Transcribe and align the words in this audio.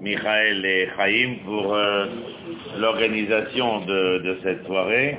Michael 0.00 0.64
et 0.64 0.88
Chaim 0.96 1.36
pour 1.44 1.74
euh, 1.74 2.06
l'organisation 2.78 3.84
de, 3.84 4.38
cette 4.42 4.64
soirée. 4.66 5.18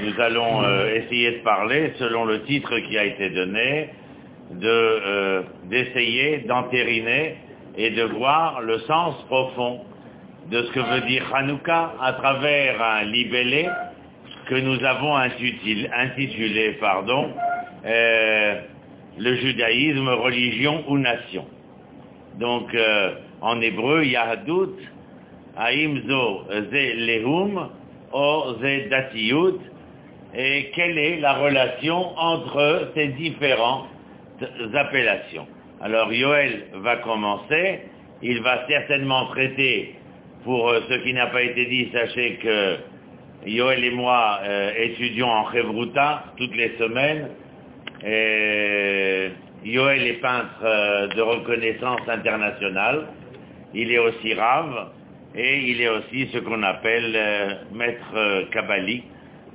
Nous 0.00 0.20
allons 0.20 0.62
euh, 0.62 0.94
essayer 0.94 1.32
de 1.32 1.42
parler, 1.42 1.92
selon 1.98 2.24
le 2.24 2.42
titre 2.42 2.78
qui 2.80 2.96
a 2.96 3.04
été 3.04 3.30
donné, 3.30 3.90
de, 4.52 5.44
d'essayer 5.64 6.38
d'entériner 6.48 7.36
et 7.76 7.90
de 7.90 8.02
voir 8.02 8.60
le 8.60 8.78
sens 8.80 9.14
profond 9.28 9.80
de 10.50 10.62
ce 10.62 10.72
que 10.72 10.80
veut 10.80 11.06
dire 11.08 11.24
Hanouka 11.34 11.94
à 12.00 12.12
travers 12.14 12.82
un 12.82 13.04
libellé 13.04 13.68
que 14.46 14.54
nous 14.56 14.84
avons 14.84 15.16
intitulé, 15.16 15.88
euh, 17.84 18.60
le 19.18 19.34
judaïsme, 19.36 20.08
religion 20.08 20.84
ou 20.88 20.98
nation. 20.98 21.46
Donc, 22.38 22.74
euh, 22.74 23.14
en 23.42 23.60
hébreu, 23.60 24.04
Yahadut, 24.04 24.78
Aimzo 25.58 26.46
ze 26.70 26.94
lehum, 26.94 27.68
o 28.12 28.54
ze 28.60 28.88
datiyut, 28.88 29.60
et 30.34 30.70
quelle 30.74 30.96
est 30.96 31.20
la 31.20 31.34
relation 31.34 32.16
entre 32.16 32.90
ces 32.94 33.08
différentes 33.08 33.88
appellations? 34.74 35.46
Alors, 35.82 36.12
Yoel 36.12 36.66
va 36.74 36.96
commencer, 36.96 37.80
il 38.22 38.40
va 38.40 38.66
certainement 38.68 39.26
traiter, 39.26 39.96
pour 40.44 40.68
euh, 40.68 40.80
ce 40.88 40.94
qui 41.02 41.12
n'a 41.12 41.26
pas 41.26 41.42
été 41.42 41.66
dit, 41.66 41.90
sachez 41.92 42.36
que 42.36 42.76
Yoel 43.46 43.84
et 43.84 43.90
moi 43.90 44.38
euh, 44.44 44.70
étudions 44.78 45.28
en 45.28 45.50
Chevruta 45.52 46.24
toutes 46.36 46.54
les 46.56 46.76
semaines, 46.78 47.28
et 48.06 49.30
Yoel 49.64 50.06
est 50.06 50.20
peintre 50.20 50.60
euh, 50.64 51.08
de 51.08 51.20
reconnaissance 51.20 52.00
internationale. 52.08 53.08
Il 53.74 53.90
est 53.90 53.98
aussi 53.98 54.34
rave 54.34 54.88
et 55.34 55.70
il 55.70 55.80
est 55.80 55.88
aussi 55.88 56.28
ce 56.32 56.38
qu'on 56.38 56.62
appelle 56.62 57.12
euh, 57.14 57.54
maître 57.72 58.12
euh, 58.14 58.44
kabbalique, 58.52 59.04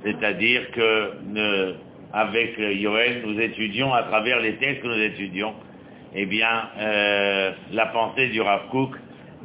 c'est-à-dire 0.04 0.70
que 0.72 1.74
avec 2.12 2.56
Yoel, 2.58 3.22
nous 3.26 3.38
étudions 3.38 3.92
à 3.92 4.02
travers 4.04 4.40
les 4.40 4.54
textes 4.56 4.82
que 4.82 4.86
nous 4.86 5.02
étudions, 5.02 5.54
eh 6.14 6.24
bien, 6.24 6.70
la 7.72 7.86
pensée 7.86 8.28
du 8.28 8.40
Rav 8.40 8.68
Kook 8.70 8.94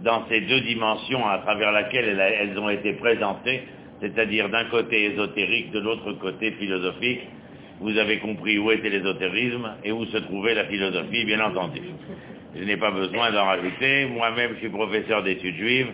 dans 0.04 0.26
ces 0.30 0.42
deux 0.42 0.62
dimensions 0.62 1.28
à 1.28 1.40
travers 1.40 1.72
lesquelles 1.72 2.20
elles 2.20 2.58
ont 2.58 2.70
été 2.70 2.94
présentées, 2.94 3.64
c'est-à-dire 4.02 4.50
d'un 4.50 4.66
côté 4.66 5.06
ésotérique, 5.06 5.72
de 5.72 5.80
l'autre 5.80 6.12
côté 6.14 6.52
philosophique, 6.52 7.22
vous 7.80 7.98
avez 7.98 8.20
compris 8.20 8.58
où 8.60 8.72
était 8.72 8.90
l'ésotérisme 8.90 9.76
et 9.84 9.92
où 9.92 10.06
se 10.06 10.18
trouvait 10.18 10.54
la 10.54 10.66
philosophie, 10.66 11.26
bien 11.26 11.42
entendu. 11.42 11.82
Je 12.56 12.64
n'ai 12.64 12.78
pas 12.78 12.92
besoin 12.92 13.32
d'en 13.32 13.46
rajouter. 13.46 14.06
Moi-même, 14.06 14.52
je 14.54 14.60
suis 14.60 14.70
professeur 14.70 15.24
d'études 15.24 15.56
juives, 15.56 15.88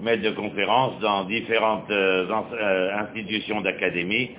maître 0.00 0.22
de 0.22 0.30
conférences 0.30 0.98
dans 1.00 1.24
différentes 1.24 1.90
euh, 1.90 2.26
euh, 2.52 2.98
institutions 2.98 3.60
d'académie. 3.62 4.30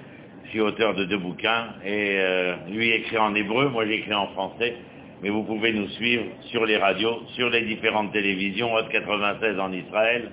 Je 0.45 0.49
suis 0.51 0.61
auteur 0.61 0.95
de 0.95 1.03
deux 1.03 1.17
bouquins 1.17 1.67
et 1.85 2.15
euh, 2.17 2.55
lui 2.69 2.91
écrit 2.91 3.17
en 3.17 3.35
hébreu, 3.35 3.69
moi 3.69 3.85
j'écris 3.85 4.13
en 4.13 4.27
français. 4.27 4.75
Mais 5.21 5.29
vous 5.29 5.43
pouvez 5.43 5.73
nous 5.73 5.89
suivre 5.89 6.23
sur 6.49 6.65
les 6.65 6.77
radios, 6.77 7.23
sur 7.35 7.49
les 7.49 7.63
différentes 7.63 8.13
télévisions, 8.13 8.73
Haute 8.73 8.87
96 8.89 9.59
en 9.59 9.73
Israël, 9.73 10.31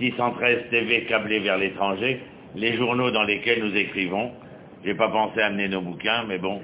613 0.00 0.70
TV 0.70 1.04
câblés 1.04 1.38
vers 1.38 1.56
l'étranger, 1.56 2.20
les 2.56 2.76
journaux 2.76 3.12
dans 3.12 3.22
lesquels 3.22 3.62
nous 3.62 3.76
écrivons, 3.76 4.32
j'ai 4.84 4.94
pas 4.94 5.08
pensé 5.08 5.40
à 5.40 5.46
amener 5.46 5.68
nos 5.68 5.82
bouquins, 5.82 6.24
mais 6.28 6.38
bon, 6.38 6.60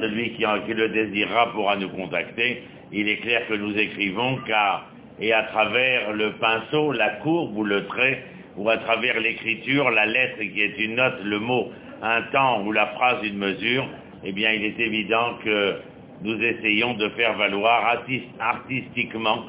celui 0.00 0.34
qui, 0.34 0.44
le 0.44 0.88
désirera 0.88 1.52
pourra 1.52 1.76
nous 1.76 1.88
contacter. 1.90 2.62
Il 2.92 3.08
est 3.08 3.18
clair 3.18 3.46
que 3.48 3.54
nous 3.54 3.76
écrivons 3.76 4.38
car, 4.46 4.86
et 5.20 5.32
à 5.32 5.44
travers 5.44 6.12
le 6.12 6.32
pinceau, 6.32 6.92
la 6.92 7.10
courbe 7.22 7.56
ou 7.56 7.64
le 7.64 7.86
trait, 7.86 8.24
ou 8.56 8.68
à 8.68 8.78
travers 8.78 9.20
l'écriture, 9.20 9.90
la 9.90 10.06
lettre 10.06 10.38
qui 10.38 10.60
est 10.60 10.78
une 10.78 10.96
note, 10.96 11.20
le 11.24 11.38
mot, 11.38 11.70
un 12.02 12.22
temps 12.32 12.62
ou 12.64 12.72
la 12.72 12.86
phrase 12.88 13.18
une 13.24 13.38
mesure, 13.38 13.86
eh 14.24 14.32
bien 14.32 14.52
il 14.52 14.64
est 14.64 14.80
évident 14.80 15.34
que 15.44 15.76
nous 16.22 16.42
essayons 16.42 16.94
de 16.94 17.08
faire 17.10 17.36
valoir 17.36 17.98
artistiquement 18.40 19.44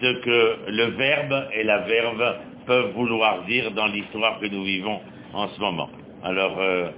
ce 0.00 0.12
que 0.20 0.70
le 0.70 0.84
verbe 0.96 1.48
et 1.54 1.64
la 1.64 1.78
verbe 1.78 2.36
peuvent 2.66 2.92
vouloir 2.92 3.42
dire 3.44 3.70
dans 3.72 3.86
l'histoire 3.86 4.38
que 4.40 4.46
nous 4.46 4.64
vivons 4.64 5.00
en 5.32 5.48
ce 5.48 5.60
moment. 5.60 5.90
Alors, 6.22 6.56
euh, 6.60 6.90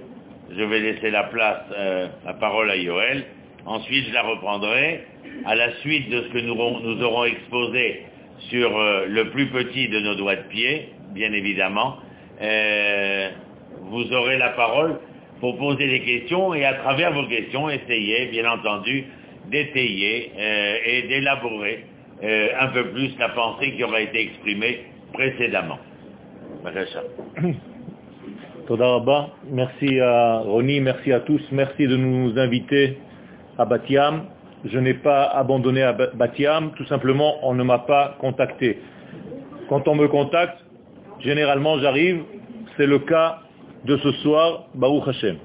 je 0.51 0.63
vais 0.63 0.79
laisser 0.79 1.09
la 1.09 1.23
place, 1.23 1.63
euh, 1.75 2.07
la 2.25 2.33
parole 2.33 2.69
à 2.69 2.75
Yoël. 2.75 3.25
Ensuite, 3.65 4.07
je 4.07 4.13
la 4.13 4.21
reprendrai 4.21 5.03
à 5.45 5.55
la 5.55 5.73
suite 5.77 6.09
de 6.09 6.21
ce 6.21 6.27
que 6.29 6.39
nous, 6.39 6.53
aurons 7.01 7.25
exposé 7.25 8.03
sur 8.49 8.77
euh, 8.77 9.05
le 9.07 9.29
plus 9.31 9.47
petit 9.47 9.87
de 9.89 9.99
nos 9.99 10.15
doigts 10.15 10.35
de 10.35 10.43
pied, 10.49 10.89
bien 11.13 11.31
évidemment. 11.33 11.97
Euh, 12.41 13.29
vous 13.81 14.11
aurez 14.13 14.37
la 14.37 14.49
parole 14.49 14.99
pour 15.39 15.57
poser 15.57 15.87
des 15.87 16.01
questions 16.01 16.53
et 16.53 16.63
à 16.63 16.73
travers 16.75 17.11
vos 17.13 17.27
questions, 17.27 17.69
essayer, 17.69 18.27
bien 18.27 18.49
entendu, 18.49 19.05
d'étayer 19.49 20.31
et 20.87 21.01
d'élaborer 21.03 21.85
un 22.23 22.67
peu 22.67 22.89
plus 22.91 23.15
la 23.19 23.29
pensée 23.29 23.73
qui 23.73 23.83
aura 23.83 24.01
été 24.01 24.21
exprimée 24.21 24.85
précédemment. 25.13 25.77
Merci 29.51 29.99
à 29.99 30.39
Ronnie, 30.39 30.79
merci 30.79 31.11
à 31.11 31.19
tous, 31.19 31.41
merci 31.51 31.85
de 31.85 31.95
nous 31.95 32.39
inviter 32.39 32.97
à 33.57 33.65
Batiam. 33.65 34.25
Je 34.65 34.79
n'ai 34.79 34.95
pas 34.95 35.25
abandonné 35.25 35.83
à 35.83 35.93
Batiam, 35.93 36.71
tout 36.75 36.85
simplement 36.85 37.35
on 37.43 37.53
ne 37.53 37.63
m'a 37.63 37.79
pas 37.79 38.15
contacté. 38.19 38.79
Quand 39.69 39.87
on 39.87 39.95
me 39.95 40.07
contacte, 40.07 40.57
généralement 41.19 41.79
j'arrive, 41.79 42.23
c'est 42.77 42.87
le 42.87 42.99
cas 42.99 43.39
de 43.85 43.97
ce 43.97 44.11
soir, 44.13 44.65
Baruch 44.73 45.07
Hashem. 45.07 45.37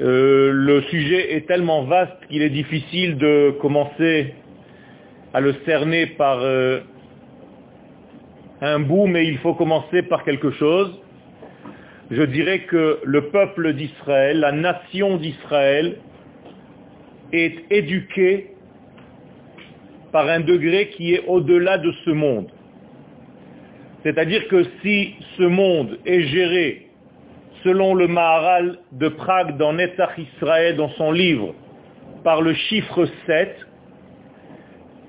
Euh, 0.00 0.50
le 0.52 0.82
sujet 0.82 1.36
est 1.36 1.46
tellement 1.46 1.84
vaste 1.84 2.16
qu'il 2.28 2.42
est 2.42 2.50
difficile 2.50 3.16
de 3.16 3.54
commencer 3.60 4.34
à 5.32 5.40
le 5.40 5.54
cerner 5.66 6.06
par 6.06 6.38
euh, 6.40 6.80
un 8.60 8.80
bout, 8.80 9.06
mais 9.06 9.26
il 9.26 9.38
faut 9.38 9.54
commencer 9.54 10.02
par 10.02 10.24
quelque 10.24 10.50
chose. 10.52 10.98
Je 12.16 12.22
dirais 12.22 12.60
que 12.60 13.00
le 13.02 13.22
peuple 13.30 13.72
d'Israël, 13.72 14.38
la 14.38 14.52
nation 14.52 15.16
d'Israël, 15.16 15.96
est 17.32 17.56
éduqué 17.70 18.52
par 20.12 20.28
un 20.28 20.38
degré 20.38 20.90
qui 20.90 21.14
est 21.14 21.24
au-delà 21.26 21.76
de 21.78 21.90
ce 22.04 22.10
monde. 22.10 22.46
C'est-à-dire 24.04 24.46
que 24.46 24.62
si 24.80 25.14
ce 25.36 25.42
monde 25.42 25.98
est 26.06 26.20
géré 26.20 26.86
selon 27.64 27.96
le 27.96 28.06
Maharal 28.06 28.78
de 28.92 29.08
Prague 29.08 29.56
dans 29.56 29.72
Netzach 29.72 30.16
Israël, 30.16 30.76
dans 30.76 30.90
son 30.90 31.10
livre, 31.10 31.52
par 32.22 32.42
le 32.42 32.54
chiffre 32.54 33.08
7, 33.26 33.56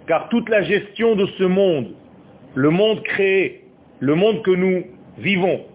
car 0.08 0.30
toute 0.30 0.50
la 0.50 0.64
gestion 0.64 1.16
de 1.16 1.28
ce 1.38 1.44
monde 1.44 1.90
le 2.56 2.72
monde 2.72 3.04
créé, 3.04 3.66
le 4.00 4.16
monde 4.16 4.42
que 4.42 4.52
nous 4.52 4.86
vivons, 5.20 5.66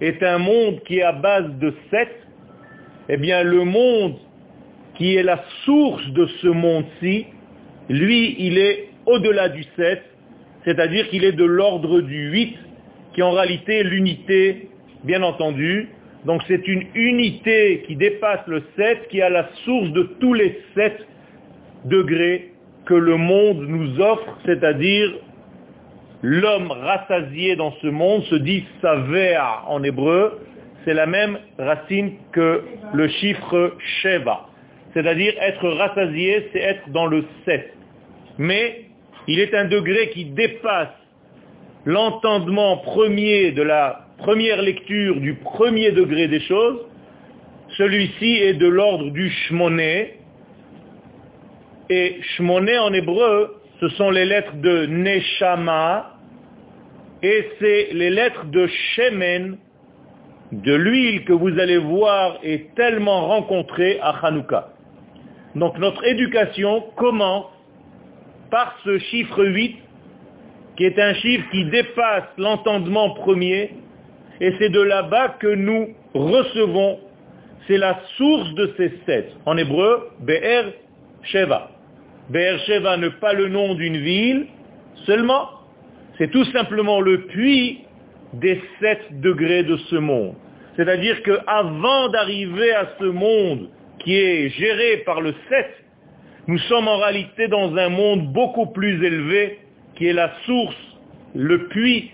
est 0.00 0.22
un 0.22 0.38
monde 0.38 0.80
qui 0.84 0.98
est 0.98 1.02
à 1.02 1.12
base 1.12 1.50
de 1.58 1.74
7, 1.90 2.08
eh 3.08 3.16
bien 3.16 3.42
le 3.42 3.64
monde 3.64 4.16
qui 4.94 5.16
est 5.16 5.22
la 5.22 5.42
source 5.64 6.06
de 6.12 6.26
ce 6.42 6.48
monde-ci, 6.48 7.26
lui, 7.88 8.36
il 8.38 8.58
est 8.58 8.88
au-delà 9.06 9.48
du 9.48 9.64
7, 9.76 10.02
c'est-à-dire 10.64 11.08
qu'il 11.08 11.24
est 11.24 11.32
de 11.32 11.44
l'ordre 11.44 12.00
du 12.00 12.30
8, 12.30 12.56
qui 13.14 13.22
en 13.22 13.32
réalité 13.32 13.78
est 13.78 13.84
l'unité, 13.84 14.68
bien 15.04 15.22
entendu. 15.22 15.88
Donc 16.24 16.42
c'est 16.46 16.68
une 16.68 16.84
unité 16.94 17.82
qui 17.86 17.96
dépasse 17.96 18.46
le 18.46 18.62
7, 18.76 19.08
qui 19.08 19.22
a 19.22 19.30
la 19.30 19.48
source 19.64 19.90
de 19.92 20.02
tous 20.20 20.34
les 20.34 20.60
7 20.74 21.06
degrés 21.86 22.52
que 22.84 22.94
le 22.94 23.16
monde 23.16 23.64
nous 23.66 24.00
offre, 24.00 24.38
c'est-à-dire 24.44 25.14
l'homme 26.22 26.70
rassasié 26.70 27.56
dans 27.56 27.72
ce 27.82 27.86
monde 27.86 28.22
se 28.24 28.34
dit 28.34 28.64
savea 28.82 29.64
en 29.68 29.82
hébreu, 29.82 30.38
c'est 30.84 30.94
la 30.94 31.06
même 31.06 31.38
racine 31.58 32.12
que 32.32 32.62
le 32.94 33.08
chiffre 33.08 33.74
sheva. 34.02 34.46
C'est-à-dire 34.94 35.34
être 35.40 35.68
rassasié, 35.68 36.48
c'est 36.52 36.60
être 36.60 36.88
dans 36.90 37.06
le 37.06 37.24
7. 37.44 37.74
Mais 38.38 38.86
il 39.28 39.38
est 39.38 39.54
un 39.54 39.66
degré 39.66 40.10
qui 40.10 40.24
dépasse 40.24 40.88
l'entendement 41.84 42.78
premier 42.78 43.52
de 43.52 43.62
la 43.62 44.06
première 44.18 44.60
lecture 44.62 45.20
du 45.20 45.34
premier 45.34 45.92
degré 45.92 46.28
des 46.28 46.40
choses. 46.40 46.80
Celui-ci 47.76 48.36
est 48.36 48.54
de 48.54 48.66
l'ordre 48.66 49.10
du 49.10 49.30
shmoné. 49.30 50.14
Et 51.88 52.16
shmoné 52.36 52.78
en 52.78 52.92
hébreu, 52.92 53.59
ce 53.80 53.88
sont 53.90 54.10
les 54.10 54.26
lettres 54.26 54.56
de 54.56 54.86
Neshama, 54.86 56.14
et 57.22 57.48
c'est 57.58 57.88
les 57.92 58.10
lettres 58.10 58.44
de 58.46 58.66
Shemen, 58.66 59.56
de 60.52 60.74
l'huile 60.74 61.24
que 61.24 61.32
vous 61.32 61.58
allez 61.58 61.78
voir 61.78 62.38
est 62.42 62.74
tellement 62.74 63.28
rencontrée 63.28 63.98
à 64.02 64.10
Hanouka. 64.22 64.68
Donc 65.54 65.78
notre 65.78 66.04
éducation 66.04 66.84
commence 66.96 67.46
par 68.50 68.76
ce 68.84 68.98
chiffre 68.98 69.44
8 69.44 69.76
qui 70.76 70.84
est 70.84 70.98
un 70.98 71.14
chiffre 71.14 71.44
qui 71.50 71.64
dépasse 71.66 72.24
l'entendement 72.38 73.10
premier, 73.10 73.74
et 74.40 74.54
c'est 74.58 74.70
de 74.70 74.80
là-bas 74.80 75.36
que 75.40 75.54
nous 75.54 75.94
recevons, 76.14 76.98
c'est 77.66 77.76
la 77.76 78.00
source 78.16 78.54
de 78.54 78.72
ces 78.76 78.92
sept. 79.04 79.30
En 79.44 79.56
hébreu, 79.56 80.10
Be'er 80.20 80.72
Sheva. 81.22 81.70
Be'er 82.30 82.58
Sheva 82.60 82.96
n'est 82.96 83.10
pas 83.10 83.32
le 83.32 83.48
nom 83.48 83.74
d'une 83.74 83.96
ville 83.96 84.46
seulement, 85.04 85.48
c'est 86.16 86.30
tout 86.30 86.44
simplement 86.46 87.00
le 87.00 87.22
puits 87.22 87.80
des 88.34 88.62
sept 88.80 89.20
degrés 89.20 89.64
de 89.64 89.76
ce 89.76 89.96
monde. 89.96 90.34
C'est-à-dire 90.76 91.22
qu'avant 91.24 92.08
d'arriver 92.08 92.72
à 92.72 92.88
ce 93.00 93.04
monde 93.04 93.68
qui 93.98 94.14
est 94.14 94.48
géré 94.50 94.98
par 94.98 95.20
le 95.20 95.34
sept, 95.48 95.74
nous 96.46 96.58
sommes 96.58 96.86
en 96.86 96.98
réalité 96.98 97.48
dans 97.48 97.74
un 97.76 97.88
monde 97.88 98.32
beaucoup 98.32 98.66
plus 98.66 99.04
élevé 99.04 99.58
qui 99.96 100.06
est 100.06 100.12
la 100.12 100.32
source, 100.46 100.76
le 101.34 101.66
puits, 101.66 102.10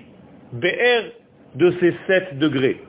BR 0.52 1.10
de 1.56 1.74
ces 1.78 1.94
sept 2.06 2.38
degrés. 2.38 2.80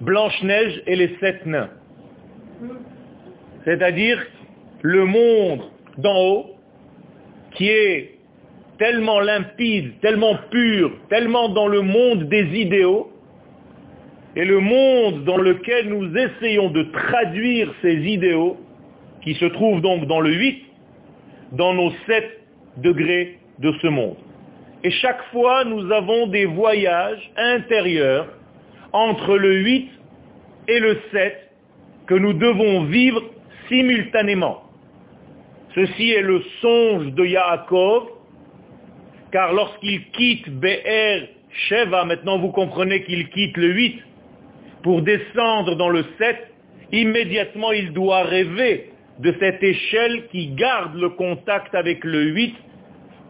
Blanche-Neige 0.00 0.82
et 0.86 0.94
les 0.94 1.16
sept 1.20 1.44
nains. 1.46 1.70
C'est-à-dire 3.68 4.18
le 4.80 5.04
monde 5.04 5.60
d'en 5.98 6.18
haut 6.18 6.46
qui 7.52 7.68
est 7.68 8.14
tellement 8.78 9.20
limpide, 9.20 10.00
tellement 10.00 10.38
pur, 10.50 10.90
tellement 11.10 11.50
dans 11.50 11.68
le 11.68 11.82
monde 11.82 12.30
des 12.30 12.46
idéaux, 12.58 13.12
et 14.36 14.46
le 14.46 14.60
monde 14.60 15.24
dans 15.24 15.36
lequel 15.36 15.90
nous 15.90 16.16
essayons 16.16 16.70
de 16.70 16.84
traduire 16.84 17.70
ces 17.82 17.94
idéaux, 17.94 18.56
qui 19.20 19.34
se 19.34 19.44
trouvent 19.44 19.82
donc 19.82 20.06
dans 20.06 20.20
le 20.20 20.32
8, 20.32 20.64
dans 21.52 21.74
nos 21.74 21.90
7 22.06 22.24
degrés 22.78 23.36
de 23.58 23.70
ce 23.82 23.88
monde. 23.88 24.16
Et 24.82 24.90
chaque 24.90 25.22
fois, 25.24 25.64
nous 25.64 25.92
avons 25.92 26.26
des 26.28 26.46
voyages 26.46 27.30
intérieurs 27.36 28.28
entre 28.94 29.36
le 29.36 29.56
8 29.56 29.90
et 30.68 30.80
le 30.80 30.98
7 31.12 31.50
que 32.06 32.14
nous 32.14 32.32
devons 32.32 32.84
vivre 32.84 33.22
simultanément. 33.68 34.62
Ceci 35.74 36.10
est 36.10 36.22
le 36.22 36.42
songe 36.60 37.12
de 37.12 37.24
Yaakov, 37.24 38.08
car 39.30 39.52
lorsqu'il 39.52 40.10
quitte 40.10 40.48
BR 40.48 41.26
Sheva, 41.50 42.04
maintenant 42.04 42.38
vous 42.38 42.50
comprenez 42.50 43.02
qu'il 43.04 43.28
quitte 43.30 43.56
le 43.56 43.72
8 43.72 44.02
pour 44.82 45.02
descendre 45.02 45.76
dans 45.76 45.88
le 45.88 46.04
7, 46.18 46.36
immédiatement 46.92 47.72
il 47.72 47.92
doit 47.92 48.22
rêver 48.22 48.90
de 49.18 49.34
cette 49.40 49.62
échelle 49.62 50.28
qui 50.28 50.48
garde 50.48 50.94
le 50.94 51.10
contact 51.10 51.74
avec 51.74 52.04
le 52.04 52.22
8 52.22 52.54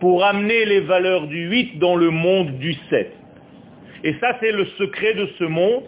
pour 0.01 0.25
amener 0.25 0.65
les 0.65 0.81
valeurs 0.81 1.27
du 1.27 1.49
8 1.49 1.79
dans 1.79 1.97
le 1.97 2.11
monde 2.11 2.59
du 2.59 2.75
7. 2.91 3.13
Et 4.05 4.15
ça 4.21 4.37
c'est 4.41 4.53
le 4.53 4.67
secret 4.79 5.15
de 5.15 5.29
ce 5.39 5.45
monde. 5.45 5.85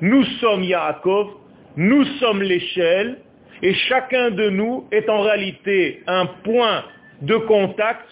Nous 0.00 0.24
sommes 0.40 0.64
Yaakov, 0.64 1.28
nous 1.76 2.04
sommes 2.18 2.42
l'échelle, 2.42 3.18
et 3.62 3.74
chacun 3.74 4.30
de 4.30 4.50
nous 4.50 4.86
est 4.90 5.08
en 5.08 5.20
réalité 5.20 6.02
un 6.06 6.26
point 6.26 6.84
de 7.22 7.36
contact 7.36 8.04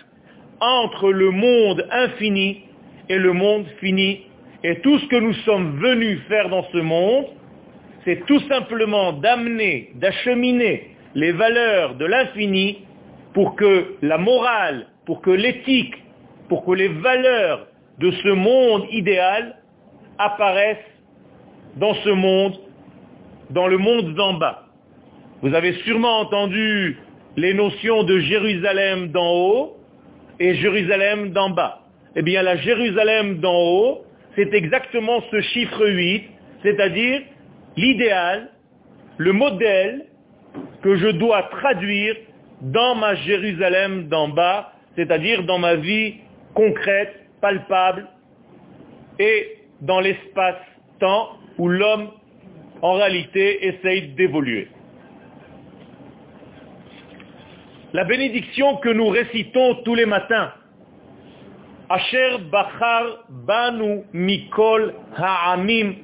entre 0.60 1.12
le 1.12 1.30
monde 1.30 1.86
infini 1.90 2.62
et 3.08 3.18
le 3.18 3.32
monde 3.32 3.66
fini. 3.80 4.22
Et 4.64 4.78
tout 4.80 4.98
ce 4.98 5.06
que 5.06 5.16
nous 5.16 5.34
sommes 5.44 5.78
venus 5.78 6.20
faire 6.28 6.48
dans 6.48 6.64
ce 6.72 6.78
monde, 6.78 7.26
c'est 8.04 8.24
tout 8.26 8.40
simplement 8.48 9.12
d'amener, 9.12 9.90
d'acheminer 9.96 10.90
les 11.14 11.32
valeurs 11.32 11.96
de 11.96 12.06
l'infini 12.06 12.78
pour 13.34 13.56
que 13.56 13.96
la 14.02 14.18
morale, 14.18 14.86
pour 15.04 15.20
que 15.20 15.30
l'éthique, 15.30 15.94
pour 16.48 16.64
que 16.64 16.72
les 16.72 16.88
valeurs 16.88 17.66
de 17.98 18.10
ce 18.10 18.28
monde 18.28 18.84
idéal 18.90 19.56
apparaissent 20.18 20.78
dans 21.76 21.94
ce 21.94 22.10
monde, 22.10 22.58
dans 23.50 23.66
le 23.66 23.78
monde 23.78 24.14
d'en 24.14 24.34
bas. 24.34 24.66
Vous 25.42 25.54
avez 25.54 25.72
sûrement 25.84 26.20
entendu 26.20 26.98
les 27.36 27.52
notions 27.52 28.04
de 28.04 28.20
Jérusalem 28.20 29.08
d'en 29.08 29.28
haut 29.28 29.76
et 30.38 30.54
Jérusalem 30.54 31.30
d'en 31.30 31.50
bas. 31.50 31.80
Eh 32.14 32.22
bien, 32.22 32.42
la 32.42 32.56
Jérusalem 32.56 33.38
d'en 33.40 33.58
haut, 33.58 34.04
c'est 34.36 34.54
exactement 34.54 35.20
ce 35.32 35.40
chiffre 35.40 35.84
8, 35.84 36.28
c'est-à-dire 36.62 37.22
l'idéal, 37.76 38.50
le 39.18 39.32
modèle 39.32 40.06
que 40.80 40.94
je 40.94 41.08
dois 41.08 41.42
traduire 41.44 42.14
dans 42.60 42.94
ma 42.94 43.16
Jérusalem 43.16 44.06
d'en 44.06 44.28
bas, 44.28 44.72
c'est-à-dire 44.94 45.42
dans 45.42 45.58
ma 45.58 45.74
vie 45.74 46.14
concrète, 46.54 47.14
palpable, 47.40 48.06
et 49.18 49.56
dans 49.80 49.98
l'espace-temps 49.98 51.30
où 51.58 51.68
l'homme, 51.68 52.10
en 52.80 52.92
réalité, 52.92 53.66
essaye 53.66 54.14
d'évoluer. 54.14 54.68
La 57.92 58.04
bénédiction 58.04 58.76
que 58.76 58.88
nous 58.88 59.08
récitons 59.08 59.82
tous 59.84 59.94
les 59.94 60.06
matins, 60.06 60.50
Asher 61.90 62.38
Bachar 62.50 63.24
Banu 63.28 64.04
Mikol 64.14 64.94
Ha'amim 65.14 65.96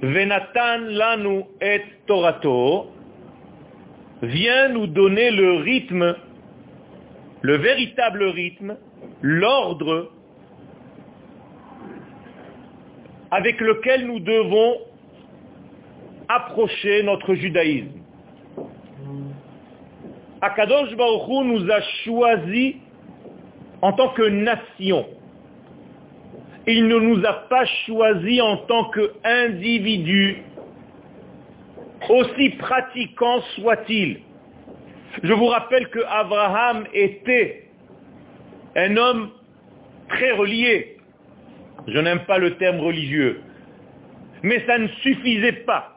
Venatan 0.00 0.78
Lanu 0.90 1.42
et 1.60 1.82
Torato, 2.06 2.86
vient 4.22 4.68
nous 4.68 4.86
donner 4.86 5.32
le 5.32 5.54
rythme, 5.54 6.14
le 7.42 7.56
véritable 7.56 8.24
rythme, 8.24 8.76
l'ordre 9.20 10.12
avec 13.32 13.60
lequel 13.60 14.06
nous 14.06 14.20
devons 14.20 14.76
approcher 16.28 17.02
notre 17.02 17.34
judaïsme. 17.34 18.03
Akadosh 20.44 20.94
Baruch 20.94 21.44
nous 21.46 21.70
a 21.70 21.80
choisis 22.04 22.74
en 23.80 23.94
tant 23.94 24.10
que 24.10 24.22
nation. 24.22 25.06
Il 26.66 26.86
ne 26.86 26.98
nous 26.98 27.24
a 27.24 27.32
pas 27.48 27.64
choisis 27.86 28.42
en 28.42 28.58
tant 28.58 28.90
qu'individus, 28.90 30.42
aussi 32.10 32.50
pratiquants 32.50 33.40
soit-il. 33.54 34.20
Je 35.22 35.32
vous 35.32 35.46
rappelle 35.46 35.88
que 35.88 36.00
Abraham 36.06 36.84
était 36.92 37.68
un 38.76 38.98
homme 38.98 39.30
très 40.10 40.32
relié. 40.32 40.98
Je 41.86 41.98
n'aime 42.00 42.20
pas 42.26 42.36
le 42.36 42.56
terme 42.56 42.80
religieux. 42.80 43.40
Mais 44.42 44.62
ça 44.66 44.76
ne 44.76 44.88
suffisait 44.88 45.64
pas. 45.64 45.93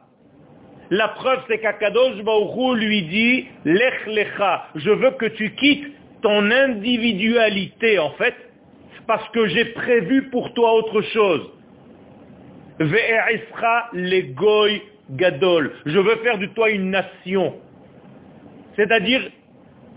La 0.90 1.08
preuve, 1.08 1.40
c'est 1.48 1.58
qu'Akadosh 1.58 2.22
Baruchou 2.22 2.74
lui 2.74 3.02
dit, 3.02 3.46
Lech 3.64 4.06
lecha, 4.06 4.68
je 4.74 4.90
veux 4.90 5.10
que 5.12 5.26
tu 5.26 5.50
quittes 5.54 5.86
ton 6.22 6.50
individualité, 6.50 7.98
en 7.98 8.10
fait, 8.12 8.34
parce 9.06 9.28
que 9.30 9.46
j'ai 9.46 9.66
prévu 9.66 10.30
pour 10.30 10.52
toi 10.54 10.74
autre 10.74 11.02
chose. 11.02 11.50
Ve'erisra 12.78 13.88
legoy 13.92 14.82
gadol. 15.10 15.72
Je 15.86 15.98
veux 15.98 16.16
faire 16.16 16.38
de 16.38 16.46
toi 16.46 16.70
une 16.70 16.90
nation. 16.90 17.54
C'est-à-dire, 18.76 19.22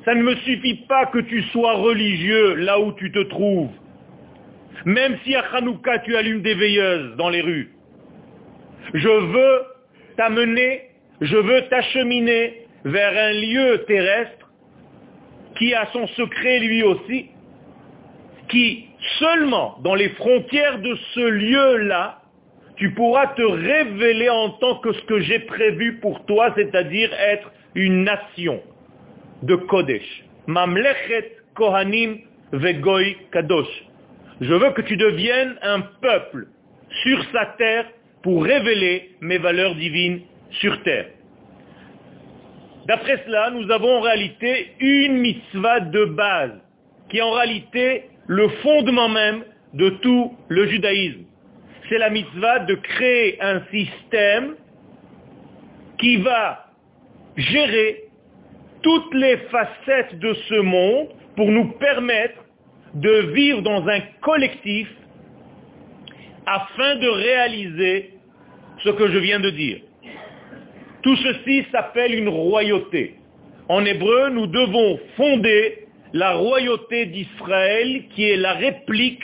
ça 0.06 0.16
ne 0.16 0.24
me 0.24 0.36
suffit 0.38 0.86
pas 0.88 1.06
que 1.06 1.20
tu 1.20 1.44
sois 1.44 1.74
religieux 1.74 2.56
là 2.56 2.80
où 2.80 2.92
tu 2.94 3.12
te 3.12 3.20
trouves. 3.20 3.70
Même 4.86 5.18
si 5.24 5.36
à 5.36 5.44
Hanouka 5.54 6.00
tu 6.00 6.16
allumes 6.16 6.42
des 6.42 6.56
veilleuses 6.56 7.16
dans 7.18 7.30
les 7.30 7.42
rues. 7.42 7.72
Je 8.94 9.08
veux 9.08 9.62
t'amener, 10.16 10.90
je 11.22 11.38
veux 11.38 11.62
t'acheminer 11.70 12.66
vers 12.86 13.30
un 13.30 13.34
lieu 13.34 13.84
terrestre 13.88 14.50
qui 15.58 15.74
a 15.74 15.88
son 15.94 16.08
secret 16.08 16.60
lui 16.60 16.84
aussi, 16.84 17.30
qui 18.50 18.88
seulement 19.20 19.78
dans 19.84 19.96
les 19.96 20.10
frontières 20.10 20.80
de 20.80 20.96
ce 21.14 21.20
lieu-là, 21.20 22.22
tu 22.78 22.92
pourras 22.94 23.28
te 23.28 23.42
révéler 23.42 24.30
en 24.30 24.50
tant 24.52 24.80
que 24.80 24.92
ce 24.94 25.02
que 25.04 25.20
j'ai 25.20 25.40
prévu 25.40 26.00
pour 26.00 26.26
toi, 26.26 26.52
c'est-à-dire 26.56 27.14
être 27.14 27.52
une 27.76 28.04
nation 28.04 28.62
de 29.44 29.56
Kodesh. 29.56 30.24
Mamlechet 30.48 31.38
Kohanim 31.54 32.18
Vegoy 32.52 33.18
Kadosh. 33.32 33.86
Je 34.42 34.54
veux 34.54 34.72
que 34.72 34.82
tu 34.82 34.98
deviennes 34.98 35.56
un 35.62 35.82
peuple 35.82 36.48
sur 37.04 37.24
sa 37.32 37.46
terre 37.58 37.86
pour 38.24 38.44
révéler 38.44 39.12
mes 39.22 39.38
valeurs 39.38 39.76
divines 39.76 40.22
sur 40.52 40.82
terre. 40.84 41.08
D'après 42.88 43.24
cela, 43.26 43.52
nous 43.52 43.70
avons 43.72 43.98
en 43.98 44.02
réalité 44.02 44.74
une 44.80 45.18
mitzvah 45.18 45.80
de 45.80 46.06
base, 46.06 46.60
qui 47.10 47.18
est 47.18 47.22
en 47.22 47.32
réalité 47.32 48.04
le 48.28 48.48
fondement 48.64 49.10
même 49.10 49.44
de 49.74 49.90
tout 50.02 50.36
le 50.50 50.68
judaïsme. 50.68 51.24
C'est 51.90 51.98
la 51.98 52.10
mitzvah 52.10 52.60
de 52.60 52.76
créer 52.76 53.42
un 53.42 53.62
système 53.72 54.56
qui 56.00 56.18
va 56.18 56.66
gérer 57.38 58.06
toutes 58.82 59.14
les 59.14 59.38
facettes 59.52 60.18
de 60.20 60.34
ce 60.34 60.62
monde 60.62 61.10
pour 61.36 61.52
nous 61.52 61.72
permettre 61.74 62.44
de 62.94 63.32
vivre 63.34 63.62
dans 63.62 63.88
un 63.88 64.00
collectif 64.22 64.88
afin 66.46 66.96
de 66.96 67.08
réaliser 67.08 68.12
ce 68.84 68.90
que 68.90 69.08
je 69.12 69.18
viens 69.18 69.40
de 69.40 69.50
dire. 69.50 69.80
Tout 71.04 71.16
ceci 71.18 71.66
s'appelle 71.72 72.14
une 72.14 72.30
royauté. 72.30 73.16
En 73.70 73.86
hébreu, 73.86 74.30
nous 74.30 74.48
devons 74.48 75.00
fonder 75.16 75.88
la 76.14 76.34
royauté 76.34 77.06
d'Israël 77.06 78.04
qui 78.14 78.30
est 78.30 78.38
la 78.38 78.54
réplique 78.54 79.24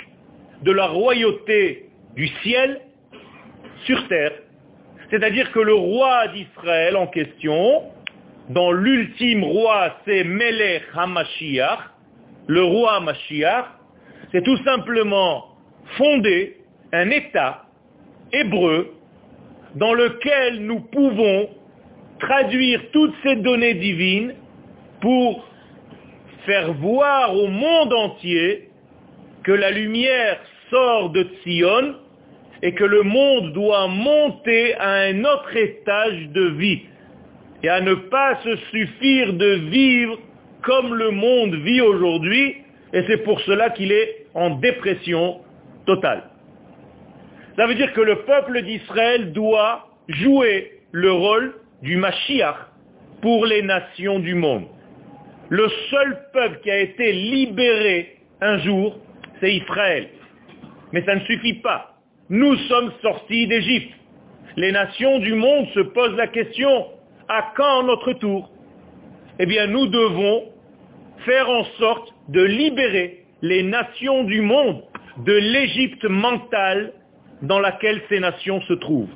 de 0.63 0.71
la 0.71 0.87
royauté 0.87 1.89
du 2.15 2.27
ciel 2.43 2.81
sur 3.85 4.07
terre. 4.07 4.31
C'est-à-dire 5.09 5.51
que 5.51 5.59
le 5.59 5.73
roi 5.73 6.27
d'Israël 6.29 6.95
en 6.97 7.07
question, 7.07 7.83
dans 8.49 8.71
l'ultime 8.71 9.43
roi, 9.43 9.97
c'est 10.05 10.23
Melech 10.23 10.83
HaMashiach, 10.95 11.79
le 12.47 12.63
roi 12.63 12.99
Mashiach, 13.01 13.65
c'est 14.31 14.43
tout 14.43 14.57
simplement 14.63 15.57
fonder 15.97 16.56
un 16.93 17.09
État 17.09 17.65
hébreu 18.31 18.93
dans 19.75 19.93
lequel 19.93 20.65
nous 20.65 20.79
pouvons 20.79 21.49
traduire 22.19 22.81
toutes 22.91 23.13
ces 23.23 23.35
données 23.37 23.75
divines 23.75 24.33
pour 25.01 25.47
faire 26.45 26.73
voir 26.73 27.35
au 27.35 27.47
monde 27.47 27.93
entier 27.93 28.69
que 29.43 29.51
la 29.51 29.71
lumière 29.71 30.39
sort 30.69 31.11
de 31.11 31.27
Sion 31.43 31.95
et 32.63 32.73
que 32.73 32.83
le 32.83 33.03
monde 33.03 33.53
doit 33.53 33.87
monter 33.87 34.75
à 34.75 34.93
un 35.09 35.23
autre 35.23 35.55
étage 35.55 36.29
de 36.29 36.47
vie 36.57 36.81
et 37.63 37.69
à 37.69 37.81
ne 37.81 37.93
pas 37.93 38.39
se 38.43 38.55
suffire 38.71 39.33
de 39.33 39.53
vivre 39.69 40.17
comme 40.63 40.95
le 40.95 41.11
monde 41.11 41.55
vit 41.55 41.81
aujourd'hui 41.81 42.55
et 42.93 43.03
c'est 43.07 43.23
pour 43.23 43.39
cela 43.41 43.69
qu'il 43.69 43.91
est 43.91 44.25
en 44.33 44.51
dépression 44.51 45.41
totale. 45.85 46.23
Ça 47.57 47.65
veut 47.65 47.73
dire 47.73 47.91
que 47.93 48.01
le 48.01 48.17
peuple 48.17 48.61
d'Israël 48.61 49.33
doit 49.33 49.87
jouer 50.07 50.73
le 50.91 51.11
rôle 51.11 51.55
du 51.81 51.97
Mashiach 51.97 52.55
pour 53.21 53.47
les 53.47 53.63
nations 53.63 54.19
du 54.19 54.35
monde. 54.35 54.65
Le 55.49 55.67
seul 55.89 56.19
peuple 56.33 56.59
qui 56.61 56.69
a 56.69 56.79
été 56.79 57.11
libéré 57.13 58.17
un 58.41 58.59
jour, 58.59 58.99
c'est 59.39 59.55
Israël. 59.55 60.07
Mais 60.91 61.03
ça 61.03 61.15
ne 61.15 61.21
suffit 61.21 61.55
pas. 61.55 61.95
Nous 62.29 62.55
sommes 62.69 62.91
sortis 63.01 63.47
d'Égypte. 63.47 63.93
Les 64.55 64.71
nations 64.71 65.17
du 65.19 65.33
monde 65.33 65.67
se 65.73 65.79
posent 65.79 66.15
la 66.15 66.27
question, 66.27 66.87
à 67.27 67.53
quand 67.55 67.83
notre 67.83 68.13
tour? 68.13 68.51
Eh 69.39 69.47
bien, 69.47 69.65
nous 69.65 69.87
devons 69.87 70.43
faire 71.25 71.49
en 71.49 71.63
sorte 71.79 72.13
de 72.29 72.43
libérer 72.43 73.23
les 73.41 73.63
nations 73.63 74.25
du 74.25 74.41
monde 74.41 74.83
de 75.25 75.33
l'Égypte 75.33 76.05
mentale 76.05 76.93
dans 77.41 77.59
laquelle 77.59 78.01
ces 78.09 78.19
nations 78.19 78.61
se 78.61 78.73
trouvent. 78.73 79.13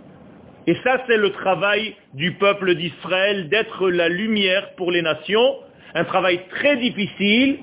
Et 0.67 0.75
ça, 0.83 1.01
c'est 1.07 1.17
le 1.17 1.31
travail 1.31 1.95
du 2.13 2.33
peuple 2.33 2.75
d'Israël, 2.75 3.49
d'être 3.49 3.89
la 3.89 4.09
lumière 4.09 4.75
pour 4.75 4.91
les 4.91 5.01
nations. 5.01 5.55
Un 5.95 6.03
travail 6.03 6.41
très 6.49 6.77
difficile 6.77 7.59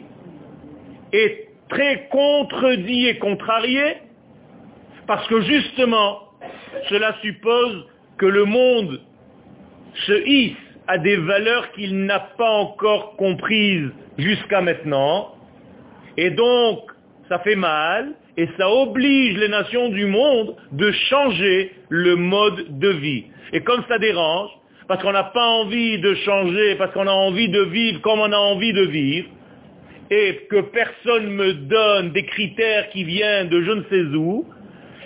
et 1.12 1.48
très 1.68 2.08
contredit 2.10 3.06
et 3.06 3.18
contrarié, 3.18 3.98
parce 5.06 5.26
que 5.28 5.40
justement, 5.42 6.20
cela 6.88 7.14
suppose 7.22 7.86
que 8.18 8.26
le 8.26 8.44
monde 8.44 9.00
se 10.06 10.26
hisse 10.26 10.56
à 10.86 10.98
des 10.98 11.16
valeurs 11.16 11.70
qu'il 11.72 12.04
n'a 12.04 12.18
pas 12.18 12.50
encore 12.50 13.16
comprises 13.16 13.90
jusqu'à 14.16 14.60
maintenant. 14.60 15.34
Et 16.16 16.30
donc, 16.30 16.80
ça 17.28 17.38
fait 17.40 17.56
mal, 17.56 18.14
et 18.38 18.48
ça 18.56 18.70
oblige 18.70 19.36
les 19.36 19.48
nations 19.48 19.88
du 19.88 20.06
monde 20.06 20.54
de 20.70 20.92
changer 21.10 21.72
le 21.88 22.14
mode 22.14 22.78
de 22.78 22.88
vie. 22.88 23.24
Et 23.52 23.60
comme 23.62 23.82
ça 23.88 23.98
dérange, 23.98 24.50
parce 24.86 25.02
qu'on 25.02 25.12
n'a 25.12 25.24
pas 25.24 25.44
envie 25.44 25.98
de 25.98 26.14
changer, 26.14 26.76
parce 26.76 26.92
qu'on 26.92 27.08
a 27.08 27.12
envie 27.12 27.48
de 27.48 27.62
vivre 27.62 28.00
comme 28.00 28.20
on 28.20 28.32
a 28.32 28.36
envie 28.36 28.72
de 28.72 28.82
vivre, 28.82 29.28
et 30.10 30.46
que 30.48 30.60
personne 30.60 31.30
me 31.30 31.52
donne 31.52 32.12
des 32.12 32.24
critères 32.24 32.88
qui 32.90 33.02
viennent 33.02 33.48
de 33.48 33.60
je 33.60 33.72
ne 33.72 33.82
sais 33.90 34.16
où, 34.16 34.46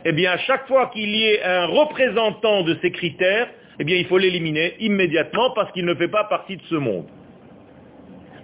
eh 0.04 0.12
bien, 0.12 0.32
à 0.32 0.38
chaque 0.38 0.68
fois 0.68 0.90
qu'il 0.92 1.08
y 1.08 1.24
ait 1.24 1.42
un 1.42 1.66
représentant 1.66 2.62
de 2.62 2.76
ces 2.82 2.90
critères, 2.90 3.48
eh 3.80 3.84
il 3.84 4.06
faut 4.06 4.18
l'éliminer 4.18 4.74
immédiatement 4.78 5.52
parce 5.54 5.72
qu'il 5.72 5.86
ne 5.86 5.94
fait 5.94 6.08
pas 6.08 6.24
partie 6.24 6.58
de 6.58 6.62
ce 6.68 6.74
monde. 6.74 7.06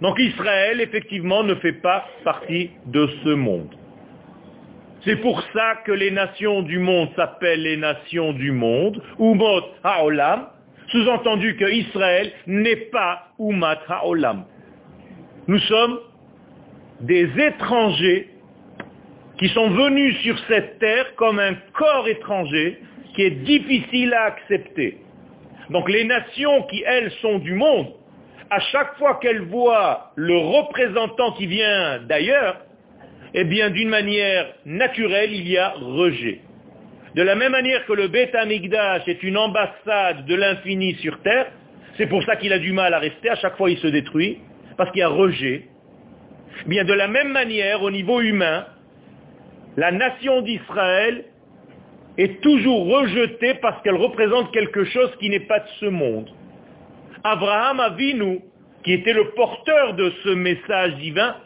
Donc 0.00 0.18
Israël, 0.18 0.80
effectivement, 0.80 1.44
ne 1.44 1.56
fait 1.56 1.74
pas 1.74 2.06
partie 2.24 2.70
de 2.86 3.06
ce 3.22 3.30
monde. 3.30 3.77
C'est 5.08 5.16
pour 5.16 5.42
ça 5.54 5.76
que 5.86 5.92
les 5.92 6.10
nations 6.10 6.60
du 6.60 6.78
monde 6.78 7.08
s'appellent 7.16 7.62
les 7.62 7.78
nations 7.78 8.34
du 8.34 8.52
monde, 8.52 9.02
Umot 9.18 9.62
Haolam, 9.82 10.48
sous-entendu 10.88 11.56
que 11.56 11.64
Israël 11.64 12.30
n'est 12.46 12.90
pas 12.92 13.28
Umat 13.38 13.80
Haolam. 13.88 14.44
Nous 15.46 15.60
sommes 15.60 15.98
des 17.00 17.26
étrangers 17.38 18.28
qui 19.38 19.48
sont 19.48 19.70
venus 19.70 20.14
sur 20.18 20.38
cette 20.46 20.78
terre 20.78 21.14
comme 21.16 21.38
un 21.38 21.54
corps 21.72 22.06
étranger 22.06 22.78
qui 23.14 23.22
est 23.22 23.30
difficile 23.30 24.12
à 24.12 24.24
accepter. 24.24 24.98
Donc 25.70 25.88
les 25.88 26.04
nations 26.04 26.64
qui, 26.64 26.82
elles, 26.86 27.12
sont 27.22 27.38
du 27.38 27.54
monde, 27.54 27.94
à 28.50 28.60
chaque 28.60 28.98
fois 28.98 29.14
qu'elles 29.22 29.46
voient 29.46 30.12
le 30.16 30.36
représentant 30.36 31.32
qui 31.32 31.46
vient 31.46 32.00
d'ailleurs, 32.00 32.58
eh 33.34 33.44
bien, 33.44 33.70
d'une 33.70 33.88
manière 33.88 34.46
naturelle, 34.64 35.32
il 35.32 35.48
y 35.48 35.58
a 35.58 35.74
rejet. 35.76 36.40
De 37.14 37.22
la 37.22 37.34
même 37.34 37.52
manière 37.52 37.84
que 37.86 37.92
le 37.92 38.08
Beth 38.08 38.34
Amigdash 38.34 39.06
est 39.06 39.22
une 39.22 39.36
ambassade 39.36 40.26
de 40.26 40.34
l'infini 40.34 40.94
sur 40.96 41.20
terre, 41.22 41.50
c'est 41.96 42.06
pour 42.06 42.22
ça 42.24 42.36
qu'il 42.36 42.52
a 42.52 42.58
du 42.58 42.72
mal 42.72 42.94
à 42.94 42.98
rester, 42.98 43.28
à 43.28 43.36
chaque 43.36 43.56
fois 43.56 43.70
il 43.70 43.78
se 43.78 43.88
détruit, 43.88 44.38
parce 44.76 44.90
qu'il 44.92 45.00
y 45.00 45.02
a 45.02 45.08
rejet. 45.08 45.64
Eh 46.64 46.68
bien, 46.68 46.84
de 46.84 46.92
la 46.92 47.08
même 47.08 47.32
manière, 47.32 47.82
au 47.82 47.90
niveau 47.90 48.20
humain, 48.20 48.66
la 49.76 49.92
nation 49.92 50.42
d'Israël 50.42 51.24
est 52.16 52.40
toujours 52.40 52.86
rejetée 52.86 53.54
parce 53.54 53.80
qu'elle 53.82 53.94
représente 53.94 54.52
quelque 54.52 54.84
chose 54.84 55.10
qui 55.20 55.30
n'est 55.30 55.46
pas 55.46 55.60
de 55.60 55.68
ce 55.80 55.86
monde. 55.86 56.28
Abraham 57.24 57.80
Avinu, 57.80 58.40
qui 58.84 58.92
était 58.92 59.12
le 59.12 59.30
porteur 59.30 59.94
de 59.94 60.12
ce 60.24 60.30
message 60.30 60.94
divin, 60.96 61.36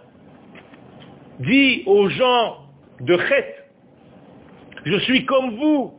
dit 1.43 1.83
aux 1.87 2.09
gens 2.09 2.59
de 3.01 3.19
Chet, 3.19 3.57
je 4.85 4.99
suis 5.01 5.25
comme 5.27 5.57
vous. 5.57 5.93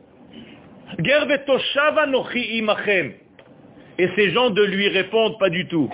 Et 3.98 4.08
ces 4.16 4.30
gens 4.30 4.50
de 4.50 4.62
lui 4.62 4.88
répondent 4.88 5.38
pas 5.38 5.50
du 5.50 5.66
tout. 5.68 5.88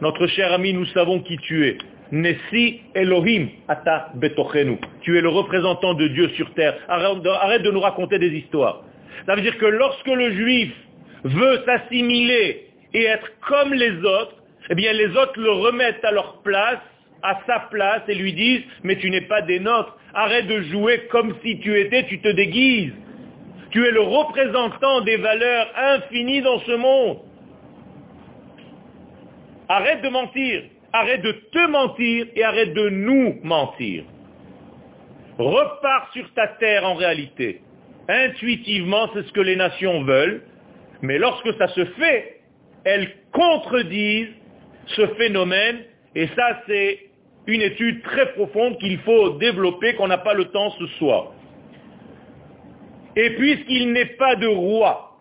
Notre 0.00 0.26
cher 0.28 0.52
ami, 0.52 0.72
nous 0.72 0.86
savons 0.86 1.20
qui 1.20 1.36
tu 1.38 1.66
es. 1.66 1.78
Nessi 2.10 2.82
Elohim 2.94 3.48
ata 3.68 4.10
betochenu. 4.14 4.78
Tu 5.00 5.16
es 5.16 5.20
le 5.20 5.28
représentant 5.28 5.94
de 5.94 6.08
Dieu 6.08 6.28
sur 6.30 6.52
terre. 6.54 6.76
Arrête 6.88 7.62
de 7.62 7.70
nous 7.70 7.80
raconter 7.80 8.18
des 8.18 8.28
histoires. 8.28 8.82
Ça 9.26 9.34
veut 9.34 9.42
dire 9.42 9.56
que 9.58 9.66
lorsque 9.66 10.08
le 10.08 10.32
juif 10.32 10.72
veut 11.24 11.62
s'assimiler 11.64 12.66
et 12.92 13.04
être 13.04 13.30
comme 13.48 13.72
les 13.72 13.96
autres, 13.98 14.36
eh 14.68 14.74
bien 14.74 14.92
les 14.92 15.08
autres 15.16 15.38
le 15.38 15.50
remettent 15.50 16.04
à 16.04 16.12
leur 16.12 16.42
place, 16.42 16.80
à 17.22 17.40
sa 17.46 17.60
place 17.70 18.02
et 18.08 18.14
lui 18.14 18.32
disent, 18.32 18.62
mais 18.82 18.96
tu 18.96 19.10
n'es 19.10 19.22
pas 19.22 19.42
des 19.42 19.60
nôtres, 19.60 19.96
arrête 20.14 20.46
de 20.46 20.62
jouer 20.62 21.06
comme 21.10 21.34
si 21.44 21.58
tu 21.60 21.78
étais, 21.78 22.04
tu 22.06 22.20
te 22.20 22.28
déguises. 22.28 22.92
Tu 23.70 23.84
es 23.86 23.90
le 23.90 24.02
représentant 24.02 25.00
des 25.00 25.16
valeurs 25.16 25.66
infinies 25.76 26.42
dans 26.42 26.60
ce 26.60 26.72
monde. 26.72 27.18
Arrête 29.68 30.02
de 30.02 30.08
mentir, 30.08 30.64
arrête 30.92 31.22
de 31.22 31.32
te 31.32 31.66
mentir 31.68 32.26
et 32.36 32.44
arrête 32.44 32.74
de 32.74 32.90
nous 32.90 33.38
mentir. 33.42 34.04
Repars 35.38 36.10
sur 36.12 36.30
ta 36.34 36.48
terre 36.48 36.86
en 36.86 36.94
réalité. 36.94 37.62
Intuitivement, 38.08 39.08
c'est 39.14 39.22
ce 39.22 39.32
que 39.32 39.40
les 39.40 39.56
nations 39.56 40.02
veulent, 40.02 40.42
mais 41.00 41.18
lorsque 41.18 41.54
ça 41.54 41.68
se 41.68 41.84
fait, 41.84 42.40
elles 42.84 43.10
contredisent 43.32 44.34
ce 44.86 45.06
phénomène, 45.14 45.78
et 46.14 46.26
ça 46.36 46.60
c'est 46.66 46.98
une 47.46 47.62
étude 47.62 48.02
très 48.02 48.32
profonde 48.32 48.78
qu'il 48.78 48.98
faut 49.00 49.30
développer, 49.38 49.94
qu'on 49.94 50.08
n'a 50.08 50.18
pas 50.18 50.34
le 50.34 50.46
temps 50.46 50.70
ce 50.78 50.86
soir. 50.98 51.32
Et 53.16 53.30
puisqu'il 53.30 53.92
n'est 53.92 54.16
pas 54.16 54.36
de 54.36 54.46
roi 54.46 55.18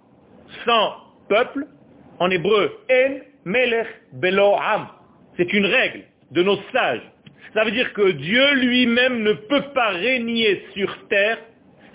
sans 0.66 0.96
peuple, 1.28 1.66
en 2.20 2.30
hébreu, 2.30 2.80
en 2.90 3.20
melech 3.46 3.88
belo 4.13 4.56
am, 4.56 4.88
c'est 5.38 5.51
une 5.54 5.66
règle 5.66 6.04
de 6.32 6.44
nos 6.44 6.58
sages. 6.72 7.01
Ça 7.54 7.63
veut 7.66 7.72
dire 7.72 7.92
que 7.94 8.12
Dieu 8.12 8.54
lui-même 8.56 9.24
ne 9.24 9.34
peut 9.34 9.74
pas 9.74 9.90
régner 9.90 10.63
sur 10.74 11.08
terre 11.10 11.38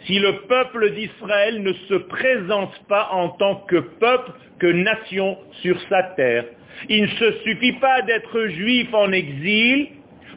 si 0.04 0.18
le 0.18 0.46
peuple 0.46 0.90
d'Israël 0.92 1.62
ne 1.62 1.72
se 1.72 1.94
présente 1.94 2.72
pas 2.88 3.08
en 3.12 3.30
tant 3.30 3.56
que 3.68 3.76
peuple, 3.76 4.32
que 4.58 4.66
nation 4.66 5.38
sur 5.62 5.80
sa 5.88 6.02
terre. 6.02 6.44
Il 6.88 7.02
ne 7.02 7.08
se 7.08 7.32
suffit 7.44 7.72
pas 7.74 8.02
d'être 8.02 8.46
juif 8.48 8.92
en 8.92 9.10
exil 9.12 9.88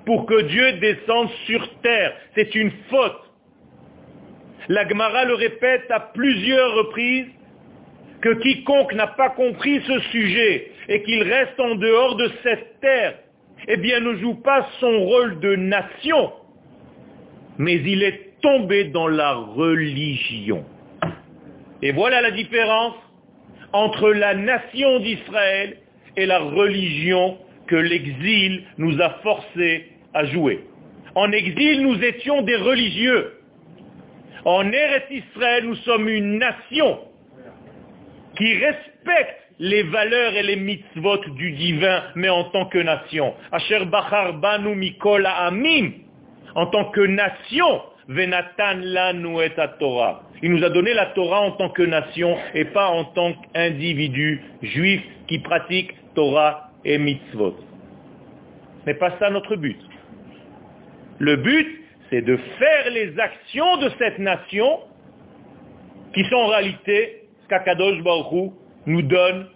pour 0.06 0.26
que 0.26 0.42
Dieu 0.42 0.74
descende 0.74 1.30
sur 1.46 1.68
terre. 1.82 2.14
C'est 2.36 2.56
une 2.56 2.72
faute. 2.90 3.22
La 4.68 4.88
Gemara 4.88 5.26
le 5.26 5.34
répète 5.34 5.90
à 5.90 6.00
plusieurs 6.00 6.74
reprises 6.76 7.28
que 8.22 8.34
quiconque 8.36 8.94
n'a 8.94 9.08
pas 9.08 9.30
compris 9.30 9.82
ce 9.88 10.00
sujet 10.12 10.72
et 10.88 11.02
qu'il 11.04 11.24
reste 11.24 11.60
en 11.60 11.76
dehors 11.76 12.16
de 12.18 12.30
cette 12.44 12.80
terre, 12.82 13.16
eh 13.68 13.78
bien 13.78 14.00
ne 14.00 14.16
joue 14.16 14.36
pas 14.36 14.68
son 14.80 15.00
rôle 15.00 15.40
de 15.40 15.56
nation, 15.56 16.32
mais 17.58 17.76
il 17.76 18.04
est 18.04 18.40
tombé 18.42 18.86
dans 18.86 19.08
la 19.08 19.34
religion. 19.34 20.66
Et 21.82 21.92
voilà 21.92 22.22
la 22.22 22.32
différence 22.32 22.96
entre 23.74 24.12
la 24.12 24.34
nation 24.34 25.00
d'Israël 25.00 25.78
et 26.18 26.26
la 26.26 26.40
religion 26.40 27.38
que 27.70 27.76
l'exil 27.76 28.64
nous 28.80 29.00
a 29.00 29.12
forcés 29.22 29.86
à 30.14 30.26
jouer. 30.26 30.66
En 31.16 31.32
exil, 31.32 31.84
nous 31.84 32.04
étions 32.04 32.42
des 32.42 32.56
religieux. 32.56 33.34
En 34.44 34.72
Eretz 34.72 35.06
Israël, 35.12 35.66
nous 35.66 35.76
sommes 35.76 36.10
une 36.10 36.40
nation 36.40 37.00
qui 38.36 38.54
respecte 38.56 39.36
les 39.60 39.84
valeurs 39.84 40.34
et 40.34 40.44
les 40.44 40.56
mitzvot 40.56 41.18
du 41.36 41.52
divin, 41.52 42.04
mais 42.16 42.30
en 42.30 42.46
tant 42.46 42.66
que 42.66 42.80
nation. 42.80 43.34
Asher 43.52 43.86
Bachar 43.86 44.34
Mikol 44.76 45.26
Amim, 45.26 45.92
en 46.56 46.66
tant 46.68 46.86
que 46.86 47.02
nation, 47.02 47.82
Venatan 48.08 48.80
Lanu 48.82 49.42
et 49.44 49.52
Torah. 49.80 50.24
Il 50.42 50.52
nous 50.52 50.64
a 50.64 50.70
donné 50.70 50.94
la 50.94 51.08
Torah 51.08 51.42
en 51.42 51.52
tant 51.52 51.70
que 51.70 51.84
nation 51.84 52.36
et 52.56 52.66
pas 52.66 52.88
en 52.88 53.04
tant 53.04 53.34
qu'individu 53.54 54.42
juif 54.64 55.02
qui 55.28 55.40
pratique 55.40 55.92
Torah 56.16 56.69
et 56.86 56.98
mitzvot. 56.98 57.56
Ce 58.82 58.86
n'est 58.86 58.98
pas 58.98 59.18
ça 59.20 59.30
notre 59.30 59.56
but. 59.56 59.80
Le 61.20 61.36
but, 61.36 61.82
c'est 62.10 62.22
de 62.22 62.38
faire 62.38 62.90
les 62.92 63.20
actions 63.20 63.78
de 63.78 63.90
cette 64.00 64.20
nation 64.20 64.80
qui 66.14 66.24
sont 66.26 66.36
en 66.36 66.48
réalité 66.48 67.24
ce 67.44 67.48
qu'Akadosh 67.50 68.02
Baruch 68.02 68.52
nous 68.86 69.02
donne 69.02 69.48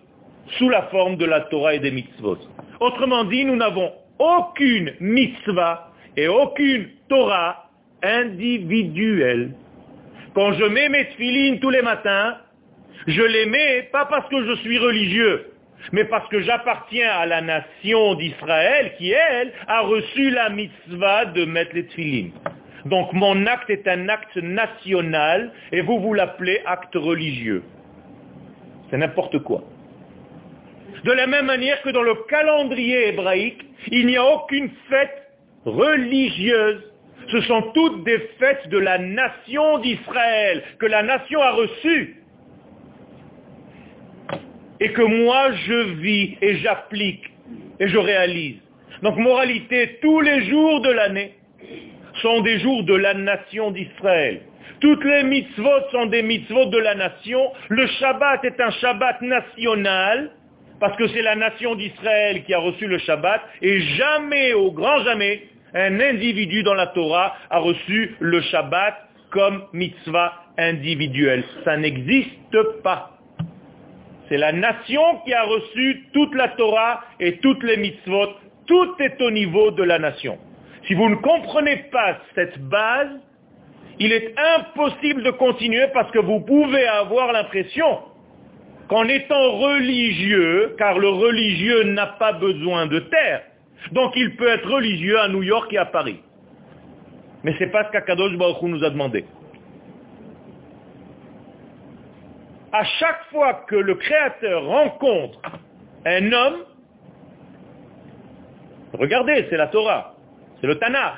sous 0.58 0.70
la 0.70 0.84
forme 0.84 1.16
de 1.18 1.26
la 1.26 1.42
Torah 1.42 1.76
et 1.76 1.80
des 1.80 1.92
mitzvot. 1.92 2.38
Autrement 2.80 3.24
dit, 3.24 3.46
nous 3.46 3.56
n'avons 3.56 3.92
aucune 4.20 4.94
mitzvah 5.00 5.92
et 6.18 6.28
aucune 6.28 6.90
Torah 7.10 7.70
individuelle. 8.04 9.52
Quand 10.36 10.54
je 10.54 10.66
mets 10.66 10.90
mes 10.90 11.06
tfilines 11.10 11.60
tous 11.60 11.70
les 11.70 11.82
matins, 11.82 12.38
je 13.08 13.22
les 13.22 13.46
mets 13.46 13.90
pas 13.92 14.06
parce 14.06 14.28
que 14.30 14.46
je 14.46 14.56
suis 14.58 14.78
religieux, 14.78 15.53
mais 15.92 16.06
parce 16.06 16.28
que 16.30 16.42
j'appartiens 16.42 17.10
à 17.10 17.26
la 17.26 17.42
nation 17.42 18.16
d'Israël 18.16 18.94
qui, 18.98 19.12
elle, 19.12 19.52
a 19.68 19.82
reçu 19.82 20.30
la 20.30 20.50
mitzvah 20.50 21.26
de 21.26 21.46
mettre 21.46 21.76
les. 21.76 22.32
Donc 22.86 23.14
mon 23.14 23.46
acte 23.46 23.70
est 23.70 23.88
un 23.88 24.10
acte 24.10 24.36
national 24.38 25.52
et 25.72 25.82
vous 25.82 26.00
vous 26.00 26.14
l'appelez 26.14 26.62
acte 26.66 26.96
religieux. 26.96 27.64
C'est 28.90 28.98
n'importe 28.98 29.40
quoi. 29.40 29.64
De 31.04 31.12
la 31.12 31.28
même 31.28 31.46
manière 31.46 31.82
que 31.82 31.90
dans 31.90 32.02
le 32.02 32.16
calendrier 32.30 33.10
hébraïque, 33.10 33.62
il 33.92 34.08
n'y 34.08 34.18
a 34.18 34.24
aucune 34.24 34.70
fête 34.90 35.32
religieuse. 35.66 36.84
Ce 37.32 37.42
sont 37.42 37.62
toutes 37.74 38.04
des 38.04 38.20
fêtes 38.40 38.68
de 38.70 38.78
la 38.78 38.98
nation 38.98 39.80
d'Israël, 39.80 40.64
que 40.80 40.86
la 40.86 41.04
nation 41.04 41.42
a 41.42 41.52
reçues. 41.52 42.23
Et 44.84 44.92
que 44.92 45.02
moi 45.02 45.52
je 45.66 45.94
vis 46.02 46.38
et 46.42 46.58
j'applique 46.58 47.24
et 47.80 47.88
je 47.88 47.98
réalise. 47.98 48.58
Donc 49.02 49.18
moralité, 49.18 49.98
tous 50.02 50.22
les 50.22 50.46
jours 50.50 50.82
de 50.82 50.92
l'année 50.92 51.34
sont 52.22 52.42
des 52.42 52.60
jours 52.60 52.84
de 52.84 52.94
la 52.94 53.14
nation 53.14 53.72
d'Israël. 53.72 54.42
Toutes 54.82 55.04
les 55.06 55.24
mitzvot 55.24 55.90
sont 55.92 56.08
des 56.08 56.22
mitzvot 56.22 56.66
de 56.66 56.78
la 56.78 56.96
nation. 56.96 57.52
Le 57.70 57.88
Shabbat 57.88 58.44
est 58.44 58.60
un 58.60 58.72
Shabbat 58.72 59.22
national, 59.22 60.32
parce 60.80 60.98
que 60.98 61.08
c'est 61.08 61.22
la 61.22 61.36
nation 61.36 61.76
d'Israël 61.76 62.44
qui 62.44 62.54
a 62.54 62.60
reçu 62.60 62.88
le 62.88 62.98
Shabbat, 62.98 63.42
et 63.62 63.80
jamais, 63.80 64.52
au 64.52 64.72
grand 64.72 65.02
jamais, 65.06 65.44
un 65.74 66.00
individu 66.02 66.64
dans 66.64 66.74
la 66.74 66.88
Torah 66.88 67.36
a 67.50 67.60
reçu 67.60 68.16
le 68.20 68.42
Shabbat 68.42 68.96
comme 69.32 69.64
mitzvah 69.72 70.34
individuelle. 70.58 71.46
Ça 71.64 71.78
n'existe 71.78 72.82
pas. 72.84 73.13
C'est 74.30 74.38
la 74.38 74.52
nation 74.52 75.02
qui 75.26 75.34
a 75.34 75.44
reçu 75.44 76.08
toute 76.14 76.34
la 76.36 76.50
Torah 76.50 77.02
et 77.20 77.38
toutes 77.38 77.64
les 77.64 77.78
mitzvot. 77.78 78.30
Tout 78.68 78.96
est 79.00 79.22
au 79.22 79.32
niveau 79.32 79.72
de 79.72 79.84
la 79.84 80.00
nation. 80.00 80.38
Si 80.88 80.94
vous 80.94 81.10
ne 81.10 81.16
comprenez 81.16 81.78
pas 81.92 82.18
cette 82.36 82.58
base, 82.60 83.10
il 84.00 84.12
est 84.12 84.34
impossible 84.58 85.24
de 85.24 85.32
continuer 85.32 85.88
parce 85.94 86.12
que 86.12 86.20
vous 86.20 86.40
pouvez 86.42 86.86
avoir 86.88 87.32
l'impression 87.32 88.00
qu'en 88.88 89.08
étant 89.08 89.52
religieux, 89.60 90.76
car 90.78 91.00
le 91.00 91.10
religieux 91.10 91.84
n'a 91.84 92.08
pas 92.08 92.34
besoin 92.34 92.86
de 92.88 93.00
terre, 93.00 93.44
donc 93.92 94.14
il 94.16 94.36
peut 94.36 94.48
être 94.48 94.70
religieux 94.70 95.20
à 95.20 95.28
New 95.28 95.44
York 95.44 95.72
et 95.74 95.78
à 95.78 95.86
Paris. 95.86 96.20
Mais 97.44 97.54
ce 97.54 97.60
n'est 97.60 97.72
pas 97.72 97.86
ce 97.86 97.92
qu'Akadosh 97.92 98.36
Baruch 98.38 98.62
nous 98.62 98.84
a 98.84 98.90
demandé. 98.90 99.26
À 102.74 102.84
chaque 102.84 103.26
fois 103.32 103.66
que 103.68 103.76
le 103.76 103.94
Créateur 103.96 104.66
rencontre 104.66 105.40
un 106.08 106.32
homme, 106.32 106.66
regardez, 108.94 109.46
c'est 109.50 109.58
la 109.58 109.68
Torah, 109.68 110.16
c'est 110.60 110.66
le 110.66 110.80
Tanakh, 110.80 111.14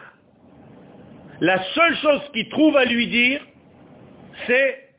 la 1.39 1.63
seule 1.73 1.95
chose 1.97 2.21
qu'il 2.33 2.49
trouve 2.49 2.75
à 2.75 2.83
lui 2.83 3.07
dire, 3.07 3.41
c'est 4.47 4.89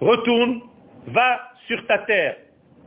retourne, 0.00 0.62
va 1.06 1.40
sur 1.68 1.86
ta 1.86 1.98
terre 1.98 2.36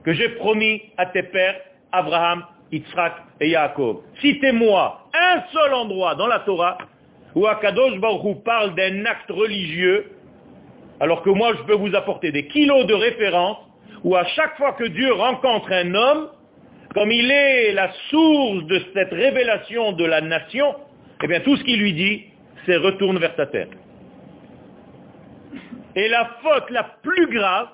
que 0.04 0.14
j'ai 0.14 0.30
promis 0.30 0.82
à 0.98 1.06
tes 1.06 1.24
pères, 1.24 1.60
Abraham, 1.94 2.46
Yitzhak 2.72 3.14
et 3.40 3.50
Yaakov. 3.50 4.02
Citez-moi 4.20 5.10
un 5.14 5.44
seul 5.54 5.74
endroit 5.74 6.16
dans 6.16 6.28
la 6.28 6.40
Torah 6.40 6.78
où 7.36 7.48
Akadosh 7.48 8.00
Baruch 8.00 8.44
parle 8.44 8.76
d'un 8.76 9.06
acte 9.06 9.30
religieux, 9.30 10.12
alors 11.00 11.22
que 11.22 11.30
moi 11.30 11.54
je 11.58 11.64
peux 11.64 11.76
vous 11.76 11.96
apporter 11.96 12.32
des 12.32 12.48
kilos 12.48 12.86
de 12.86 12.94
références 12.94 13.58
où 14.04 14.16
à 14.16 14.26
chaque 14.26 14.56
fois 14.58 14.74
que 14.74 14.86
Dieu 14.86 15.12
rencontre 15.14 15.72
un 15.72 15.94
homme, 15.94 16.30
comme 16.94 17.12
il 17.12 17.30
est 17.30 17.72
la 17.74 17.92
source 18.10 18.64
de 18.66 18.82
cette 18.94 19.12
révélation 19.12 19.92
de 19.94 20.06
la 20.06 20.22
nation, 20.22 20.76
eh 21.24 21.28
bien 21.28 21.40
tout 21.42 21.58
ce 21.58 21.64
qu'il 21.64 21.80
lui 21.80 21.94
dit, 21.94 22.24
c'est 22.66 22.78
retourne 22.78 23.18
vers 23.18 23.36
ta 23.36 23.48
terre. 23.48 23.68
Et 25.96 26.08
la 26.08 26.30
faute 26.42 26.70
la 26.70 26.84
plus 27.02 27.28
grave, 27.28 27.70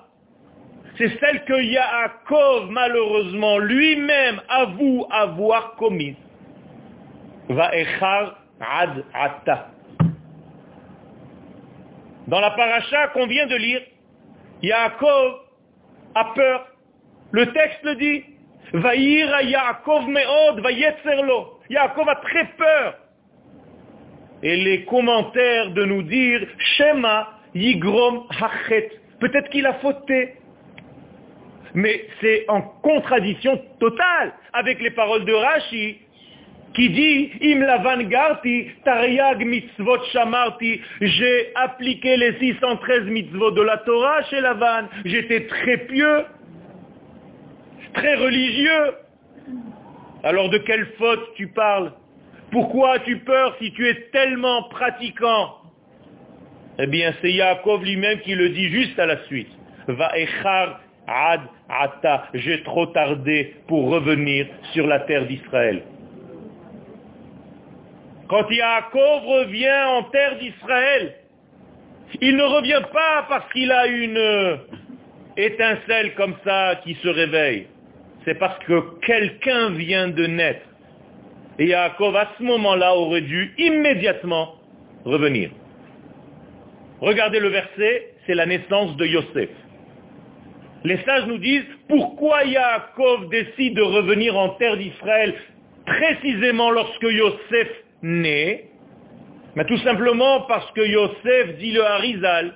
c'est 0.96 1.18
celle 1.18 1.44
que 1.44 1.60
Yaakov, 1.60 2.70
malheureusement, 2.70 3.58
lui-même 3.58 4.40
avoue 4.48 5.06
avoir 5.10 5.74
commise. 5.76 6.16
Va 7.48 7.74
echar 7.76 8.38
ad 8.60 9.04
ata. 9.12 9.68
Dans 12.26 12.40
la 12.40 12.50
paracha 12.50 13.08
qu'on 13.08 13.26
vient 13.26 13.46
de 13.46 13.56
lire, 13.56 13.82
Yaakov 14.62 15.40
a 16.14 16.24
peur. 16.34 16.66
Le 17.32 17.52
texte 17.52 17.82
le 17.82 17.94
dit. 17.96 18.24
Vaïra 18.72 19.42
Yaakov 19.42 20.08
meod, 20.08 20.60
va 20.60 20.70
Yaakov 20.70 22.08
a 22.08 22.16
très 22.16 22.46
peur 22.56 22.94
et 24.42 24.56
les 24.56 24.84
commentaires 24.84 25.70
de 25.70 25.84
nous 25.84 26.02
dire 26.02 26.46
Shema 26.76 27.38
Yigrom 27.54 28.24
Hachet. 28.40 28.90
Peut-être 29.20 29.48
qu'il 29.50 29.66
a 29.66 29.74
fauté. 29.74 30.34
Mais 31.74 32.04
c'est 32.20 32.44
en 32.48 32.60
contradiction 32.60 33.60
totale 33.78 34.34
avec 34.52 34.80
les 34.80 34.90
paroles 34.90 35.24
de 35.24 35.32
Rashi 35.32 36.01
qui 36.74 36.88
dit 36.90 37.30
Im 37.42 37.62
lavan 37.62 38.02
garti 38.08 38.70
tariag 38.84 39.44
mitzvot 39.44 40.04
shamarti. 40.12 40.80
J'ai 41.00 41.52
appliqué 41.54 42.16
les 42.16 42.38
613 42.38 43.04
mitzvot 43.06 43.50
de 43.52 43.62
la 43.62 43.78
Torah 43.78 44.22
chez 44.30 44.40
Lavan. 44.40 44.88
J'étais 45.04 45.46
très 45.46 45.78
pieux, 45.78 46.24
très 47.94 48.14
religieux. 48.14 48.94
Alors 50.24 50.50
de 50.50 50.58
quelle 50.58 50.86
faute 50.98 51.34
tu 51.36 51.48
parles? 51.48 51.92
Pourquoi 52.50 52.94
as-tu 52.96 53.18
peur 53.18 53.56
si 53.60 53.72
tu 53.72 53.88
es 53.88 53.94
tellement 54.12 54.64
pratiquant? 54.64 55.56
Eh 56.78 56.86
bien, 56.86 57.12
c'est 57.20 57.32
Yaakov 57.32 57.84
lui-même 57.84 58.20
qui 58.20 58.34
le 58.34 58.48
dit 58.50 58.68
juste 58.68 58.98
à 58.98 59.06
la 59.06 59.22
suite. 59.24 59.50
Va 59.88 60.10
echar 60.18 60.80
ad 61.06 61.40
ata. 61.68 62.28
J'ai 62.34 62.62
trop 62.62 62.86
tardé 62.86 63.54
pour 63.66 63.90
revenir 63.90 64.46
sur 64.72 64.86
la 64.86 65.00
terre 65.00 65.26
d'Israël. 65.26 65.82
Quand 68.32 68.50
Yaakov 68.50 69.26
revient 69.26 69.84
en 69.88 70.04
terre 70.04 70.38
d'Israël, 70.38 71.16
il 72.22 72.34
ne 72.34 72.42
revient 72.44 72.80
pas 72.90 73.26
parce 73.28 73.52
qu'il 73.52 73.70
a 73.70 73.86
une 73.86 74.58
étincelle 75.36 76.14
comme 76.14 76.34
ça 76.42 76.80
qui 76.82 76.94
se 76.94 77.08
réveille. 77.08 77.66
C'est 78.24 78.38
parce 78.38 78.58
que 78.60 78.98
quelqu'un 79.04 79.72
vient 79.72 80.08
de 80.08 80.24
naître. 80.24 80.66
Et 81.58 81.66
Yaakov, 81.66 82.16
à 82.16 82.32
ce 82.38 82.42
moment-là, 82.44 82.94
aurait 82.96 83.20
dû 83.20 83.52
immédiatement 83.58 84.54
revenir. 85.04 85.50
Regardez 87.02 87.38
le 87.38 87.48
verset, 87.48 88.14
c'est 88.26 88.34
la 88.34 88.46
naissance 88.46 88.96
de 88.96 89.04
Yosef. 89.04 89.50
Les 90.84 90.96
sages 91.04 91.26
nous 91.26 91.36
disent 91.36 91.68
pourquoi 91.86 92.44
Yaakov 92.44 93.28
décide 93.28 93.74
de 93.74 93.82
revenir 93.82 94.38
en 94.38 94.48
terre 94.54 94.78
d'Israël 94.78 95.34
précisément 95.84 96.70
lorsque 96.70 97.02
Yosef 97.02 97.68
naît. 98.02 98.66
Mais 99.54 99.64
tout 99.64 99.78
simplement 99.78 100.42
parce 100.42 100.70
que 100.72 100.80
Yosef, 100.80 101.56
dit 101.58 101.72
le 101.72 101.84
Harizal, 101.84 102.54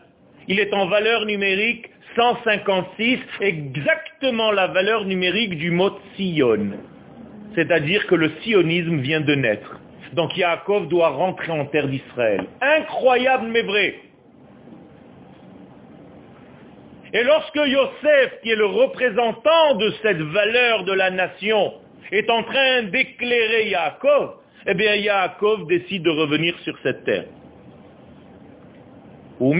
il 0.48 0.60
est 0.60 0.72
en 0.72 0.86
valeur 0.86 1.26
numérique 1.26 1.90
156, 2.16 3.18
exactement 3.40 4.50
la 4.50 4.68
valeur 4.68 5.04
numérique 5.04 5.56
du 5.58 5.70
mot 5.70 5.90
Sion. 6.16 6.72
C'est-à-dire 7.54 8.06
que 8.06 8.14
le 8.14 8.30
sionisme 8.42 8.98
vient 8.98 9.20
de 9.20 9.34
naître. 9.34 9.80
Donc 10.14 10.36
Yaakov 10.36 10.88
doit 10.88 11.10
rentrer 11.10 11.52
en 11.52 11.66
terre 11.66 11.88
d'Israël. 11.88 12.46
Incroyable 12.60 13.48
mais 13.48 13.62
vrai. 13.62 13.96
Et 17.12 17.22
lorsque 17.22 17.56
Yosef, 17.56 18.40
qui 18.42 18.50
est 18.50 18.56
le 18.56 18.66
représentant 18.66 19.74
de 19.74 19.92
cette 20.02 20.20
valeur 20.20 20.84
de 20.84 20.92
la 20.92 21.10
nation, 21.10 21.74
est 22.12 22.28
en 22.30 22.42
train 22.42 22.82
d'éclairer 22.84 23.68
Yaakov, 23.68 24.36
eh 24.66 24.74
bien 24.74 24.96
Yaakov 24.96 25.66
décide 25.66 26.02
de 26.02 26.10
revenir 26.10 26.58
sur 26.60 26.76
cette 26.82 27.04
terre. 27.04 27.24
Nous 29.40 29.54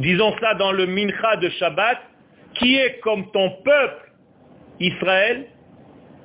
disons 0.00 0.36
ça 0.38 0.54
dans 0.54 0.72
le 0.72 0.86
Mincha 0.86 1.36
de 1.36 1.50
Shabbat, 1.50 1.98
qui 2.54 2.76
est 2.76 2.98
comme 3.00 3.30
ton 3.32 3.50
peuple, 3.64 4.12
Israël, 4.78 5.46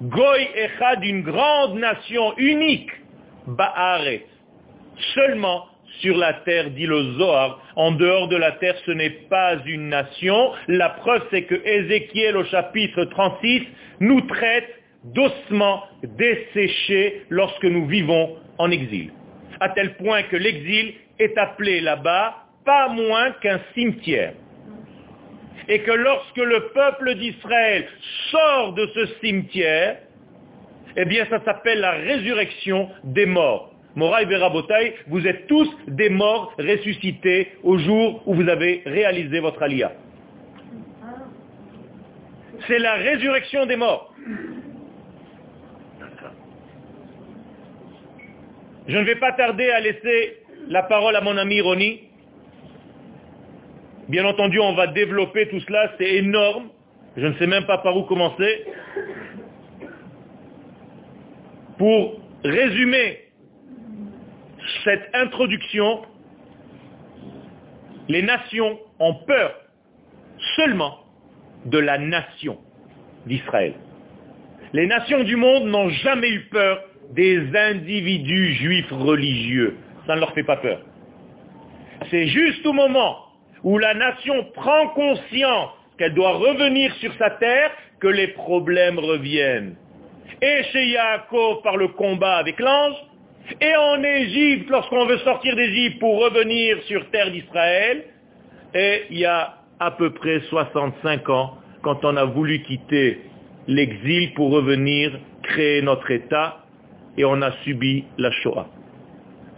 Goy 0.02 0.48
Echad, 0.56 1.04
une 1.04 1.24
grande 1.24 1.80
nation 1.80 2.38
unique, 2.38 2.92
Ba'aret. 3.48 4.26
Seulement 5.14 5.66
sur 6.02 6.18
la 6.18 6.34
terre, 6.34 6.72
dit 6.72 6.86
le 6.86 7.14
Zohar. 7.14 7.62
En 7.76 7.92
dehors 7.92 8.28
de 8.28 8.36
la 8.36 8.54
terre, 8.54 8.76
ce 8.86 8.92
n'est 8.92 9.28
pas 9.30 9.56
une 9.66 9.90
nation. 9.90 10.52
La 10.68 10.90
preuve, 10.90 11.24
c'est 11.32 11.44
que 11.44 11.56
Ézéchiel, 11.56 12.38
au 12.38 12.44
chapitre 12.46 13.06
36, 13.06 13.64
nous 14.00 14.22
traite 14.22 14.70
d'ossements 15.14 15.84
desséchés 16.04 17.24
lorsque 17.30 17.66
nous 17.66 17.86
vivons 17.86 18.36
en 18.58 18.72
exil. 18.72 19.12
À 19.60 19.70
tel 19.70 19.96
point 19.96 20.24
que 20.24 20.36
l'exil 20.36 20.96
est 21.20 21.38
appelé 21.38 21.82
là-bas 21.82 22.46
pas 22.66 22.90
moins 22.90 23.32
qu'un 23.42 23.60
cimetière. 23.74 24.34
Et 25.68 25.80
que 25.80 25.92
lorsque 25.92 26.38
le 26.38 26.70
peuple 26.74 27.16
d'Israël 27.16 27.88
sort 28.32 28.74
de 28.74 28.88
ce 28.94 29.06
cimetière, 29.24 29.98
eh 30.98 31.06
bien 31.06 31.26
ça 31.30 31.44
s'appelle 31.44 31.80
la 31.80 31.92
résurrection 31.92 32.90
des 33.04 33.26
morts. 33.26 33.72
Moraï 33.96 34.26
Verabotai, 34.26 34.96
vous 35.08 35.26
êtes 35.26 35.48
tous 35.48 35.70
des 35.88 36.10
morts 36.10 36.54
ressuscités 36.58 37.54
au 37.64 37.78
jour 37.78 38.22
où 38.26 38.34
vous 38.34 38.50
avez 38.50 38.82
réalisé 38.86 39.40
votre 39.40 39.64
alia. 39.64 39.94
C'est 42.68 42.80
la 42.80 42.96
résurrection 42.96 43.66
des 43.66 43.76
morts. 43.76 44.14
Je 48.88 48.98
ne 48.98 49.04
vais 49.04 49.16
pas 49.16 49.32
tarder 49.32 49.70
à 49.72 49.80
laisser 49.80 50.38
la 50.68 50.84
parole 50.84 51.16
à 51.16 51.22
mon 51.22 51.38
ami 51.38 51.60
Ronnie. 51.62 52.02
Bien 54.08 54.26
entendu, 54.26 54.60
on 54.60 54.74
va 54.74 54.88
développer 54.88 55.48
tout 55.50 55.60
cela, 55.62 55.92
c'est 55.98 56.16
énorme. 56.16 56.70
Je 57.18 57.26
ne 57.26 57.34
sais 57.36 57.48
même 57.48 57.66
pas 57.66 57.80
par 57.80 57.98
où 57.98 58.04
commencer. 58.04 58.66
Pour 61.80 62.20
résumer 62.44 63.20
cette 64.84 65.10
introduction, 65.14 66.04
les 68.08 68.22
nations 68.22 68.80
ont 69.00 69.16
peur 69.26 69.56
seulement 70.56 71.00
de 71.66 71.80
la 71.80 71.98
nation 71.98 72.60
d'Israël. 73.26 73.74
Les 74.74 74.86
nations 74.86 75.24
du 75.24 75.36
monde 75.36 75.66
n'ont 75.66 75.90
jamais 75.90 76.30
eu 76.30 76.42
peur 76.52 76.84
des 77.12 77.56
individus 77.56 78.54
juifs 78.54 78.92
religieux. 78.92 79.78
Ça 80.08 80.16
ne 80.16 80.20
leur 80.20 80.34
fait 80.34 80.44
pas 80.44 80.58
peur. 80.58 80.80
C'est 82.10 82.28
juste 82.28 82.66
au 82.66 82.74
moment 82.74 83.18
où 83.64 83.78
la 83.78 83.94
nation 83.94 84.46
prend 84.54 84.90
conscience 84.90 85.70
qu'elle 85.98 86.14
doit 86.14 86.34
revenir 86.34 86.94
sur 86.96 87.14
sa 87.16 87.32
terre 87.32 87.72
que 88.00 88.08
les 88.08 88.28
problèmes 88.28 89.00
reviennent. 89.00 89.76
Et 90.42 90.64
chez 90.72 90.88
Yaakov 90.90 91.62
par 91.64 91.78
le 91.78 91.88
combat 91.90 92.36
avec 92.36 92.60
l'ange, 92.60 92.96
et 93.62 93.76
en 93.76 94.04
Égypte, 94.04 94.70
lorsqu'on 94.70 95.06
veut 95.06 95.20
sortir 95.20 95.56
d'Égypte 95.56 96.00
pour 96.00 96.20
revenir 96.20 96.82
sur 96.84 97.10
terre 97.12 97.32
d'Israël, 97.32 98.04
et 98.74 99.04
il 99.10 99.20
y 99.20 99.26
a 99.26 99.56
à 99.80 99.92
peu 99.92 100.12
près 100.12 100.42
65 100.50 101.30
ans, 101.30 101.58
quand 101.82 102.04
on 102.04 102.18
a 102.18 102.26
voulu 102.26 102.62
quitter 102.64 103.22
l'exil 103.68 104.34
pour 104.34 104.52
revenir 104.52 105.12
créer 105.44 105.82
notre 105.82 106.10
État, 106.12 106.65
et 107.18 107.26
on 107.26 107.42
a 107.42 107.52
subi 107.64 108.06
la 108.18 108.32
Shoah. 108.32 108.68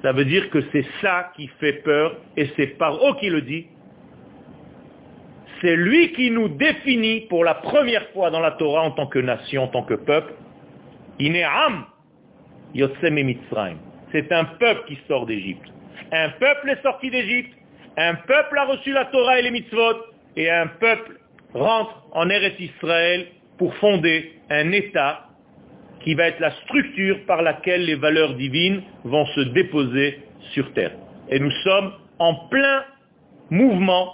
Ça 0.02 0.12
veut 0.12 0.26
dire 0.26 0.50
que 0.50 0.62
c'est 0.72 0.86
ça 1.02 1.32
qui 1.36 1.48
fait 1.60 1.82
peur, 1.84 2.16
et 2.36 2.50
c'est 2.56 2.78
Paro 2.78 3.16
qui 3.16 3.30
le 3.30 3.42
dit. 3.42 3.66
C'est 5.62 5.76
lui 5.76 6.12
qui 6.14 6.30
nous 6.30 6.50
définit 6.50 7.22
pour 7.22 7.44
la 7.44 7.56
première 7.56 8.08
fois 8.10 8.30
dans 8.30 8.40
la 8.40 8.52
Torah 8.52 8.84
en 8.84 8.92
tant 8.92 9.08
que 9.08 9.18
nation, 9.18 9.64
en 9.64 9.68
tant 9.68 9.84
que 9.84 9.96
peuple. 9.96 10.34
Inéam, 11.20 11.86
c'est 14.12 14.32
un 14.32 14.46
peuple 14.46 14.84
qui 14.88 15.00
sort 15.08 15.26
d'Égypte. 15.26 15.68
Un 16.12 16.30
peuple 16.30 16.70
est 16.70 16.82
sorti 16.84 17.10
d'Égypte, 17.10 17.54
un 17.98 18.14
peuple 18.14 18.58
a 18.58 18.66
reçu 18.66 18.92
la 18.92 19.06
Torah 19.06 19.40
et 19.40 19.42
les 19.42 19.52
mitzvot, 19.52 19.96
et 20.36 20.50
un 20.52 20.68
peuple 20.68 21.20
rentre 21.54 22.06
en 22.12 22.30
Eretz 22.30 22.60
Israël 22.60 23.28
pour 23.58 23.74
fonder 23.76 24.34
un 24.52 24.72
État 24.72 25.27
qui 26.02 26.14
va 26.16 26.28
être 26.28 26.40
la 26.40 26.52
structure 26.64 27.18
par 27.26 27.42
laquelle 27.42 27.86
les 27.86 27.96
valeurs 27.96 28.36
divines 28.36 28.82
vont 29.04 29.26
se 29.28 29.42
déposer 29.42 30.20
sur 30.54 30.72
terre. 30.74 30.92
Et 31.30 31.40
nous 31.40 31.52
sommes 31.64 31.92
en 32.20 32.34
plein 32.50 32.84
mouvement 33.50 34.14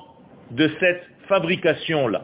de 0.52 0.69
cette 0.80 1.04
fabrication-là. 1.28 2.24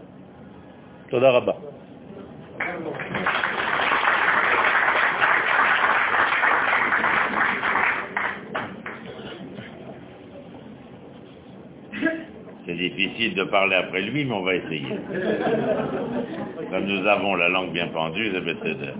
Difficile 12.80 13.36
de 13.36 13.44
parler 13.44 13.76
après 13.76 14.02
lui, 14.02 14.26
mais 14.26 14.34
on 14.34 14.44
va 14.44 14.56
essayer. 14.56 14.88
Comme 16.72 16.86
nous 16.86 17.08
avons 17.08 17.36
la 17.36 17.50
langue 17.50 17.72
bien 17.72 17.88
pendue, 17.88 18.32
ça 18.32 18.42
peut 18.42 18.58
être... 18.64 18.96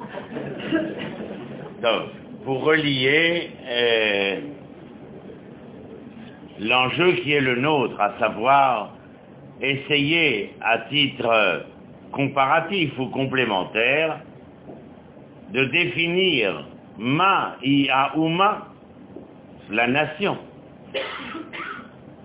Donc, 1.82 2.10
pour 2.46 2.64
relier 2.64 3.50
euh, 3.68 4.40
l'enjeu 6.60 7.14
qui 7.14 7.32
est 7.34 7.42
le 7.42 7.56
nôtre, 7.56 8.00
à 8.00 8.18
savoir 8.20 8.92
essayer 9.62 10.54
à 10.62 10.80
titre 10.90 11.66
comparatif 12.12 12.98
ou 12.98 13.08
complémentaire 13.08 14.20
de 15.54 15.66
définir 15.66 16.66
ma 16.98 17.56
iaouma, 17.64 18.68
la 19.70 19.88
nation, 19.88 20.38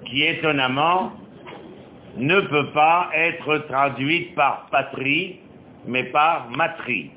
qui 0.06 0.22
étonnamment 0.24 1.12
ne 2.16 2.40
peut 2.40 2.70
pas 2.70 3.10
être 3.14 3.58
traduite 3.68 4.34
par 4.34 4.66
patrie, 4.70 5.40
mais 5.86 6.04
par 6.04 6.48
matrie, 6.50 7.10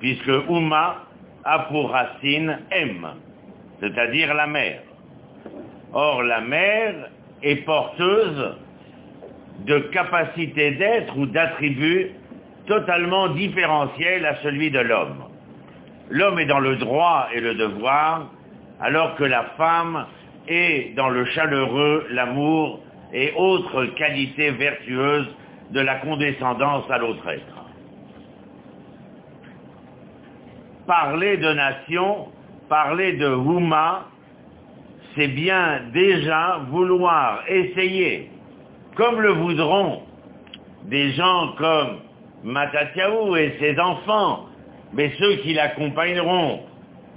puisque 0.00 0.32
Uma 0.48 1.04
a 1.44 1.58
pour 1.60 1.90
racine 1.90 2.58
M, 2.70 3.06
c'est-à-dire 3.80 4.34
la 4.34 4.46
mer. 4.46 4.82
Or, 5.92 6.22
la 6.22 6.40
mer 6.40 7.10
est 7.42 7.56
porteuse 7.56 8.56
de 9.66 9.78
capacités 9.78 10.72
d'être 10.72 11.16
ou 11.18 11.26
d'attributs 11.26 12.10
totalement 12.66 13.28
différentiels 13.28 14.24
à 14.24 14.36
celui 14.42 14.70
de 14.70 14.78
l'homme. 14.78 15.24
L'homme 16.10 16.38
est 16.38 16.46
dans 16.46 16.60
le 16.60 16.76
droit 16.76 17.28
et 17.34 17.40
le 17.40 17.54
devoir, 17.54 18.30
alors 18.80 19.16
que 19.16 19.24
la 19.24 19.44
femme 19.56 20.06
est 20.48 20.94
dans 20.94 21.08
le 21.08 21.24
chaleureux, 21.26 22.06
l'amour 22.10 22.80
et 23.12 23.32
autres 23.36 23.86
qualités 23.96 24.50
vertueuses 24.50 25.28
de 25.70 25.80
la 25.80 25.96
condescendance 25.96 26.84
à 26.90 26.98
l'autre 26.98 27.26
être. 27.28 27.64
Parler 30.86 31.36
de 31.36 31.52
nation, 31.52 32.28
parler 32.68 33.14
de 33.14 33.28
Huma, 33.28 34.06
c'est 35.14 35.28
bien 35.28 35.82
déjà 35.92 36.60
vouloir 36.70 37.44
essayer, 37.48 38.30
comme 38.96 39.20
le 39.20 39.32
voudront 39.32 40.02
des 40.84 41.12
gens 41.12 41.52
comme 41.58 41.98
Matatiaou 42.44 43.36
et 43.36 43.56
ses 43.60 43.78
enfants, 43.78 44.46
mais 44.92 45.12
ceux 45.18 45.36
qui 45.36 45.54
l'accompagneront, 45.54 46.60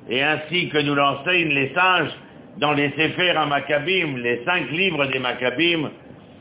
et 0.10 0.22
ainsi 0.22 0.70
que 0.70 0.78
nous 0.78 0.94
l'enseignent 0.94 1.54
les 1.54 1.74
sages 1.74 2.12
dans 2.58 2.74
les 2.74 2.90
Sefer 2.92 3.32
à 3.32 3.46
Maccabim, 3.46 4.18
les 4.18 4.44
cinq 4.46 4.72
livres 4.72 5.06
des 5.08 5.20
Maccabim, 5.20 5.92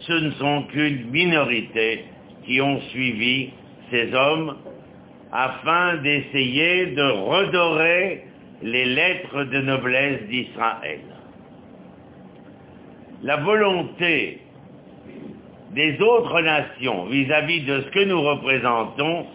ce 0.01 0.13
ne 0.13 0.31
sont 0.33 0.63
qu'une 0.65 1.11
minorité 1.11 2.05
qui 2.45 2.61
ont 2.61 2.81
suivi 2.91 3.51
ces 3.91 4.15
hommes 4.15 4.57
afin 5.33 5.97
d'essayer 5.97 6.87
de 6.87 7.03
redorer 7.03 8.25
les 8.63 8.85
lettres 8.85 9.45
de 9.45 9.61
noblesse 9.61 10.23
d'Israël. 10.29 11.01
La 13.23 13.37
volonté 13.39 14.41
des 15.73 16.01
autres 16.01 16.41
nations 16.41 17.07
vis-à-vis 17.07 17.63
de 17.63 17.81
ce 17.81 17.89
que 17.91 18.05
nous 18.05 18.23
représentons 18.23 19.27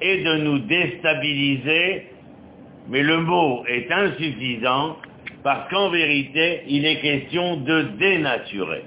est 0.00 0.22
de 0.22 0.36
nous 0.36 0.58
déstabiliser, 0.60 2.06
mais 2.88 3.02
le 3.02 3.18
mot 3.20 3.64
est 3.66 3.90
insuffisant 3.90 4.96
parce 5.42 5.68
qu'en 5.70 5.90
vérité, 5.90 6.62
il 6.68 6.86
est 6.86 7.00
question 7.00 7.56
de 7.56 7.82
dénaturer. 7.98 8.84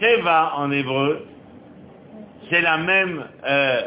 Teva 0.00 0.54
en 0.56 0.70
hébreu, 0.70 1.26
c'est 2.50 2.60
la 2.60 2.76
même, 2.76 3.24
euh, 3.48 3.82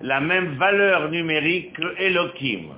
la 0.00 0.20
même 0.20 0.54
valeur 0.54 1.10
numérique 1.10 1.74
que 1.74 2.00
Elohim. 2.00 2.70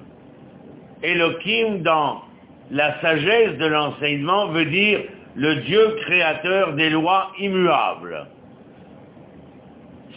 Elohim, 1.03 1.83
dans 1.83 2.23
la 2.71 3.01
sagesse 3.01 3.57
de 3.59 3.67
l'enseignement, 3.67 4.49
veut 4.49 4.67
dire 4.67 5.01
le 5.37 5.57
Dieu 5.57 5.97
créateur 6.07 6.75
des 6.75 6.91
lois 6.91 7.31
immuables. 7.39 8.27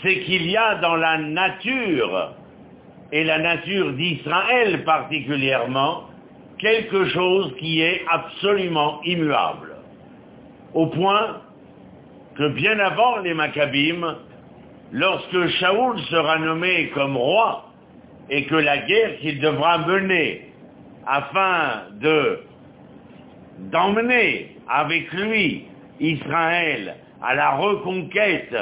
C'est 0.02 0.20
qu'il 0.20 0.50
y 0.50 0.58
a 0.58 0.76
dans 0.76 0.96
la 0.96 1.18
nature, 1.18 2.34
et 3.12 3.24
la 3.24 3.40
nature 3.40 3.94
d'Israël 3.94 4.84
particulièrement, 4.84 6.04
quelque 6.60 7.06
chose 7.10 7.54
qui 7.60 7.82
est 7.82 8.02
absolument 8.10 9.02
immuable. 9.04 9.76
Au 10.74 10.88
point 10.88 11.42
que 12.36 12.50
bien 12.50 12.78
avant 12.80 13.18
les 13.18 13.34
Maccabim, 13.34 14.18
lorsque 14.92 15.48
Shaoul 15.48 16.00
sera 16.10 16.40
nommé 16.40 16.90
comme 16.94 17.18
roi, 17.18 17.68
et 18.30 18.46
que 18.46 18.56
la 18.56 18.80
guerre 18.80 19.18
qu'il 19.20 19.40
devra 19.40 19.80
mener 19.88 20.52
afin 21.06 21.84
de 22.02 22.40
d'emmener 23.72 24.56
avec 24.70 25.12
lui 25.14 25.66
Israël 26.00 26.96
à 27.24 27.34
la 27.34 27.52
reconquête 27.56 28.56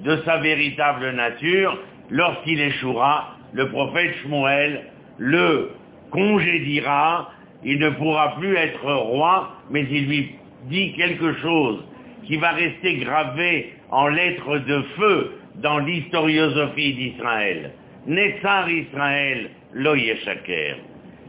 de 0.00 0.16
sa 0.24 0.38
véritable 0.38 1.10
nature, 1.12 1.78
lorsqu'il 2.08 2.60
échouera, 2.60 3.36
le 3.52 3.68
prophète 3.68 4.16
Shmuel 4.22 4.86
le 5.18 5.70
congédiera, 6.10 7.30
il 7.64 7.78
ne 7.78 7.90
pourra 7.90 8.36
plus 8.36 8.56
être 8.56 8.92
roi, 8.92 9.50
mais 9.70 9.86
il 9.90 10.06
lui 10.06 10.34
dit 10.64 10.92
quelque 10.94 11.34
chose 11.34 11.84
qui 12.24 12.36
va 12.36 12.50
rester 12.50 12.96
gravé 12.98 13.72
en 13.90 14.08
lettres 14.08 14.58
de 14.58 14.82
feu 14.96 15.32
dans 15.56 15.78
l'historiosophie 15.78 16.94
d'Israël. 16.94 17.72
Nessar 18.06 18.70
Israël, 18.70 19.50
lo 19.74 19.94
yeshaker. 19.94 20.76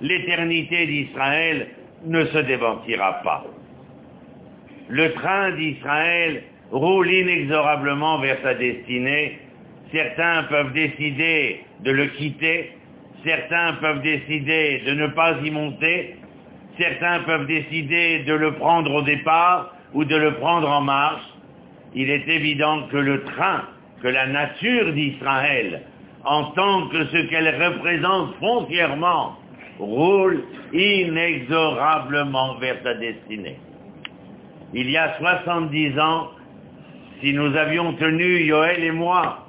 L'éternité 0.02 0.86
d'Israël 0.86 1.68
ne 2.06 2.26
se 2.26 2.38
démentira 2.40 3.22
pas. 3.24 3.46
Le 4.90 5.12
train 5.14 5.52
d'Israël 5.52 6.44
roule 6.72 7.12
inexorablement 7.12 8.20
vers 8.20 8.38
sa 8.42 8.54
destinée. 8.54 9.40
Certains 9.92 10.44
peuvent 10.44 10.74
décider 10.74 11.62
de 11.82 11.92
le 11.92 12.08
quitter, 12.08 12.72
certains 13.26 13.74
peuvent 13.74 14.02
décider 14.02 14.82
de 14.86 14.94
ne 14.94 15.08
pas 15.08 15.38
y 15.44 15.52
monter, 15.52 16.16
certains 16.82 17.20
peuvent 17.22 17.46
décider 17.46 18.20
de 18.20 18.34
le 18.34 18.54
prendre 18.54 18.92
au 18.94 19.02
départ 19.04 19.74
ou 19.94 20.04
de 20.04 20.16
le 20.16 20.34
prendre 20.36 20.70
en 20.70 20.82
marche. 20.82 21.28
Il 21.94 22.10
est 22.10 22.28
évident 22.28 22.88
que 22.92 22.98
le 22.98 23.24
train, 23.24 23.64
que 24.02 24.08
la 24.08 24.26
nature 24.26 24.92
d'Israël, 24.94 25.84
en 26.24 26.46
tant 26.52 26.88
que 26.88 27.06
ce 27.06 27.30
qu'elle 27.30 27.50
représente 27.64 28.36
foncièrement, 28.40 29.38
roule 29.80 30.44
inexorablement 30.74 32.56
vers 32.56 32.78
sa 32.84 32.96
destinée. 32.96 33.58
Il 34.74 34.90
y 34.90 34.98
a 34.98 35.18
70 35.20 36.00
ans, 36.00 36.30
si 37.22 37.34
nous 37.34 37.56
avions 37.56 37.94
tenu, 37.94 38.44
Yoël 38.44 38.84
et 38.84 38.92
moi, 38.92 39.48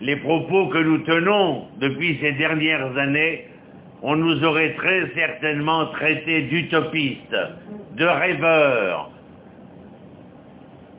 les 0.00 0.16
propos 0.16 0.68
que 0.68 0.78
nous 0.78 0.98
tenons 0.98 1.68
depuis 1.78 2.18
ces 2.20 2.32
dernières 2.32 2.96
années, 2.96 3.44
on 4.02 4.16
nous 4.16 4.44
aurait 4.44 4.74
très 4.74 5.10
certainement 5.14 5.86
traités 5.86 6.42
d'utopistes, 6.42 7.36
de 7.96 8.04
rêveurs. 8.04 9.10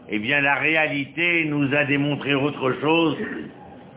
Eh 0.10 0.20
bien, 0.20 0.42
la 0.42 0.56
réalité 0.56 1.46
nous 1.46 1.74
a 1.76 1.84
démontré 1.84 2.34
autre 2.34 2.74
chose 2.82 3.18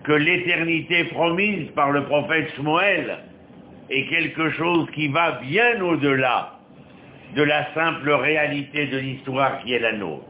que 0.05 0.13
l'éternité 0.13 1.05
promise 1.05 1.69
par 1.71 1.93
le 1.93 2.05
prophète 2.05 2.51
Shmuel 2.57 3.19
est 3.91 4.07
quelque 4.07 4.51
chose 4.51 4.89
qui 4.95 5.09
va 5.09 5.41
bien 5.43 5.81
au-delà 5.83 6.59
de 7.37 7.43
la 7.43 7.73
simple 7.75 8.11
réalité 8.11 8.87
de 8.87 8.99
l'histoire 8.99 9.61
qui 9.63 9.73
est 9.75 9.79
la 9.79 9.93
nôtre. 9.93 10.25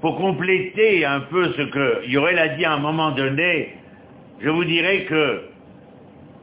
Pour 0.00 0.16
compléter 0.16 1.04
un 1.04 1.20
peu 1.20 1.52
ce 1.54 1.62
que 1.62 2.06
Yorel 2.06 2.38
a 2.38 2.48
dit 2.48 2.64
à 2.64 2.72
un 2.72 2.78
moment 2.78 3.10
donné, 3.12 3.74
je 4.40 4.48
vous 4.48 4.64
dirais 4.64 5.04
que 5.04 5.47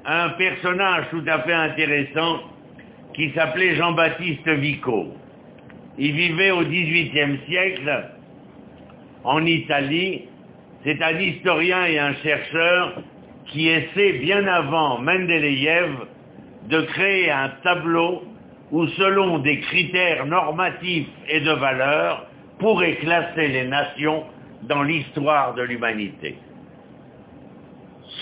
un 0.06 0.30
personnage 0.30 1.06
tout 1.10 1.24
à 1.28 1.40
fait 1.40 1.54
intéressant 1.54 2.42
qui 3.14 3.32
s'appelait 3.32 3.76
Jean-Baptiste 3.76 4.48
Vico. 4.48 5.08
Il 5.98 6.12
vivait 6.12 6.52
au 6.52 6.62
XVIIIe 6.62 7.40
siècle 7.48 8.10
en 9.24 9.46
Italie. 9.46 10.24
C'est 10.84 11.02
un 11.02 11.18
historien 11.20 11.86
et 11.86 11.98
un 11.98 12.14
chercheur 12.16 13.02
qui 13.48 13.70
essaie 13.70 14.14
bien 14.14 14.46
avant 14.48 15.00
Mendeleïev 15.00 15.92
de 16.70 16.82
créer 16.82 17.32
un 17.32 17.50
tableau 17.64 18.24
où 18.72 18.88
selon 18.88 19.40
des 19.40 19.60
critères 19.62 20.26
normatifs 20.26 21.08
et 21.30 21.40
de 21.40 21.52
valeur 21.52 22.28
pourrait 22.60 22.96
classer 22.96 23.48
les 23.48 23.68
nations 23.68 24.24
dans 24.64 24.84
l'histoire 24.84 25.54
de 25.54 25.62
l'humanité. 25.62 26.36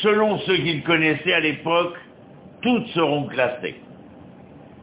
Selon 0.04 0.38
ceux 0.40 0.58
qu'il 0.58 0.84
connaissait 0.84 1.34
à 1.34 1.40
l'époque, 1.40 1.96
toutes 2.62 2.88
seront 2.88 3.24
classées. 3.28 3.76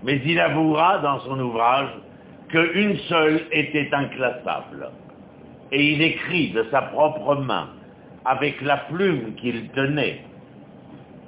Mais 0.03 0.19
il 0.25 0.41
avouera 0.41 0.99
dans 1.01 1.21
son 1.21 1.39
ouvrage 1.39 1.91
qu'une 2.49 2.97
seule 3.09 3.43
était 3.53 3.91
inclassable. 3.93 4.91
Et 5.73 5.93
il 5.93 6.01
écrit 6.03 6.51
de 6.53 6.65
sa 6.71 6.83
propre 6.83 7.37
main, 7.37 7.69
avec 8.25 8.63
la 8.63 8.79
plume 8.79 9.35
qu'il 9.35 9.69
tenait, 9.71 10.25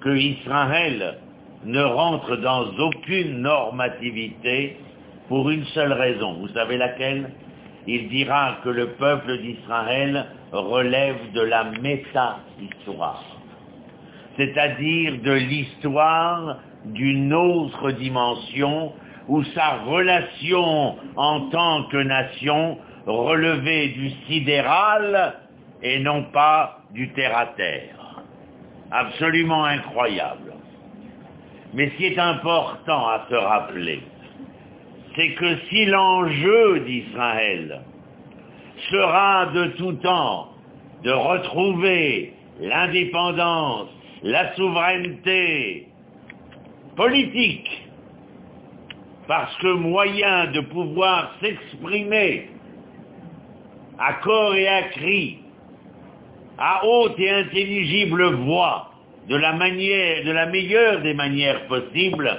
que 0.00 0.16
Israël 0.16 1.18
ne 1.64 1.82
rentre 1.82 2.36
dans 2.38 2.64
aucune 2.78 3.42
normativité 3.42 4.78
pour 5.28 5.50
une 5.50 5.64
seule 5.66 5.92
raison. 5.92 6.34
Vous 6.40 6.48
savez 6.48 6.78
laquelle? 6.78 7.30
Il 7.86 8.08
dira 8.08 8.58
que 8.64 8.68
le 8.68 8.90
peuple 8.92 9.38
d'Israël 9.38 10.26
relève 10.52 11.32
de 11.34 11.40
la 11.40 11.64
méta-histoire, 11.64 13.24
c'est-à-dire 14.36 15.20
de 15.22 15.32
l'histoire 15.32 16.58
d'une 16.86 17.32
autre 17.32 17.92
dimension 17.92 18.92
où 19.28 19.44
sa 19.44 19.76
relation 19.86 20.96
en 21.16 21.40
tant 21.50 21.84
que 21.84 21.96
nation 21.98 22.78
relevait 23.06 23.88
du 23.88 24.10
sidéral 24.26 25.34
et 25.82 25.98
non 26.00 26.24
pas 26.32 26.78
du 26.92 27.12
terre-à-terre. 27.12 28.22
Absolument 28.90 29.64
incroyable. 29.64 30.52
Mais 31.74 31.90
ce 31.90 31.96
qui 31.96 32.06
est 32.06 32.18
important 32.18 33.08
à 33.08 33.26
se 33.30 33.34
rappeler, 33.34 34.02
c'est 35.16 35.32
que 35.32 35.56
si 35.68 35.86
l'enjeu 35.86 36.80
d'Israël 36.80 37.80
sera 38.90 39.46
de 39.46 39.66
tout 39.78 39.92
temps 39.94 40.48
de 41.04 41.10
retrouver 41.10 42.34
l'indépendance, 42.60 43.88
la 44.22 44.54
souveraineté 44.54 45.88
politique, 46.96 47.88
parce 49.26 49.56
que 49.58 49.72
moyen 49.74 50.46
de 50.52 50.60
pouvoir 50.60 51.34
s'exprimer 51.40 52.48
à 53.98 54.14
corps 54.14 54.54
et 54.54 54.68
à 54.68 54.82
cri, 54.84 55.38
à 56.58 56.84
haute 56.84 57.18
et 57.18 57.30
intelligible 57.30 58.24
voix, 58.44 58.90
de 59.28 59.36
la 59.36 59.52
de 59.52 60.32
la 60.32 60.46
meilleure 60.46 61.00
des 61.02 61.14
manières 61.14 61.66
possibles, 61.66 62.30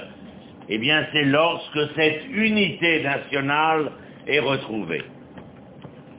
eh 0.68 0.78
bien 0.78 1.06
c'est 1.12 1.24
lorsque 1.24 1.94
cette 1.94 2.24
unité 2.30 3.02
nationale 3.02 3.92
est 4.26 4.38
retrouvée. 4.38 5.02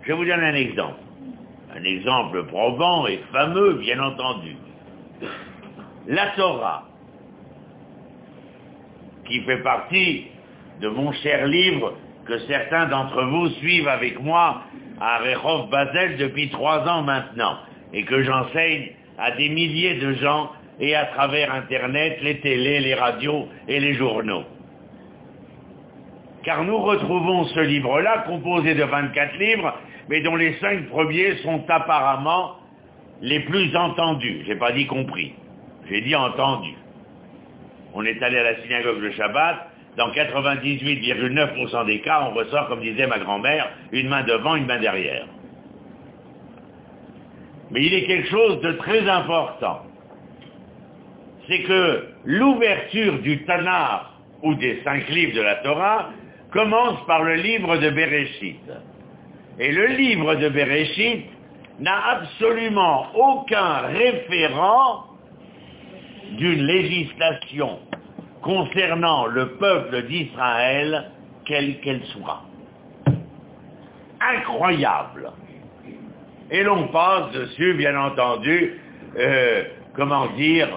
Je 0.03 0.13
vous 0.13 0.25
donner 0.25 0.45
un 0.45 0.55
exemple. 0.55 0.99
un 1.75 1.83
exemple 1.83 2.45
probant 2.45 3.07
et 3.07 3.19
fameux, 3.31 3.73
bien 3.73 3.99
entendu. 3.99 4.55
La 6.07 6.27
Torah, 6.35 6.83
qui 9.25 9.41
fait 9.41 9.63
partie 9.63 10.27
de 10.81 10.87
mon 10.89 11.11
cher 11.13 11.47
livre 11.47 11.93
que 12.27 12.37
certains 12.39 12.87
d'entre 12.87 13.23
vous 13.23 13.49
suivent 13.55 13.87
avec 13.87 14.19
moi 14.21 14.61
à 14.99 15.17
Rehov 15.17 15.69
Basel 15.69 16.17
depuis 16.17 16.49
trois 16.49 16.87
ans 16.87 17.01
maintenant, 17.01 17.57
et 17.91 18.03
que 18.03 18.21
j'enseigne 18.21 18.91
à 19.17 19.31
des 19.31 19.49
milliers 19.49 19.95
de 19.95 20.13
gens 20.13 20.51
et 20.79 20.95
à 20.95 21.05
travers 21.05 21.53
Internet, 21.53 22.19
les 22.21 22.39
télés, 22.39 22.81
les 22.81 22.93
radios 22.93 23.47
et 23.67 23.79
les 23.79 23.93
journaux. 23.93 24.43
Car 26.43 26.63
nous 26.63 26.77
retrouvons 26.77 27.45
ce 27.45 27.61
livre-là, 27.61 28.25
composé 28.27 28.75
de 28.75 28.83
24 28.83 29.37
livres, 29.37 29.73
mais 30.09 30.21
dont 30.21 30.35
les 30.35 30.53
cinq 30.59 30.87
premiers 30.89 31.37
sont 31.37 31.63
apparemment 31.67 32.57
les 33.21 33.39
plus 33.39 33.75
entendus. 33.75 34.43
J'ai 34.45 34.55
pas 34.55 34.71
dit 34.71 34.85
compris. 34.85 35.33
J'ai 35.89 36.01
dit 36.01 36.15
entendus. 36.15 36.75
On 37.93 38.03
est 38.03 38.21
allé 38.21 38.37
à 38.37 38.43
la 38.43 38.61
synagogue 38.61 38.99
le 38.99 39.11
Shabbat, 39.11 39.69
dans 39.97 40.09
98,9% 40.09 41.85
des 41.85 42.01
cas, 42.01 42.27
on 42.29 42.33
ressort, 42.33 42.67
comme 42.67 42.81
disait 42.81 43.07
ma 43.07 43.19
grand-mère, 43.19 43.69
une 43.91 44.09
main 44.09 44.23
devant, 44.23 44.55
une 44.55 44.65
main 44.65 44.79
derrière. 44.79 45.25
Mais 47.71 47.81
il 47.81 47.93
est 47.93 48.05
quelque 48.05 48.27
chose 48.29 48.61
de 48.61 48.73
très 48.73 49.07
important. 49.09 49.83
C'est 51.47 51.61
que 51.61 52.07
l'ouverture 52.25 53.19
du 53.19 53.45
Tanakh 53.45 54.01
ou 54.43 54.55
des 54.55 54.81
cinq 54.83 55.07
livres 55.09 55.35
de 55.35 55.41
la 55.41 55.55
Torah 55.55 56.09
commence 56.51 57.05
par 57.05 57.23
le 57.23 57.35
livre 57.35 57.77
de 57.77 57.89
Bereshit. 57.89 58.59
Et 59.59 59.71
le 59.71 59.87
livre 59.87 60.35
de 60.35 60.49
Bereshit 60.49 61.25
n'a 61.79 62.05
absolument 62.07 63.07
aucun 63.15 63.77
référent 63.87 65.14
d'une 66.37 66.65
législation 66.65 67.79
concernant 68.41 69.25
le 69.25 69.53
peuple 69.57 70.03
d'Israël, 70.03 71.11
quelle 71.45 71.79
qu'elle 71.81 72.03
soit. 72.05 72.43
Incroyable. 74.21 75.31
Et 76.51 76.63
l'on 76.63 76.87
passe 76.89 77.31
dessus, 77.31 77.73
bien 77.73 77.99
entendu, 77.99 78.79
euh, 79.17 79.63
comment 79.95 80.27
dire, 80.37 80.67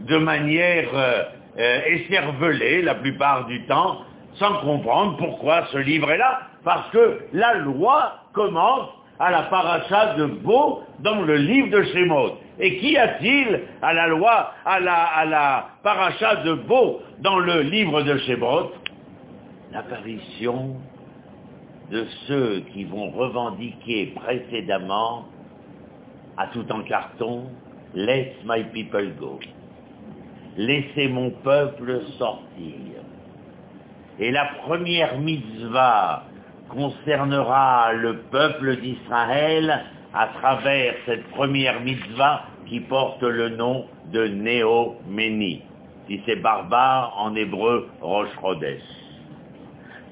de 0.00 0.16
manière 0.16 0.88
euh, 0.94 1.22
euh, 1.58 1.80
écervelée 1.88 2.82
la 2.82 2.94
plupart 2.94 3.46
du 3.46 3.64
temps, 3.66 3.98
sans 4.34 4.54
comprendre 4.60 5.16
pourquoi 5.18 5.66
ce 5.72 5.78
livre 5.78 6.10
est 6.10 6.18
là, 6.18 6.40
parce 6.64 6.88
que 6.90 7.20
la 7.32 7.54
loi 7.54 8.14
commence 8.32 8.88
à 9.18 9.30
la 9.30 9.42
paracha 9.42 10.14
de 10.14 10.24
Beau 10.24 10.82
dans 11.00 11.20
le 11.22 11.36
livre 11.36 11.68
de 11.70 11.82
Shemot. 11.82 12.38
Et 12.60 12.76
qu'y 12.78 12.96
a-t-il 12.98 13.62
à 13.80 13.94
la 13.94 14.08
loi, 14.08 14.52
à 14.66 14.80
la, 14.80 15.68
paracha 15.82 16.36
de 16.36 16.52
Beau 16.52 17.00
dans 17.20 17.38
le 17.38 17.62
livre 17.62 18.02
de 18.02 18.18
Shemot? 18.18 18.72
L'apparition 19.72 20.76
de 21.90 22.04
ceux 22.26 22.60
qui 22.72 22.84
vont 22.84 23.10
revendiquer 23.10 24.12
précédemment 24.14 25.24
à 26.36 26.48
tout 26.48 26.70
en 26.70 26.82
carton, 26.82 27.46
Let 27.94 28.44
my 28.44 28.62
people 28.72 29.10
go. 29.18 29.40
Laissez 30.56 31.08
mon 31.08 31.30
peuple 31.30 32.02
sortir. 32.18 33.02
Et 34.20 34.30
la 34.30 34.44
première 34.62 35.18
mitzvah 35.18 36.24
concernera 36.68 37.92
le 37.94 38.18
peuple 38.30 38.76
d'Israël 38.76 39.82
à 40.14 40.26
travers 40.40 40.94
cette 41.06 41.26
première 41.30 41.80
mitzvah 41.80 42.44
qui 42.66 42.80
porte 42.80 43.22
le 43.22 43.50
nom 43.50 43.86
de 44.12 44.26
Néo-Méni. 44.26 45.62
Si 46.08 46.20
c'est 46.26 46.36
barbare, 46.36 47.14
en 47.16 47.34
hébreu, 47.34 47.88
Rosh. 48.00 48.28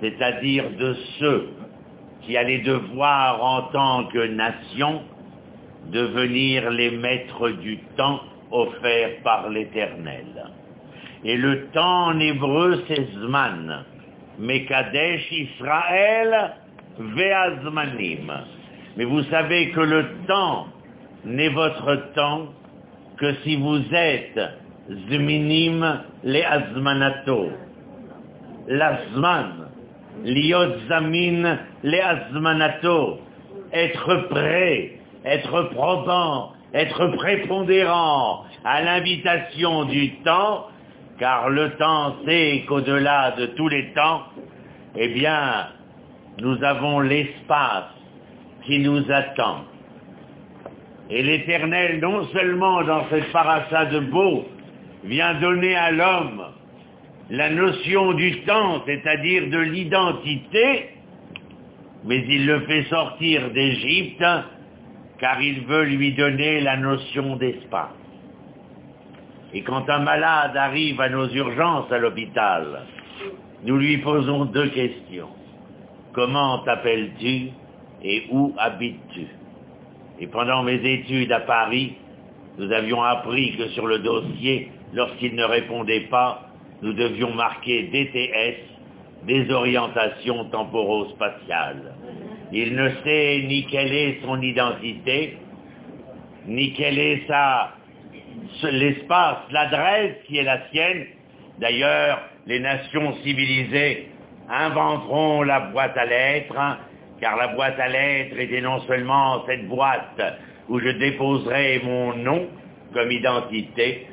C'est-à-dire 0.01 0.71
de 0.79 0.95
ceux 1.19 1.49
qui 2.23 2.37
allaient 2.37 2.59
devoir 2.63 3.43
en 3.43 3.63
tant 3.73 4.05
que 4.07 4.27
nation 4.27 5.03
devenir 5.87 6.71
les 6.71 6.91
maîtres 6.91 7.51
du 7.51 7.79
temps 7.97 8.21
offert 8.51 9.23
par 9.25 9.49
l'Éternel. 9.49 10.47
Et 11.25 11.37
le 11.37 11.67
temps 11.69 12.07
en 12.07 12.21
hébreu, 12.21 12.85
c'est 12.87 13.09
Zman. 13.15 13.85
Mekadesh 14.39 15.33
Israël 15.33 16.55
Veazmanim. 16.99 18.33
Mais 18.99 19.05
vous 19.05 19.23
savez 19.31 19.71
que 19.71 19.81
le 19.81 20.07
temps 20.27 20.67
n'est 21.25 21.51
votre 21.51 22.13
temps 22.15 22.49
que 23.17 23.33
si 23.45 23.55
vous 23.55 23.81
êtes 23.95 24.41
Zminim 24.91 26.01
le 26.25 26.43
Azmanato. 26.43 27.49
L'Azman, 28.67 29.69
liot 30.25 30.81
zamin 30.89 31.59
le 31.85 32.01
Azmanato. 32.03 33.21
Être 33.73 34.29
prêt, 34.31 34.99
être 35.25 35.63
probant, 35.75 36.55
être 36.75 37.07
prépondérant 37.19 38.47
à 38.65 38.83
l'invitation 38.83 39.85
du 39.85 40.17
temps 40.23 40.67
car 41.21 41.51
le 41.51 41.71
temps 41.77 42.17
sait 42.27 42.65
qu'au-delà 42.67 43.33
de 43.39 43.47
tous 43.47 43.69
les 43.69 43.93
temps, 43.93 44.23
eh 44.97 45.09
bien, 45.09 45.69
nous 46.41 46.65
avons 46.65 46.99
l'espace 47.01 47.98
qui 48.69 48.79
nous 48.81 49.03
attend. 49.11 49.65
Et 51.11 51.23
l'Éternel, 51.23 52.01
non 52.01 52.27
seulement 52.29 52.85
dans 52.85 53.09
cette 53.09 53.33
paracha 53.33 53.87
de 53.87 54.01
Beau, 54.01 54.45
vient 55.05 55.35
donner 55.41 55.75
à 55.75 55.91
l'homme 55.91 56.45
la 57.31 57.49
notion 57.49 58.13
du 58.13 58.43
temps, 58.43 58.83
c'est-à-dire 58.85 59.49
de 59.49 59.59
l'identité, 59.59 60.91
mais 62.05 62.25
il 62.29 62.47
le 62.47 62.61
fait 62.61 62.85
sortir 62.85 63.51
d'Égypte, 63.51 64.25
car 65.19 65.41
il 65.41 65.65
veut 65.65 65.85
lui 65.85 66.13
donner 66.13 66.61
la 66.61 66.77
notion 66.77 67.37
d'espace. 67.37 67.89
Et 69.55 69.63
quand 69.63 69.89
un 69.89 70.01
malade 70.01 70.57
arrive 70.57 71.01
à 71.01 71.09
nos 71.09 71.29
urgences 71.29 71.91
à 71.91 71.99
l'hôpital, 71.99 72.83
nous 73.65 73.79
lui 73.79 73.97
posons 73.99 74.45
deux 74.45 74.69
questions. 74.69 75.31
Comment 76.13 76.59
t'appelles-tu? 76.59 77.51
Et 78.03 78.25
où 78.31 78.55
habites-tu? 78.59 79.27
Et 80.21 80.27
pendant 80.27 80.63
mes 80.63 80.81
études 80.85 81.33
à 81.33 81.41
Paris, 81.41 81.95
nous 82.59 82.73
avions 82.73 83.03
appris 83.03 83.57
que 83.57 83.69
sur 83.69 83.87
le 83.87 84.01
dossier, 84.01 84.71
lorsqu'il 84.93 85.35
ne 85.35 85.45
répondait 85.45 86.09
pas, 86.11 86.49
nous 86.83 86.93
devions 86.93 87.33
marquer 87.35 87.85
DTS, 87.85 88.57
désorientation 89.27 90.45
temporo-spatiale. 90.47 91.95
Il 92.53 92.75
ne 92.75 92.89
sait 93.05 93.45
ni 93.47 93.67
quelle 93.67 93.93
est 93.93 94.21
son 94.25 94.41
identité, 94.41 95.37
ni 96.47 96.73
quelle 96.73 96.99
est 96.99 97.27
l'espace, 98.73 99.39
l'adresse 99.51 100.17
qui 100.27 100.39
est 100.39 100.45
la 100.45 100.69
sienne. 100.71 101.07
D'ailleurs, 101.59 102.23
les 102.47 102.61
nations 102.61 103.15
civilisées 103.23 104.09
inventeront 104.49 105.43
la 105.43 105.61
boîte 105.61 105.97
à 105.97 106.07
lettres, 106.07 106.59
hein, 106.59 106.79
car 107.21 107.37
la 107.37 107.49
boîte 107.49 107.79
à 107.79 107.89
lettres 107.89 108.39
était 108.39 108.61
non 108.61 108.81
seulement 108.83 109.45
cette 109.47 109.69
boîte 109.69 110.21
où 110.69 110.79
je 110.79 110.91
déposerai 110.91 111.81
mon 111.85 112.15
nom 112.15 112.47
comme 112.93 113.11
identité, 113.11 114.07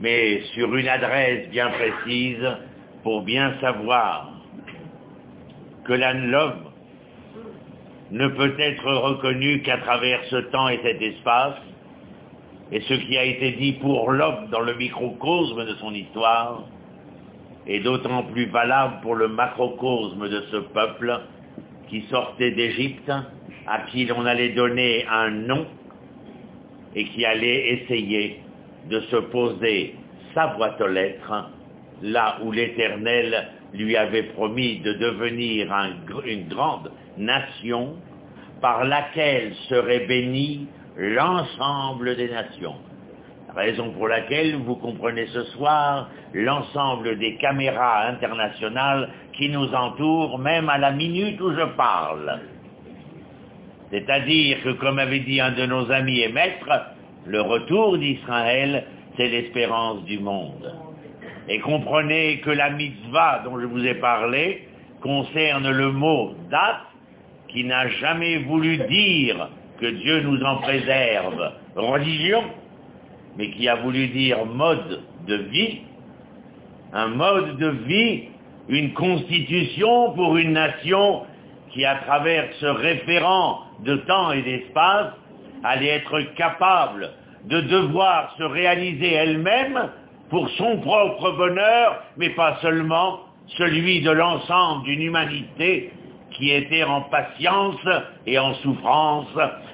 mais 0.00 0.40
sur 0.54 0.74
une 0.74 0.88
adresse 0.88 1.48
bien 1.50 1.70
précise 1.70 2.46
pour 3.02 3.22
bien 3.22 3.54
savoir 3.60 4.30
que 5.84 5.92
l'homme 5.92 6.72
ne 8.10 8.28
peut 8.28 8.54
être 8.58 8.92
reconnu 8.92 9.62
qu'à 9.62 9.78
travers 9.78 10.22
ce 10.24 10.36
temps 10.36 10.68
et 10.68 10.80
cet 10.82 11.00
espace, 11.00 11.56
et 12.70 12.80
ce 12.80 12.94
qui 12.94 13.18
a 13.18 13.24
été 13.24 13.52
dit 13.52 13.72
pour 13.74 14.12
l'homme 14.12 14.48
dans 14.50 14.60
le 14.60 14.74
microcosme 14.74 15.66
de 15.66 15.74
son 15.74 15.92
histoire 15.92 16.62
est 17.66 17.80
d'autant 17.80 18.24
plus 18.24 18.46
valable 18.46 19.00
pour 19.02 19.14
le 19.14 19.28
macrocosme 19.28 20.28
de 20.28 20.40
ce 20.50 20.56
peuple 20.56 21.20
qui 21.92 22.00
sortait 22.08 22.52
d'Égypte, 22.52 23.12
à 23.66 23.80
qui 23.90 24.06
l'on 24.06 24.24
allait 24.24 24.54
donner 24.54 25.04
un 25.10 25.30
nom 25.30 25.66
et 26.96 27.04
qui 27.04 27.26
allait 27.26 27.74
essayer 27.74 28.40
de 28.88 28.98
se 29.00 29.16
poser 29.16 29.94
sa 30.34 30.46
boîte 30.48 30.80
aux 30.80 30.88
lettres 30.88 31.50
là 32.00 32.38
où 32.42 32.50
l'Éternel 32.50 33.50
lui 33.74 33.94
avait 33.94 34.22
promis 34.22 34.78
de 34.78 34.94
devenir 34.94 35.70
une 36.24 36.48
grande 36.48 36.90
nation 37.18 37.96
par 38.62 38.86
laquelle 38.86 39.52
serait 39.68 40.06
bénie 40.06 40.68
l'ensemble 40.96 42.16
des 42.16 42.30
nations. 42.30 42.76
Raison 43.54 43.90
pour 43.90 44.08
laquelle 44.08 44.56
vous 44.56 44.76
comprenez 44.76 45.26
ce 45.26 45.44
soir 45.44 46.08
l'ensemble 46.32 47.18
des 47.18 47.36
caméras 47.36 48.06
internationales 48.08 49.10
qui 49.34 49.50
nous 49.50 49.74
entourent, 49.74 50.38
même 50.38 50.68
à 50.70 50.78
la 50.78 50.90
minute 50.90 51.40
où 51.40 51.52
je 51.52 51.64
parle. 51.76 52.40
C'est-à-dire 53.90 54.62
que, 54.62 54.70
comme 54.70 54.98
avait 54.98 55.20
dit 55.20 55.40
un 55.40 55.50
de 55.50 55.66
nos 55.66 55.90
amis 55.92 56.20
et 56.20 56.32
maîtres, 56.32 56.86
le 57.26 57.42
retour 57.42 57.98
d'Israël, 57.98 58.84
c'est 59.16 59.28
l'espérance 59.28 60.02
du 60.04 60.18
monde. 60.18 60.74
Et 61.48 61.58
comprenez 61.60 62.40
que 62.40 62.50
la 62.50 62.70
mitzvah 62.70 63.42
dont 63.44 63.60
je 63.60 63.66
vous 63.66 63.84
ai 63.84 63.94
parlé 63.94 64.66
concerne 65.02 65.70
le 65.70 65.92
mot 65.92 66.34
date 66.50 66.86
qui 67.48 67.64
n'a 67.64 67.88
jamais 67.88 68.38
voulu 68.38 68.78
dire 68.78 69.50
que 69.78 69.86
Dieu 69.86 70.20
nous 70.22 70.42
en 70.42 70.56
préserve 70.58 71.52
religion, 71.76 72.44
mais 73.36 73.50
qui 73.50 73.68
a 73.68 73.76
voulu 73.76 74.08
dire 74.08 74.44
mode 74.44 75.00
de 75.26 75.36
vie, 75.36 75.80
un 76.92 77.08
mode 77.08 77.56
de 77.56 77.68
vie, 77.68 78.24
une 78.68 78.92
constitution 78.92 80.12
pour 80.12 80.36
une 80.36 80.52
nation 80.52 81.22
qui, 81.72 81.84
à 81.84 81.96
travers 81.96 82.48
ce 82.60 82.66
référent 82.66 83.60
de 83.80 83.96
temps 83.96 84.32
et 84.32 84.42
d'espace, 84.42 85.12
allait 85.64 85.88
être 85.88 86.20
capable 86.36 87.10
de 87.44 87.60
devoir 87.60 88.34
se 88.38 88.44
réaliser 88.44 89.12
elle-même 89.12 89.90
pour 90.30 90.48
son 90.50 90.78
propre 90.78 91.32
bonheur, 91.32 92.02
mais 92.16 92.30
pas 92.30 92.58
seulement 92.62 93.20
celui 93.58 94.00
de 94.00 94.10
l'ensemble 94.10 94.84
d'une 94.84 95.02
humanité 95.02 95.92
qui 96.30 96.50
était 96.50 96.84
en 96.84 97.02
patience 97.02 97.86
et 98.26 98.38
en 98.38 98.54
souffrance, 98.54 99.28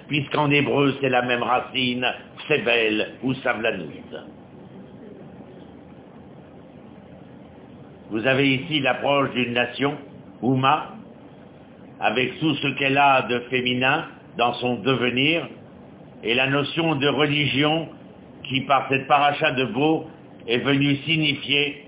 puisqu'en 0.09 0.51
hébreu 0.51 0.97
c'est 1.01 1.09
la 1.09 1.23
même 1.23 1.43
racine, 1.43 2.07
Sebel 2.49 3.15
ou 3.23 3.35
Savlanout. 3.35 4.17
Vous 8.11 8.27
avez 8.27 8.55
ici 8.55 8.81
l'approche 8.81 9.31
d'une 9.33 9.53
nation, 9.53 9.95
Ouma, 10.41 10.95
avec 12.01 12.39
tout 12.41 12.55
ce 12.55 12.69
qu'elle 12.79 12.97
a 12.97 13.23
de 13.23 13.41
féminin 13.51 14.07
dans 14.39 14.55
son 14.55 14.77
devenir, 14.77 15.47
et 16.23 16.35
la 16.35 16.47
notion 16.47 16.95
de 16.97 17.07
religion 17.07 17.89
qui, 18.45 18.63
par 18.63 18.89
cette 18.89 19.07
paracha 19.07 19.53
de 19.53 19.67
Beau, 19.67 20.07
est 20.47 20.59
venue 20.59 20.97
signifier 21.05 21.85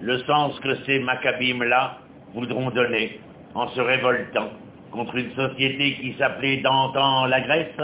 le 0.00 0.18
sens 0.24 0.58
que 0.60 0.74
ces 0.84 0.98
Maccabim-là 1.00 1.98
voudront 2.34 2.70
donner 2.70 3.18
en 3.54 3.68
se 3.68 3.80
révoltant 3.80 4.50
contre 4.90 5.16
une 5.16 5.32
société 5.34 5.94
qui 5.94 6.14
s'appelait 6.18 6.58
d'antan 6.58 7.26
la 7.26 7.40
Grèce, 7.40 7.80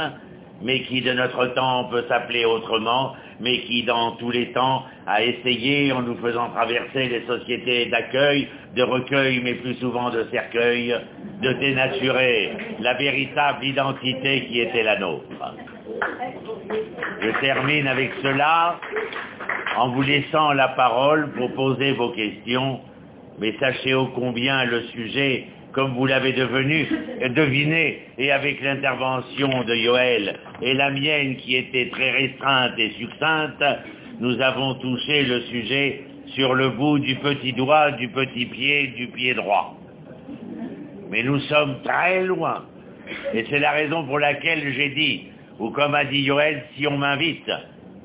mais 0.62 0.82
qui 0.82 1.00
de 1.00 1.12
notre 1.12 1.46
temps 1.54 1.84
peut 1.84 2.04
s'appeler 2.08 2.44
autrement, 2.44 3.14
mais 3.40 3.60
qui 3.60 3.82
dans 3.84 4.12
tous 4.12 4.30
les 4.30 4.52
temps 4.52 4.84
a 5.06 5.22
essayé, 5.22 5.92
en 5.92 6.02
nous 6.02 6.16
faisant 6.16 6.50
traverser 6.50 7.08
les 7.08 7.22
sociétés 7.26 7.86
d'accueil, 7.86 8.48
de 8.76 8.82
recueil, 8.82 9.40
mais 9.42 9.54
plus 9.54 9.74
souvent 9.76 10.10
de 10.10 10.26
cercueil, 10.30 10.94
de 11.42 11.52
dénaturer 11.54 12.50
la 12.80 12.94
véritable 12.94 13.64
identité 13.64 14.46
qui 14.46 14.60
était 14.60 14.82
la 14.82 14.98
nôtre. 14.98 15.24
Je 17.22 17.40
termine 17.40 17.86
avec 17.88 18.12
cela 18.22 18.78
en 19.78 19.88
vous 19.90 20.02
laissant 20.02 20.52
la 20.52 20.68
parole 20.68 21.32
pour 21.32 21.52
poser 21.54 21.92
vos 21.92 22.10
questions, 22.10 22.80
mais 23.38 23.54
sachez 23.58 23.94
ô 23.94 24.06
combien 24.14 24.64
le 24.64 24.82
sujet 24.88 25.46
comme 25.72 25.94
vous 25.94 26.06
l'avez 26.06 26.32
devenu, 26.32 26.88
deviné, 27.30 28.02
et 28.18 28.32
avec 28.32 28.60
l'intervention 28.60 29.62
de 29.64 29.74
Yoël 29.74 30.36
et 30.62 30.74
la 30.74 30.90
mienne 30.90 31.36
qui 31.36 31.56
était 31.56 31.88
très 31.90 32.10
restreinte 32.10 32.78
et 32.78 32.90
succincte, 32.90 33.64
nous 34.20 34.40
avons 34.40 34.74
touché 34.74 35.24
le 35.24 35.40
sujet 35.42 36.04
sur 36.34 36.54
le 36.54 36.70
bout 36.70 36.98
du 36.98 37.16
petit 37.16 37.52
doigt, 37.52 37.92
du 37.92 38.08
petit 38.08 38.46
pied, 38.46 38.88
du 38.88 39.08
pied 39.08 39.34
droit. 39.34 39.76
Mais 41.10 41.22
nous 41.22 41.40
sommes 41.40 41.82
très 41.82 42.24
loin. 42.24 42.64
Et 43.34 43.44
c'est 43.50 43.58
la 43.58 43.72
raison 43.72 44.04
pour 44.04 44.18
laquelle 44.18 44.72
j'ai 44.72 44.90
dit, 44.90 45.24
ou 45.58 45.70
comme 45.70 45.94
a 45.94 46.04
dit 46.04 46.20
Yoël, 46.20 46.64
si 46.76 46.86
on 46.86 46.96
m'invite, 46.96 47.50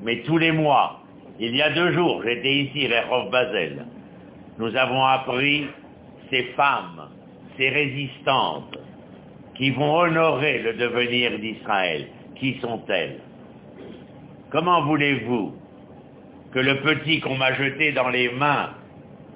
mais 0.02 0.22
tous 0.26 0.38
les 0.38 0.52
mois, 0.52 1.02
il 1.38 1.54
y 1.54 1.62
a 1.62 1.70
deux 1.70 1.92
jours, 1.92 2.22
j'étais 2.24 2.54
ici, 2.54 2.88
Rehov 2.88 3.30
Basel, 3.30 3.86
nous 4.58 4.74
avons 4.74 5.04
appris 5.04 5.66
ces 6.30 6.44
femmes 6.56 7.08
ces 7.56 7.68
résistantes 7.68 8.78
qui 9.56 9.70
vont 9.70 9.96
honorer 9.98 10.58
le 10.58 10.74
devenir 10.74 11.38
d'Israël. 11.38 12.06
Qui 12.38 12.58
sont-elles? 12.60 13.20
Comment 14.50 14.84
voulez-vous 14.84 15.54
que 16.52 16.58
le 16.58 16.80
petit 16.80 17.20
qu'on 17.20 17.36
m'a 17.36 17.52
jeté 17.54 17.92
dans 17.92 18.08
les 18.08 18.30
mains 18.30 18.70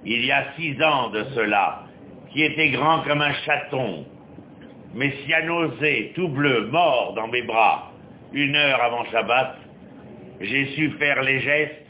il 0.05 0.24
y 0.24 0.32
a 0.32 0.53
six 0.57 0.80
ans 0.82 1.11
de 1.11 1.24
cela, 1.34 1.82
qui 2.32 2.42
était 2.42 2.70
grand 2.70 3.03
comme 3.03 3.20
un 3.20 3.34
chaton, 3.34 4.07
messianosé, 4.94 6.12
tout 6.14 6.28
bleu, 6.28 6.68
mort 6.68 7.12
dans 7.14 7.28
mes 7.28 7.42
bras, 7.42 7.92
une 8.32 8.57
heure 8.57 8.82
avant 8.82 9.05
Shabbat, 9.07 9.57
j'ai 10.40 10.66
su 10.74 10.90
faire 10.92 11.22
les 11.22 11.40
gestes 11.40 11.86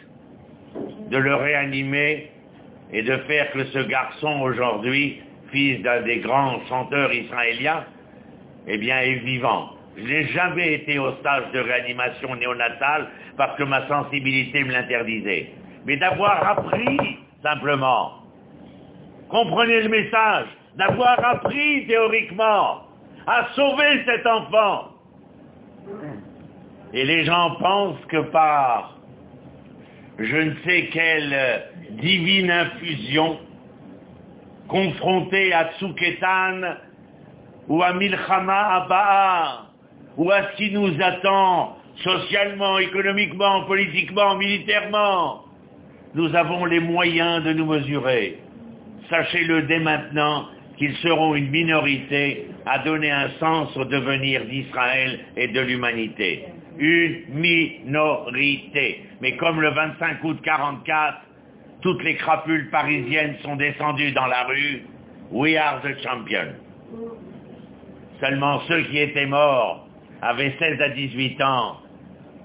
de 1.09 1.17
le 1.17 1.35
réanimer 1.35 2.31
et 2.93 3.03
de 3.03 3.17
faire 3.19 3.53
que 3.53 3.65
ce 3.67 3.79
garçon 3.81 4.41
aujourd'hui 4.41 5.21
fils 5.53 5.83
d'un 5.83 6.03
des 6.03 6.19
grands 6.19 6.61
chanteurs 6.69 7.13
israéliens, 7.13 7.85
eh 8.67 8.79
bien, 8.79 9.01
est 9.01 9.21
vivant. 9.25 9.71
Je 9.97 10.03
n'ai 10.03 10.27
jamais 10.29 10.75
été 10.75 10.99
au 10.99 11.13
stage 11.17 11.51
de 11.53 11.59
réanimation 11.61 12.35
néonatale 12.37 13.09
parce 13.37 13.57
que 13.57 13.65
ma 13.65 13.87
sensibilité 13.89 14.65
me 14.65 14.73
l'interdisait. 14.73 15.53
Mais 15.87 15.97
d'avoir 15.97 16.47
appris, 16.47 17.19
simplement, 17.43 18.13
comprenez 19.29 19.83
le 19.83 19.89
message, 19.89 20.47
d'avoir 20.77 21.23
appris 21.25 21.87
théoriquement 21.87 22.83
à 23.27 23.49
sauver 23.55 24.03
cet 24.07 24.27
enfant. 24.27 24.89
Et 26.93 27.05
les 27.05 27.25
gens 27.25 27.57
pensent 27.57 28.05
que 28.09 28.21
par 28.31 28.97
je 30.19 30.37
ne 30.37 30.55
sais 30.67 30.89
quelle 30.93 31.63
divine 31.93 32.51
infusion, 32.51 33.39
confronté 34.69 35.53
à 35.55 35.71
Tsuketan 35.73 36.61
ou 37.69 37.83
à 37.83 37.95
Milchama 37.95 38.75
Abba 38.77 39.70
ou 40.21 40.31
à 40.31 40.51
ce 40.51 40.57
qui 40.59 40.71
nous 40.71 40.93
attend 41.01 41.79
socialement, 42.05 42.79
économiquement, 42.79 43.65
politiquement, 43.65 44.37
militairement. 44.37 45.47
Nous 46.15 46.35
avons 46.37 46.67
les 46.67 46.79
moyens 46.79 47.43
de 47.43 47.55
nous 47.55 47.65
mesurer. 47.65 48.37
Sachez-le 49.09 49.63
dès 49.63 49.79
maintenant 49.79 50.45
qu'ils 50.77 50.95
seront 50.97 51.35
une 51.35 51.49
minorité 51.49 52.49
à 52.67 52.81
donner 52.81 53.11
un 53.11 53.31
sens 53.41 53.75
au 53.79 53.87
devenir 53.87 54.45
d'Israël 54.45 55.21
et 55.39 55.49
de 55.49 55.61
l'humanité. 55.61 56.45
Une 56.79 57.23
minorité. 57.41 59.07
Mais 59.23 59.37
comme 59.37 59.63
le 59.63 59.71
25 59.71 60.23
août 60.23 60.39
44, 60.45 61.17
toutes 61.81 62.05
les 62.05 62.17
crapules 62.17 62.69
parisiennes 62.69 63.37
sont 63.43 63.57
descendues 63.57 64.13
dans 64.13 64.27
la 64.27 64.45
rue. 64.45 64.83
We 65.31 65.57
are 65.57 65.81
the 65.81 65.99
champion. 66.03 66.49
Seulement 68.21 68.61
ceux 68.69 68.83
qui 68.83 68.99
étaient 68.99 69.25
morts 69.25 69.87
avaient 70.23 70.55
16 70.59 70.81
à 70.81 70.89
18 70.91 71.43
ans 71.43 71.77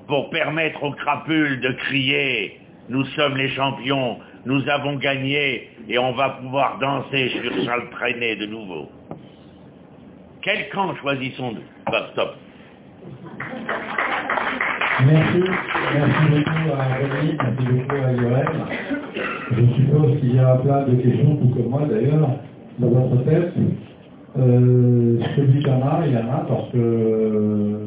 pour 0.07 0.29
permettre 0.29 0.83
aux 0.83 0.91
crapules 0.91 1.59
de 1.61 1.71
crier 1.71 2.59
nous 2.89 3.03
sommes 3.15 3.35
les 3.35 3.49
champions, 3.49 4.17
nous 4.45 4.67
avons 4.69 4.95
gagné 4.97 5.69
et 5.89 5.97
on 5.97 6.11
va 6.13 6.29
pouvoir 6.41 6.77
danser 6.79 7.29
sur 7.29 7.65
Charles 7.65 7.89
Traîné 7.91 8.35
de 8.35 8.45
nouveau. 8.45 8.89
Quel 10.43 10.69
camp 10.69 10.93
choisissons-nous? 11.01 11.63
Bah, 11.91 12.09
Stop. 12.13 12.35
Merci. 15.07 15.43
Merci 15.93 16.29
beaucoup 16.29 16.73
à 16.77 16.83
Rémi, 16.93 17.37
merci 17.41 17.65
beaucoup 17.73 17.95
à 17.95 18.11
Yoel. 18.11 18.47
Je 19.51 19.65
suppose 19.75 20.19
qu'il 20.19 20.35
y 20.35 20.39
a 20.39 20.55
plein 20.55 20.83
de 20.83 21.01
questions, 21.01 21.37
tout 21.37 21.49
comme 21.55 21.69
moi 21.69 21.81
d'ailleurs, 21.89 22.29
dans 22.77 22.89
votre 22.89 23.25
tête. 23.25 23.53
Euh, 24.37 25.17
celui 25.35 25.59
qu'il 25.59 25.67
y 25.67 25.71
en 25.71 25.81
a, 25.81 26.01
il 26.05 26.13
y 26.13 26.17
en 26.17 26.29
a 26.29 26.45
parce 26.47 26.69
que 26.71 27.79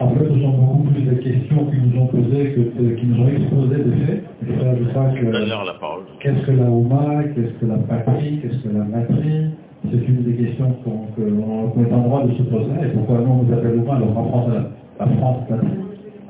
en 0.00 0.10
fait, 0.10 0.24
ce 0.24 0.40
sont 0.40 0.50
beaucoup 0.50 0.88
plus 0.90 1.02
de 1.02 1.14
questions 1.14 1.66
qui 1.66 1.76
nous 1.76 2.00
ont 2.00 2.06
posées 2.06 2.52
que 2.52 2.94
qui 2.94 3.06
nous 3.06 3.22
ont 3.22 3.28
exposé 3.28 3.76
des 3.76 4.06
faits. 4.06 4.24
Et 4.48 4.52
ça, 4.60 4.74
je 4.78 4.84
crois 4.90 5.10
que 5.10 6.20
qu'est-ce 6.20 6.46
que 6.46 6.52
la 6.52 6.70
Ouma, 6.70 7.24
qu'est-ce 7.34 7.54
que 7.60 7.66
la 7.66 7.78
patrie, 7.78 8.40
qu'est-ce 8.40 8.62
que 8.62 8.76
la 8.76 8.84
matrie, 8.84 9.50
c'est 9.90 10.08
une 10.08 10.22
des 10.22 10.34
questions 10.34 10.74
qu'on 10.84 11.84
est 11.84 11.92
en 11.92 12.02
droit 12.02 12.24
de 12.24 12.32
se 12.32 12.42
poser. 12.42 12.70
Et 12.84 12.88
pourquoi 12.94 13.18
non 13.18 13.40
on 13.40 13.42
nous 13.44 13.52
appelle 13.52 13.76
Ouma 13.78 13.96
alors 13.96 14.18
en 14.18 14.24
France, 14.24 14.50
la, 14.52 15.04
la 15.04 15.12
France 15.16 15.38
patrie 15.48 15.68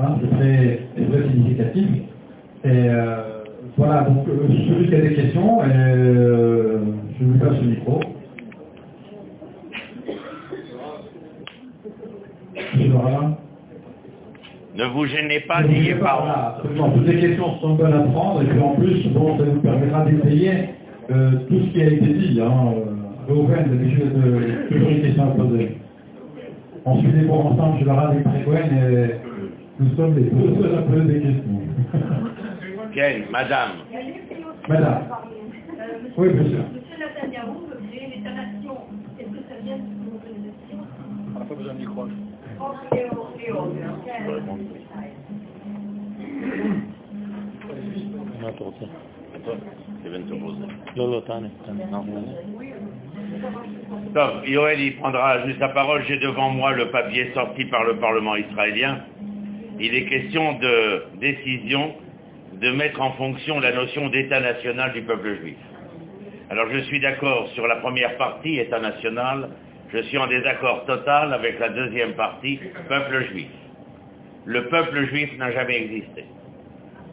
Hein, 0.00 0.16
c'est 0.20 0.30
très, 0.30 0.80
très, 0.94 1.28
significatif. 1.28 1.88
Et 2.64 2.68
euh, 2.68 3.42
voilà, 3.76 4.02
donc 4.02 4.28
euh, 4.28 4.46
celui 4.68 4.88
qui 4.88 4.94
a 4.94 5.00
des 5.00 5.14
questions, 5.14 5.64
et, 5.64 5.70
euh, 5.74 6.78
je 7.18 7.24
lui 7.24 7.38
passe 7.40 7.60
le 7.60 7.70
micro. 7.70 8.00
Ne 14.74 14.84
vous 14.84 15.06
gênez 15.06 15.40
pas, 15.40 15.62
n'ayez 15.62 15.94
pas 15.96 16.60
honte. 16.62 16.94
Toutes 16.94 17.06
les 17.08 17.20
questions 17.20 17.58
sont 17.60 17.74
bonnes 17.74 17.92
à 17.92 18.00
prendre, 18.00 18.42
et 18.42 18.46
puis 18.46 18.60
en 18.60 18.74
plus, 18.74 19.08
bon, 19.08 19.36
ça 19.36 19.44
nous 19.44 19.60
permettra 19.60 20.04
d'étayer 20.04 20.52
euh, 21.10 21.32
tout 21.48 21.58
ce 21.66 21.72
qui 21.72 21.82
a 21.82 21.86
été 21.86 22.06
dit. 22.06 22.40
Hein. 22.40 22.74
Reuven, 23.28 23.68
d'habitude, 23.68 24.12
toujours 24.70 24.88
une 24.88 25.02
question 25.02 25.22
à 25.24 25.26
poser. 25.34 25.76
on 26.84 27.00
suit 27.00 27.12
les 27.12 27.26
cours 27.26 27.46
ensemble, 27.46 27.78
je 27.80 27.84
leur 27.84 27.98
avec 27.98 28.24
Gwen 28.44 28.70
et 28.72 29.14
nous 29.80 29.96
sommes 29.96 30.16
les 30.16 30.30
deux 30.30 30.62
seuls 30.62 30.78
à 30.78 30.82
poser 30.82 31.04
des 31.04 31.20
questions. 31.20 31.60
Quelle 32.94 33.24
Madame 33.30 33.70
Madame. 34.68 35.02
Oui, 36.16 36.28
bien 36.30 36.44
sûr. 36.50 36.64
Monsieur 36.74 36.96
Netanyahu 36.98 37.52
veut 37.68 37.80
créer 37.90 38.16
l'État-nation. 38.16 38.76
Est-ce 39.18 39.28
que 39.28 39.42
ça 39.48 39.60
vient 39.62 39.76
de 39.76 40.14
organisation 40.14 40.78
On 41.34 41.38
n'a 41.38 41.44
pas 41.44 41.54
besoin 41.54 41.74
de 41.74 41.78
micro 41.78 42.06
מה 48.41 48.49
אתה 48.49 48.63
רוצה? 48.63 48.85
Je 50.03 50.09
viens 50.09 50.19
de 50.19 50.29
te 50.29 50.35
poser. 50.35 50.67
לא, 50.95 51.11
לא, 51.11 51.19
תענה. 51.25 51.47
תענה. 51.65 52.01
Donc, 54.13 54.47
Yoel, 54.47 54.79
il 54.79 54.95
prendra 54.97 55.45
juste 55.45 55.59
la 55.59 55.69
parole. 55.69 56.03
J'ai 56.07 56.17
devant 56.17 56.49
moi 56.49 56.71
le 56.73 56.89
papier 56.89 57.31
sorti 57.33 57.65
par 57.65 57.83
le 57.83 57.97
Parlement 57.97 58.35
israélien. 58.35 59.01
Il 59.79 59.95
est 59.95 60.05
question 60.05 60.53
de 60.59 61.03
décision 61.19 61.93
de 62.61 62.69
mettre 62.71 63.01
en 63.01 63.11
fonction 63.13 63.59
la 63.59 63.71
notion 63.71 64.09
d'État 64.09 64.39
national 64.39 64.93
du 64.93 65.01
peuple 65.01 65.35
juif. 65.41 65.57
Alors, 66.49 66.67
je 66.71 66.79
suis 66.79 66.99
d'accord 66.99 67.47
sur 67.55 67.65
la 67.67 67.77
première 67.77 68.17
partie, 68.17 68.59
État 68.59 68.79
national. 68.79 69.49
je 69.92 69.98
suis 70.02 70.18
en 70.18 70.26
désaccord 70.26 70.84
total 70.86 71.32
avec 71.32 71.58
la 71.58 71.70
deuxième 71.70 72.14
partie, 72.14 72.60
peuple 72.88 73.24
juif. 73.30 73.48
Le 74.44 74.68
peuple 74.68 75.06
juif 75.06 75.36
n'a 75.38 75.50
jamais 75.52 75.76
existé. 75.76 76.24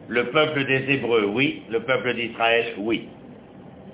Le 0.08 0.24
peuple 0.26 0.64
des 0.64 0.92
Hébreux, 0.92 1.24
oui. 1.24 1.62
Le 1.70 1.80
peuple 1.80 2.14
d'Israël, 2.14 2.74
oui 2.78 3.08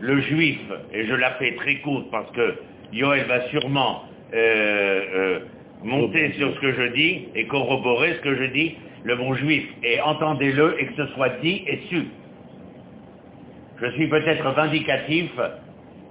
le 0.03 0.20
juif, 0.20 0.59
et 0.93 1.07
je 1.07 1.14
la 1.14 1.30
fais 1.35 1.53
très 1.55 1.76
courte 1.76 2.11
parce 2.11 2.30
que 2.33 2.57
Yoel 2.93 3.24
va 3.26 3.49
sûrement 3.49 4.03
euh, 4.35 5.01
euh, 5.14 5.39
monter 5.85 6.33
sur 6.33 6.53
ce 6.55 6.61
que 6.61 6.72
je 6.72 6.93
dis 6.93 7.28
et 7.37 7.47
corroborer 7.47 8.14
ce 8.14 8.20
que 8.20 8.35
je 8.35 8.45
dis, 8.53 8.74
le 9.05 9.14
bon 9.14 9.35
juif, 9.35 9.64
et 9.85 10.01
entendez-le 10.01 10.80
et 10.80 10.87
que 10.87 10.95
ce 10.97 11.07
soit 11.14 11.30
dit 11.41 11.62
et 11.68 11.78
su. 11.89 12.03
Je 13.80 13.91
suis 13.93 14.09
peut-être 14.09 14.49
vindicatif, 14.53 15.30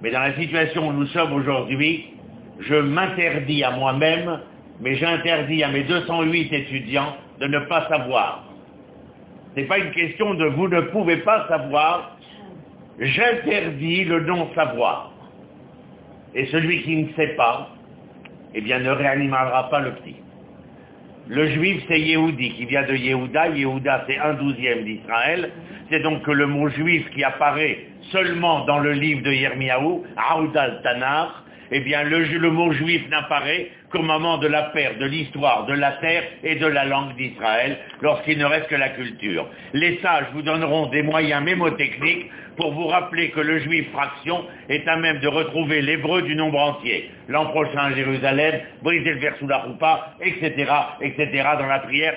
mais 0.00 0.10
dans 0.10 0.20
la 0.20 0.34
situation 0.36 0.88
où 0.88 0.92
nous 0.92 1.06
sommes 1.08 1.34
aujourd'hui, 1.34 2.11
je 2.62 2.74
m'interdis 2.74 3.64
à 3.64 3.72
moi-même, 3.72 4.40
mais 4.80 4.96
j'interdis 4.96 5.62
à 5.62 5.68
mes 5.68 5.82
208 5.84 6.52
étudiants 6.52 7.16
de 7.40 7.46
ne 7.46 7.58
pas 7.60 7.88
savoir. 7.88 8.44
Ce 9.54 9.60
n'est 9.60 9.66
pas 9.66 9.78
une 9.78 9.90
question 9.92 10.34
de 10.34 10.46
vous 10.46 10.68
ne 10.68 10.80
pouvez 10.80 11.18
pas 11.18 11.46
savoir, 11.48 12.16
j'interdis 12.98 14.04
le 14.04 14.20
non-savoir. 14.20 15.12
Et 16.34 16.46
celui 16.46 16.82
qui 16.82 16.96
ne 16.96 17.12
sait 17.14 17.34
pas, 17.36 17.68
eh 18.54 18.60
bien, 18.60 18.78
ne 18.78 18.90
réanimera 18.90 19.68
pas 19.68 19.80
le 19.80 19.92
petit. 19.92 20.16
Le 21.28 21.46
juif, 21.48 21.82
c'est 21.88 22.00
Yehudi, 22.00 22.50
qui 22.54 22.66
vient 22.66 22.82
de 22.82 22.94
Yehuda. 22.94 23.50
Yehuda, 23.50 24.04
c'est 24.08 24.18
un 24.18 24.34
douzième 24.34 24.84
d'Israël. 24.84 25.50
C'est 25.90 26.00
donc 26.00 26.22
que 26.22 26.30
le 26.30 26.46
mot 26.46 26.68
juif 26.68 27.08
qui 27.10 27.22
apparaît 27.22 27.86
seulement 28.10 28.64
dans 28.64 28.78
le 28.78 28.92
livre 28.92 29.22
de 29.22 29.30
Yirmiyahu, 29.30 30.02
Aoudal 30.16 30.80
Tanar, 30.82 31.44
eh 31.72 31.80
bien, 31.80 32.02
le, 32.04 32.50
mot 32.50 32.72
juif 32.72 33.08
n'apparaît 33.08 33.70
qu'au 33.90 34.02
moment 34.02 34.38
de 34.38 34.46
la 34.46 34.64
perte 34.64 34.98
de 34.98 35.06
l'histoire, 35.06 35.64
de 35.66 35.72
la 35.72 35.92
terre 35.92 36.22
et 36.44 36.56
de 36.56 36.66
la 36.66 36.84
langue 36.84 37.16
d'Israël, 37.16 37.78
lorsqu'il 38.02 38.38
ne 38.38 38.44
reste 38.44 38.68
que 38.68 38.74
la 38.74 38.90
culture. 38.90 39.48
Les 39.72 39.98
sages 39.98 40.26
vous 40.34 40.42
donneront 40.42 40.86
des 40.86 41.02
moyens 41.02 41.42
mémotechniques 41.42 42.30
pour 42.56 42.72
vous 42.72 42.86
rappeler 42.86 43.30
que 43.30 43.40
le 43.40 43.58
juif 43.60 43.90
fraction 43.90 44.44
est 44.68 44.86
à 44.86 44.96
même 44.96 45.20
de 45.20 45.28
retrouver 45.28 45.80
l'hébreu 45.80 46.22
du 46.22 46.36
nombre 46.36 46.58
entier. 46.58 47.10
L'an 47.28 47.46
prochain 47.46 47.78
à 47.78 47.94
Jérusalem, 47.94 48.60
briser 48.82 49.12
le 49.12 49.20
verre 49.20 49.36
sous 49.38 49.46
la 49.46 49.58
roupa, 49.58 50.14
etc., 50.20 50.70
etc., 51.00 51.28
dans 51.58 51.66
la 51.66 51.78
prière, 51.80 52.14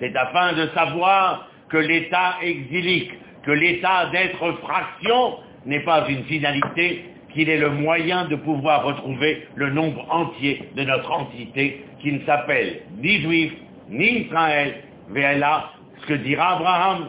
c'est 0.00 0.16
afin 0.16 0.52
de 0.52 0.68
savoir 0.68 1.48
que 1.68 1.78
l'état 1.78 2.36
exilique, 2.42 3.12
que 3.44 3.50
l'état 3.50 4.06
d'être 4.12 4.52
fraction 4.62 5.38
n'est 5.66 5.80
pas 5.80 6.06
une 6.08 6.24
finalité, 6.24 7.04
qu'il 7.36 7.50
est 7.50 7.58
le 7.58 7.70
moyen 7.70 8.24
de 8.24 8.36
pouvoir 8.36 8.84
retrouver 8.84 9.46
le 9.56 9.70
nombre 9.70 10.06
entier 10.10 10.62
de 10.74 10.82
notre 10.84 11.12
entité 11.12 11.84
qui 12.00 12.12
ne 12.12 12.20
s'appelle 12.20 12.80
ni 12.98 13.20
juif, 13.20 13.52
ni 13.90 14.22
Israël, 14.22 14.76
mais 15.10 15.38
là, 15.38 15.70
ce 16.00 16.06
que 16.06 16.14
dira 16.14 16.56
Abraham, 16.56 17.08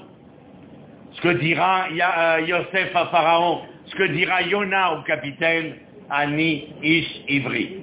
ce 1.14 1.22
que 1.22 1.30
dira 1.40 1.86
euh, 1.90 2.42
Yosef 2.46 2.94
à 2.94 3.06
Pharaon, 3.06 3.62
ce 3.86 3.96
que 3.96 4.04
dira 4.04 4.42
Yona 4.44 4.96
au 4.96 5.02
capitaine, 5.04 5.76
Ani 6.10 6.74
Ish 6.84 7.22
Ivri. 7.30 7.78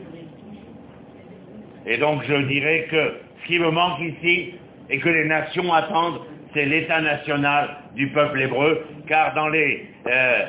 Et 1.87 1.97
donc 1.97 2.23
je 2.29 2.35
dirais 2.47 2.87
que 2.91 3.15
ce 3.43 3.47
qui 3.47 3.59
me 3.59 3.71
manque 3.71 4.01
ici, 4.01 4.55
et 4.91 4.99
que 4.99 5.09
les 5.09 5.25
nations 5.25 5.73
attendent, 5.73 6.21
c'est 6.53 6.67
l'état 6.67 7.01
national 7.01 7.79
du 7.97 8.09
peuple 8.09 8.43
hébreu, 8.43 8.85
car 9.09 9.35
dans 9.35 9.49
les, 9.49 9.87
euh, 10.07 10.45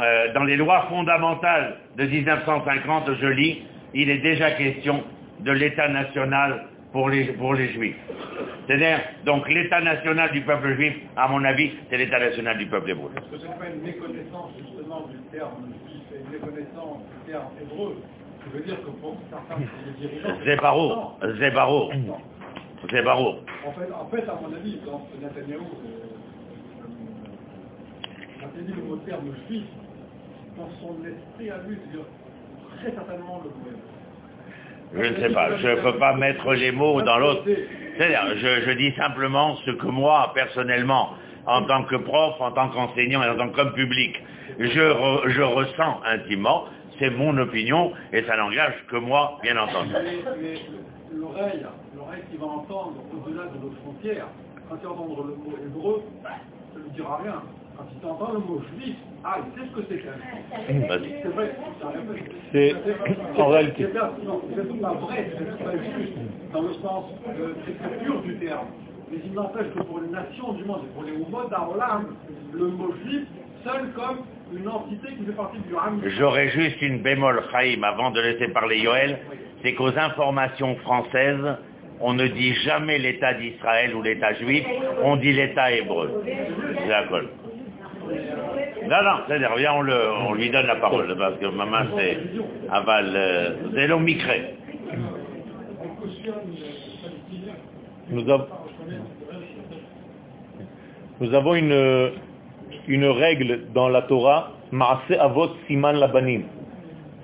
euh, 0.00 0.32
dans 0.32 0.44
les 0.44 0.56
lois 0.56 0.86
fondamentales 0.88 1.76
de 1.96 2.04
1950, 2.04 3.10
je 3.20 3.26
lis, 3.26 3.62
il 3.94 4.10
est 4.10 4.18
déjà 4.18 4.52
question 4.52 5.02
de 5.40 5.52
l'état 5.52 5.88
national 5.88 6.66
pour 6.92 7.08
les, 7.08 7.24
pour 7.24 7.54
les 7.54 7.68
juifs. 7.72 7.96
C'est-à-dire, 8.66 9.00
donc 9.24 9.48
l'état 9.48 9.80
national 9.80 10.30
du 10.32 10.40
peuple 10.42 10.74
juif, 10.76 10.94
à 11.16 11.28
mon 11.28 11.44
avis, 11.44 11.72
c'est 11.90 11.96
l'état 11.96 12.18
national 12.18 12.56
du 12.58 12.66
peuple 12.66 12.90
hébreu. 12.90 13.10
Est-ce 13.16 13.30
que 13.30 13.38
ce 13.38 13.46
n'est 13.46 13.54
pas 13.54 13.68
une 13.74 13.82
méconnaissance 13.82 14.50
justement 14.58 15.06
du 15.08 15.18
terme 15.36 15.72
juif 15.86 16.02
et 16.12 16.20
une 16.20 16.30
méconnaissance 16.32 16.98
du 17.26 17.32
terme 17.32 17.48
hébreu 17.60 17.96
Je 18.46 18.58
veux 18.58 18.64
dire 18.64 18.76
que 18.80 18.90
pour 18.90 19.16
certains 19.30 19.60
dirigeants... 19.98 20.44
Zébaro, 20.44 21.12
Zébaro, 21.38 21.90
Zébaro. 22.90 23.38
En 23.66 23.72
fait, 23.72 23.92
en 23.92 24.06
fait, 24.08 24.28
à 24.28 24.38
mon 24.40 24.54
avis, 24.54 24.78
dans 24.86 25.06
Netanyahu, 25.20 25.64
quand 28.40 28.50
il 28.56 28.66
dit 28.66 28.72
le 28.72 28.82
mot 28.82 28.96
terme 28.96 29.34
juif, 29.48 29.64
dans 30.56 30.68
son 30.80 30.96
esprit 31.04 31.50
à 31.50 31.58
lui, 31.66 31.78
très 32.78 32.92
certainement 32.92 33.42
le 33.44 33.50
hébreu. 33.50 33.80
Je 34.94 35.12
ne 35.12 35.20
sais 35.20 35.34
pas, 35.34 35.56
je 35.56 35.68
ne 35.68 35.74
peux 35.76 35.98
pas 35.98 36.14
mettre 36.14 36.52
les 36.54 36.70
mots 36.70 37.02
dans 37.02 37.18
l'autre. 37.18 37.42
C'est-à-dire, 37.96 38.36
je, 38.36 38.62
je, 38.66 38.70
dis 38.72 38.92
simplement 38.96 39.56
ce 39.64 39.72
que 39.72 39.86
moi, 39.86 40.30
personnellement, 40.34 41.10
en 41.46 41.62
tant 41.64 41.84
que 41.84 41.96
prof, 41.96 42.34
en 42.40 42.52
tant 42.52 42.68
qu'enseignant 42.68 43.22
et 43.22 43.28
en 43.28 43.36
tant 43.36 43.48
qu'homme 43.48 43.72
public, 43.72 44.22
je, 44.58 44.80
re, 44.80 45.28
je 45.28 45.42
ressens 45.42 46.00
intimement, 46.04 46.64
c'est 46.98 47.10
mon 47.10 47.36
opinion 47.38 47.92
et 48.12 48.22
ça 48.22 48.36
n'engage 48.36 48.74
que 48.88 48.96
moi, 48.96 49.38
bien 49.42 49.56
entendu. 49.56 49.90
L'oreille, 51.12 51.66
l'oreille 51.96 52.22
qui 52.30 52.36
va 52.36 52.46
entendre 52.46 52.94
au-delà 53.12 53.44
de 53.46 53.58
notre 53.62 53.76
frontière, 53.82 54.26
quand 54.68 54.76
il 54.80 54.86
entendre 54.86 55.24
le 55.24 55.34
mot 55.34 55.56
hébreu, 55.64 56.02
ça 56.22 56.30
ne 56.78 56.94
dira 56.94 57.18
rien. 57.22 57.42
Quand 57.76 57.86
il 58.00 58.06
entend 58.08 58.32
le 58.32 58.38
mot 58.38 58.62
juif, 58.76 58.96
ah, 59.24 59.38
il 59.38 59.60
sait 59.60 59.68
ce 59.68 59.80
que 59.80 59.86
c'est 59.88 59.98
qu'un 59.98 60.12
C'est 60.66 61.28
vrai. 61.28 61.56
C'est 62.52 63.40
en 63.40 63.48
réalité. 63.48 63.86
C'est 63.86 64.80
pas 64.80 64.92
vrai, 64.92 65.30
c'est 65.38 65.64
pas 65.64 65.72
juste, 65.72 66.12
dans 66.52 66.62
le 66.62 66.74
sens 66.74 67.04
très 67.24 68.04
pur 68.04 68.20
du 68.22 68.36
terme. 68.36 68.66
Mais 69.10 69.18
il 69.24 69.32
n'empêche 69.32 69.66
que 69.76 69.82
pour 69.82 70.00
les 70.00 70.08
nations 70.08 70.52
du 70.52 70.64
monde 70.64 70.82
et 70.84 70.94
pour 70.94 71.04
les 71.04 71.12
Oumod 71.12 71.50
d'Arolam, 71.50 72.16
le 72.52 72.66
mot 72.68 72.94
juif 73.04 73.26
sonne 73.64 73.92
comme 73.94 74.18
une 74.54 74.68
entité 74.68 75.08
qui 75.16 75.24
fait 75.24 75.32
partie 75.32 75.58
du 75.58 75.74
Ram. 75.74 76.00
J'aurais 76.18 76.48
juste 76.50 76.80
une 76.82 77.02
bémol, 77.02 77.42
Chaim, 77.50 77.82
avant 77.82 78.10
de 78.10 78.20
laisser 78.20 78.48
parler 78.48 78.78
Yoel, 78.78 79.18
c'est 79.62 79.74
qu'aux 79.74 79.96
informations 79.98 80.76
françaises, 80.76 81.56
on 82.00 82.12
ne 82.12 82.26
dit 82.26 82.54
jamais 82.66 82.98
l'État 82.98 83.34
d'Israël 83.34 83.94
ou 83.94 84.02
l'État 84.02 84.34
juif, 84.34 84.64
on 85.02 85.16
dit 85.16 85.32
l'État 85.32 85.72
hébreu. 85.72 86.22
D'accord. 86.88 87.22
Non, 88.88 89.02
non, 89.02 89.16
c'est-à-dire, 89.26 89.50
viens, 89.56 89.72
on, 89.74 89.82
le, 89.82 89.94
on 90.28 90.34
lui 90.34 90.50
donne 90.50 90.66
la 90.66 90.76
parole, 90.76 91.14
parce 91.16 91.38
que 91.38 91.46
maman, 91.46 91.86
c'est 91.96 92.18
aval, 92.70 93.12
euh, 93.14 93.98
micré. 93.98 94.54
Nous, 98.10 98.30
av 98.30 98.46
nous 101.20 101.32
avons 101.32 101.54
une, 101.54 102.10
une 102.88 103.06
règle 103.06 103.72
dans 103.72 103.88
la 103.88 104.02
Torah, 104.02 104.50
Maase 104.72 105.16
Avot 105.18 105.50
Siman 105.66 105.96
Labanim. 105.96 106.42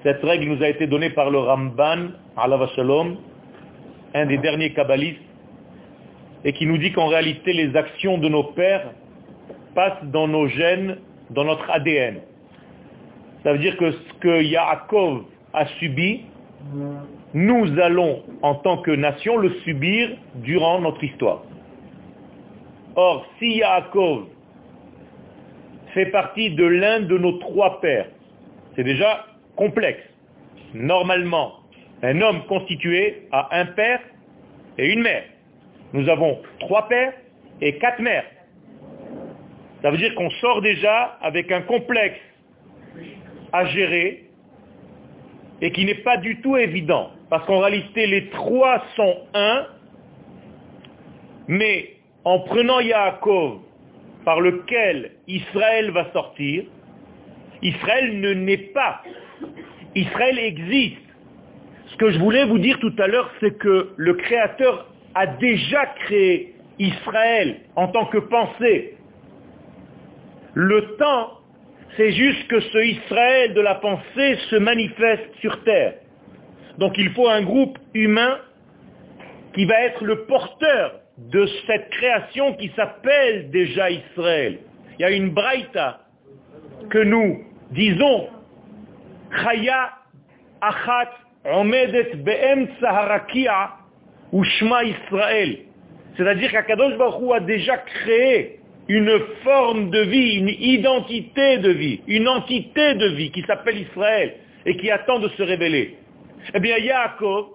Cette 0.03 0.23
règle 0.23 0.47
nous 0.47 0.63
a 0.63 0.69
été 0.69 0.87
donnée 0.87 1.11
par 1.11 1.31
le 1.31 1.39
Ramban, 1.39 2.13
Alav 2.37 2.71
Shalom, 2.75 3.17
un 4.15 4.27
des 4.27 4.39
derniers 4.39 4.73
kabbalistes, 4.73 5.21
et 6.45 6.53
qui 6.55 6.65
nous 6.67 6.79
dit 6.79 6.93
qu'en 6.93 7.09
réalité, 7.09 7.53
les 7.53 7.77
actions 7.77 8.17
de 8.17 8.29
nos 8.29 8.45
pères 8.45 8.93
passent 9.75 10.05
dans 10.05 10.29
nos 10.29 10.49
gènes, 10.49 10.99
dans 11.31 11.45
notre 11.45 11.69
ADN. 11.71 12.21
Ça 13.43 13.53
veut 13.53 13.59
dire 13.59 13.77
que 13.77 13.93
ce 13.93 14.13
que 14.21 14.43
Yaakov 14.43 15.25
a 15.53 15.67
subi, 15.79 16.23
nous 17.33 17.81
allons, 17.81 18.23
en 18.43 18.57
tant 18.57 18.79
que 18.79 18.91
nation, 18.91 19.37
le 19.37 19.51
subir 19.65 20.11
durant 20.37 20.81
notre 20.81 21.03
histoire. 21.03 21.43
Or, 22.97 23.27
si 23.39 23.57
Yaakov 23.57 24.27
fait 25.95 26.07
partie 26.07 26.51
de 26.51 26.65
l'un 26.65 27.01
de 27.01 27.17
nos 27.17 27.33
trois 27.39 27.81
pères, 27.81 28.09
c'est 28.77 28.85
déjà 28.85 29.27
complexe. 29.57 30.03
normalement, 30.75 31.55
un 32.03 32.21
homme 32.21 32.45
constitué 32.47 33.27
a 33.33 33.49
un 33.59 33.67
père 33.67 34.01
et 34.79 34.93
une 34.93 35.03
mère. 35.03 35.25
Nous 35.93 36.09
avons 36.09 36.39
trois 36.61 36.89
pères 36.89 37.13
et 37.61 37.77
quatre 37.79 38.01
mères. 38.01 38.25
Ça 39.83 39.91
veut 39.91 39.99
dire 39.99 40.15
qu'on 40.15 40.31
sort 40.31 40.61
déjà 40.61 41.19
avec 41.23 41.51
un 41.51 41.63
complexe 41.63 42.21
à 43.53 43.65
gérer 43.67 44.25
et 45.61 45.73
qui 45.73 45.85
n'est 45.85 45.95
pas 45.95 46.17
du 46.19 46.41
tout 46.41 46.57
évident. 46.57 47.11
Parce 47.29 47.47
qu'en 47.47 47.61
réalité, 47.61 48.07
les 48.07 48.29
trois 48.31 48.85
sont 48.97 49.17
un, 49.35 49.67
mais 51.49 51.97
en 52.25 52.41
prenant 52.41 52.81
Yaakov, 52.81 53.61
par 54.25 54.41
lequel 54.41 55.13
Israël 55.27 55.91
va 55.91 56.13
sortir, 56.13 56.65
Israël 57.63 58.21
ne 58.21 58.35
naît 58.35 58.57
pas. 58.75 59.03
Israël 59.95 60.39
existe. 60.39 60.99
Ce 61.87 61.97
que 61.97 62.11
je 62.11 62.19
voulais 62.19 62.45
vous 62.45 62.59
dire 62.59 62.79
tout 62.79 62.95
à 62.99 63.07
l'heure, 63.07 63.31
c'est 63.41 63.59
que 63.59 63.91
le 63.97 64.15
Créateur 64.15 64.87
a 65.15 65.27
déjà 65.27 65.87
créé 65.87 66.55
Israël 66.79 67.61
en 67.77 67.89
tant 67.89 68.07
que 68.07 68.19
pensée. 68.19 68.97
Le 70.55 70.97
temps, 70.97 71.39
c'est 71.97 72.13
juste 72.13 72.47
que 72.49 72.61
ce 72.61 72.79
Israël 72.79 73.55
de 73.55 73.61
la 73.61 73.77
pensée 73.77 74.37
se 74.49 74.57
manifeste 74.57 75.35
sur 75.41 75.63
terre. 75.65 75.95
Donc 76.79 76.97
il 76.99 77.11
faut 77.11 77.29
un 77.29 77.43
groupe 77.43 77.79
humain 77.95 78.39
qui 79.55 79.65
va 79.65 79.81
être 79.83 80.05
le 80.05 80.25
porteur 80.25 81.01
de 81.19 81.47
cette 81.67 81.91
création 81.91 82.55
qui 82.55 82.71
s'appelle 82.75 83.51
déjà 83.51 83.91
Israël. 83.91 84.59
Il 84.99 85.03
y 85.03 85.05
a 85.05 85.11
une 85.11 85.31
braïta 85.31 86.01
que 86.89 86.99
nous 86.99 87.45
disons, 87.71 88.29
Chaya 89.43 89.93
Achat 90.61 91.11
Omedet 91.45 92.17
Be'em 92.17 92.69
Harakia 92.83 93.73
Ushma 94.33 94.85
Israël. 94.85 95.59
C'est-à-dire 96.17 96.51
qu'Akadosh 96.51 96.97
Baruch 96.97 97.33
a 97.35 97.41
déjà 97.41 97.79
créé 97.79 98.60
une 98.91 99.21
forme 99.45 99.91
de 99.91 100.01
vie, 100.01 100.35
une 100.39 100.49
identité 100.49 101.59
de 101.59 101.71
vie, 101.71 102.01
une 102.09 102.27
entité 102.27 102.95
de 102.95 103.07
vie 103.11 103.31
qui 103.31 103.43
s'appelle 103.43 103.79
Israël 103.79 104.35
et 104.67 104.77
qui 104.79 104.91
attend 104.91 105.21
de 105.21 105.29
se 105.29 105.43
révéler. 105.45 105.97
Eh 106.53 106.59
bien, 106.59 106.77
Yaakov, 106.77 107.51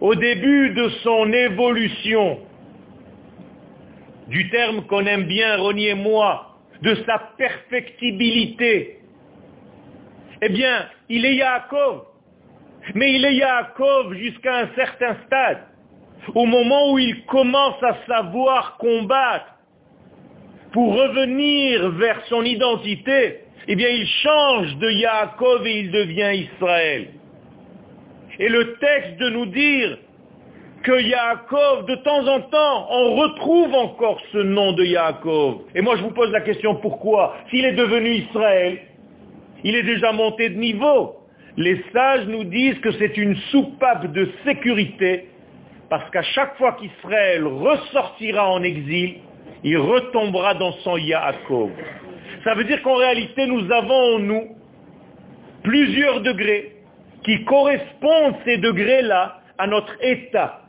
au 0.00 0.14
début 0.14 0.70
de 0.70 0.88
son 1.02 1.30
évolution, 1.30 2.38
du 4.28 4.48
terme 4.48 4.86
qu'on 4.86 5.04
aime 5.04 5.24
bien, 5.24 5.58
renier 5.58 5.92
moi, 5.92 6.56
de 6.80 6.94
sa 7.04 7.18
perfectibilité, 7.36 9.00
eh 10.40 10.48
bien, 10.48 10.86
il 11.10 11.26
est 11.26 11.34
Yaakov. 11.34 12.04
Mais 12.94 13.12
il 13.12 13.26
est 13.26 13.34
Yaakov 13.34 14.14
jusqu'à 14.14 14.60
un 14.60 14.68
certain 14.74 15.16
stade. 15.26 15.66
Au 16.34 16.46
moment 16.46 16.92
où 16.92 16.98
il 16.98 17.26
commence 17.26 17.82
à 17.82 17.98
savoir 18.06 18.78
combattre 18.78 19.59
pour 20.72 20.94
revenir 20.94 21.90
vers 21.90 22.24
son 22.26 22.42
identité, 22.42 23.40
eh 23.68 23.76
bien, 23.76 23.88
il 23.88 24.06
change 24.06 24.76
de 24.76 24.90
Yaakov 24.90 25.66
et 25.66 25.80
il 25.80 25.90
devient 25.90 26.46
Israël. 26.52 27.08
Et 28.38 28.48
le 28.48 28.74
texte 28.74 29.18
de 29.18 29.28
nous 29.30 29.46
dire 29.46 29.98
que 30.82 31.00
Yaakov, 31.00 31.86
de 31.86 31.94
temps 31.96 32.26
en 32.26 32.40
temps, 32.40 32.86
on 32.90 33.16
retrouve 33.16 33.74
encore 33.74 34.20
ce 34.32 34.38
nom 34.38 34.72
de 34.72 34.84
Yaakov. 34.84 35.62
Et 35.74 35.82
moi 35.82 35.96
je 35.96 36.02
vous 36.02 36.12
pose 36.12 36.30
la 36.30 36.40
question 36.40 36.76
pourquoi? 36.76 37.36
S'il 37.50 37.64
est 37.66 37.74
devenu 37.74 38.14
Israël, 38.14 38.78
il 39.62 39.76
est 39.76 39.82
déjà 39.82 40.12
monté 40.12 40.48
de 40.48 40.58
niveau. 40.58 41.16
Les 41.58 41.84
sages 41.92 42.26
nous 42.28 42.44
disent 42.44 42.78
que 42.78 42.92
c'est 42.92 43.16
une 43.18 43.36
soupape 43.50 44.10
de 44.12 44.30
sécurité, 44.46 45.28
parce 45.90 46.08
qu'à 46.10 46.22
chaque 46.22 46.56
fois 46.56 46.72
qu'Israël 46.80 47.44
ressortira 47.46 48.50
en 48.50 48.62
exil, 48.62 49.16
il 49.64 49.76
retombera 49.76 50.54
dans 50.54 50.72
son 50.84 50.96
Yaakov. 50.96 51.70
Ça 52.44 52.54
veut 52.54 52.64
dire 52.64 52.82
qu'en 52.82 52.96
réalité, 52.96 53.46
nous 53.46 53.70
avons 53.70 54.16
en 54.16 54.18
nous 54.18 54.56
plusieurs 55.62 56.20
degrés 56.22 56.72
qui 57.24 57.44
correspondent 57.44 58.36
ces 58.44 58.56
degrés-là 58.58 59.40
à 59.58 59.66
notre 59.66 59.94
état, 60.02 60.62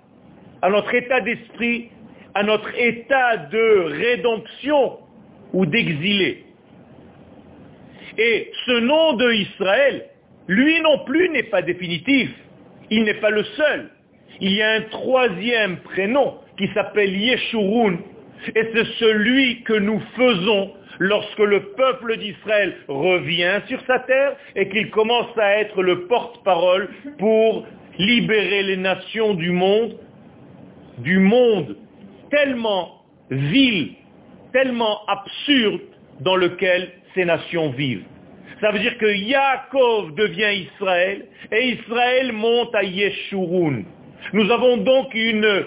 à 0.61 0.69
notre 0.69 0.93
état 0.93 1.21
d'esprit, 1.21 1.89
à 2.33 2.43
notre 2.43 2.75
état 2.77 3.37
de 3.37 3.83
rédemption 3.97 4.99
ou 5.53 5.65
d'exilé. 5.65 6.43
Et 8.17 8.51
ce 8.65 8.79
nom 8.79 9.13
de 9.13 9.31
Israël, 9.31 10.05
lui 10.47 10.81
non 10.81 11.05
plus 11.05 11.29
n'est 11.29 11.43
pas 11.43 11.61
définitif. 11.61 12.29
Il 12.89 13.03
n'est 13.03 13.21
pas 13.21 13.29
le 13.29 13.43
seul. 13.43 13.89
Il 14.41 14.51
y 14.53 14.61
a 14.61 14.71
un 14.73 14.81
troisième 14.81 15.77
prénom 15.77 16.35
qui 16.57 16.67
s'appelle 16.73 17.15
Yeshurun. 17.15 17.97
Et 18.55 18.63
c'est 18.73 18.87
celui 18.99 19.61
que 19.63 19.73
nous 19.73 20.01
faisons 20.15 20.71
lorsque 20.99 21.39
le 21.39 21.73
peuple 21.73 22.17
d'Israël 22.17 22.75
revient 22.87 23.59
sur 23.67 23.79
sa 23.87 23.99
terre 23.99 24.35
et 24.55 24.69
qu'il 24.69 24.89
commence 24.91 25.37
à 25.37 25.59
être 25.59 25.81
le 25.81 26.07
porte-parole 26.07 26.89
pour 27.17 27.65
libérer 27.97 28.63
les 28.63 28.77
nations 28.77 29.33
du 29.33 29.51
monde, 29.51 29.97
du 30.99 31.19
monde 31.19 31.77
tellement 32.29 33.03
vil, 33.29 33.93
tellement 34.53 35.05
absurde 35.07 35.81
dans 36.21 36.35
lequel 36.35 36.91
ces 37.15 37.25
nations 37.25 37.71
vivent. 37.71 38.05
Ça 38.61 38.71
veut 38.71 38.79
dire 38.79 38.97
que 38.99 39.11
Yaakov 39.11 40.13
devient 40.13 40.67
Israël 40.71 41.25
et 41.51 41.69
Israël 41.69 42.31
monte 42.31 42.75
à 42.75 42.83
Yeshurun. 42.83 43.83
Nous 44.33 44.51
avons 44.51 44.77
donc 44.77 45.13
une 45.15 45.65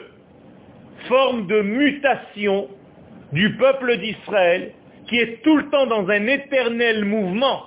forme 1.09 1.46
de 1.46 1.61
mutation 1.62 2.68
du 3.32 3.57
peuple 3.57 3.96
d'Israël 3.98 4.72
qui 5.07 5.18
est 5.18 5.42
tout 5.42 5.57
le 5.57 5.68
temps 5.70 5.86
dans 5.86 6.09
un 6.09 6.26
éternel 6.26 7.05
mouvement, 7.05 7.62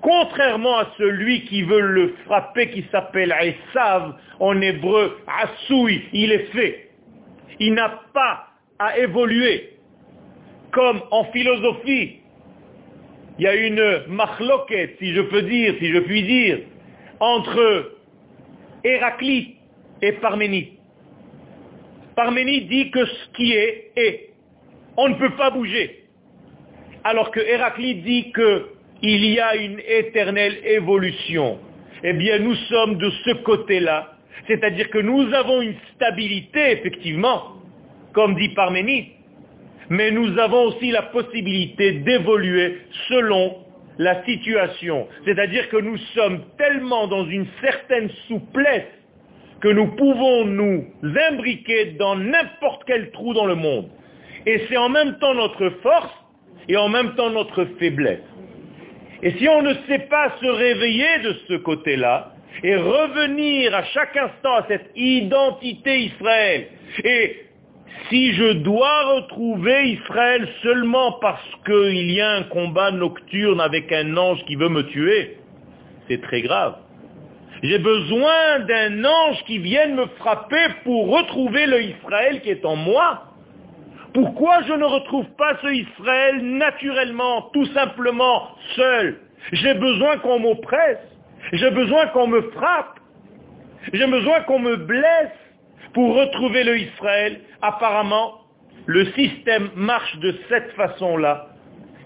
contrairement 0.00 0.78
à 0.78 0.88
celui 0.96 1.44
qui 1.44 1.62
veut 1.62 1.80
le 1.80 2.14
frapper, 2.24 2.70
qui 2.70 2.84
s'appelle 2.90 3.34
Esav, 3.40 4.14
en 4.40 4.60
hébreu, 4.60 5.18
Asoui, 5.26 6.02
il 6.12 6.32
est 6.32 6.50
fait. 6.52 6.90
Il 7.60 7.74
n'a 7.74 8.00
pas 8.14 8.46
à 8.78 8.98
évoluer. 8.98 9.74
Comme 10.70 11.00
en 11.10 11.24
philosophie, 11.24 12.20
il 13.38 13.44
y 13.44 13.46
a 13.46 13.54
une 13.54 14.04
machloquette, 14.08 14.96
si 14.98 15.14
je 15.14 15.20
peux 15.22 15.42
dire, 15.42 15.74
si 15.78 15.92
je 15.92 15.98
puis 16.00 16.22
dire, 16.22 16.58
entre 17.20 17.92
Héraclite 18.84 19.56
et 20.02 20.12
Parménide. 20.12 20.77
Parménide 22.18 22.66
dit 22.66 22.90
que 22.90 23.06
ce 23.06 23.28
qui 23.36 23.52
est, 23.52 23.92
est. 23.94 24.30
On 24.96 25.08
ne 25.08 25.14
peut 25.14 25.36
pas 25.36 25.50
bouger. 25.50 26.02
Alors 27.04 27.30
que 27.30 27.38
Héraclite 27.38 28.02
dit 28.02 28.32
qu'il 28.32 29.24
y 29.24 29.38
a 29.38 29.54
une 29.54 29.78
éternelle 29.86 30.58
évolution. 30.64 31.60
Eh 32.02 32.14
bien, 32.14 32.40
nous 32.40 32.56
sommes 32.56 32.98
de 32.98 33.08
ce 33.24 33.30
côté-là. 33.44 34.14
C'est-à-dire 34.48 34.90
que 34.90 34.98
nous 34.98 35.32
avons 35.32 35.62
une 35.62 35.76
stabilité, 35.94 36.72
effectivement, 36.72 37.52
comme 38.14 38.34
dit 38.34 38.48
Parménide, 38.48 39.10
mais 39.88 40.10
nous 40.10 40.36
avons 40.40 40.64
aussi 40.64 40.90
la 40.90 41.02
possibilité 41.02 42.00
d'évoluer 42.00 42.78
selon 43.08 43.58
la 43.98 44.24
situation. 44.24 45.06
C'est-à-dire 45.24 45.68
que 45.68 45.76
nous 45.76 45.98
sommes 46.16 46.42
tellement 46.58 47.06
dans 47.06 47.26
une 47.26 47.46
certaine 47.62 48.10
souplesse 48.26 48.97
que 49.60 49.68
nous 49.68 49.88
pouvons 49.96 50.44
nous 50.44 50.86
imbriquer 51.30 51.96
dans 51.98 52.16
n'importe 52.16 52.82
quel 52.86 53.10
trou 53.10 53.34
dans 53.34 53.46
le 53.46 53.54
monde. 53.54 53.88
Et 54.46 54.62
c'est 54.68 54.76
en 54.76 54.88
même 54.88 55.18
temps 55.18 55.34
notre 55.34 55.70
force 55.82 56.12
et 56.68 56.76
en 56.76 56.88
même 56.88 57.14
temps 57.14 57.30
notre 57.30 57.64
faiblesse. 57.78 58.22
Et 59.22 59.32
si 59.32 59.48
on 59.48 59.62
ne 59.62 59.74
sait 59.88 60.06
pas 60.10 60.32
se 60.40 60.46
réveiller 60.46 61.18
de 61.24 61.36
ce 61.48 61.54
côté-là 61.54 62.34
et 62.62 62.76
revenir 62.76 63.74
à 63.74 63.82
chaque 63.84 64.16
instant 64.16 64.54
à 64.54 64.66
cette 64.68 64.90
identité 64.94 65.98
Israël 66.02 66.68
et 67.04 67.44
si 68.08 68.32
je 68.32 68.52
dois 68.52 69.14
retrouver 69.14 69.90
Israël 69.90 70.48
seulement 70.62 71.12
parce 71.20 71.42
qu'il 71.66 72.10
y 72.12 72.20
a 72.20 72.30
un 72.30 72.44
combat 72.44 72.92
nocturne 72.92 73.60
avec 73.60 73.92
un 73.92 74.16
ange 74.16 74.44
qui 74.46 74.54
veut 74.54 74.68
me 74.68 74.82
tuer, 74.86 75.36
c'est 76.08 76.22
très 76.22 76.42
grave. 76.42 76.76
J'ai 77.62 77.78
besoin 77.78 78.60
d'un 78.60 79.04
ange 79.04 79.42
qui 79.44 79.58
vienne 79.58 79.96
me 79.96 80.06
frapper 80.18 80.66
pour 80.84 81.08
retrouver 81.10 81.66
le 81.66 81.82
Israël 81.82 82.40
qui 82.42 82.50
est 82.50 82.64
en 82.64 82.76
moi. 82.76 83.24
Pourquoi 84.14 84.62
je 84.62 84.72
ne 84.72 84.84
retrouve 84.84 85.26
pas 85.36 85.56
ce 85.62 85.66
Israël 85.68 86.40
naturellement, 86.40 87.50
tout 87.52 87.66
simplement, 87.66 88.48
seul? 88.76 89.20
J'ai 89.52 89.74
besoin 89.74 90.18
qu'on 90.18 90.38
m'oppresse. 90.38 90.98
J'ai 91.52 91.70
besoin 91.70 92.06
qu'on 92.08 92.28
me 92.28 92.42
frappe. 92.52 93.00
J'ai 93.92 94.06
besoin 94.06 94.40
qu'on 94.42 94.58
me 94.60 94.76
blesse 94.76 95.32
pour 95.94 96.14
retrouver 96.16 96.62
le 96.64 96.78
Israël, 96.78 97.40
apparemment, 97.62 98.40
le 98.86 99.06
système 99.12 99.70
marche 99.74 100.16
de 100.18 100.34
cette 100.48 100.70
façon-là. 100.72 101.47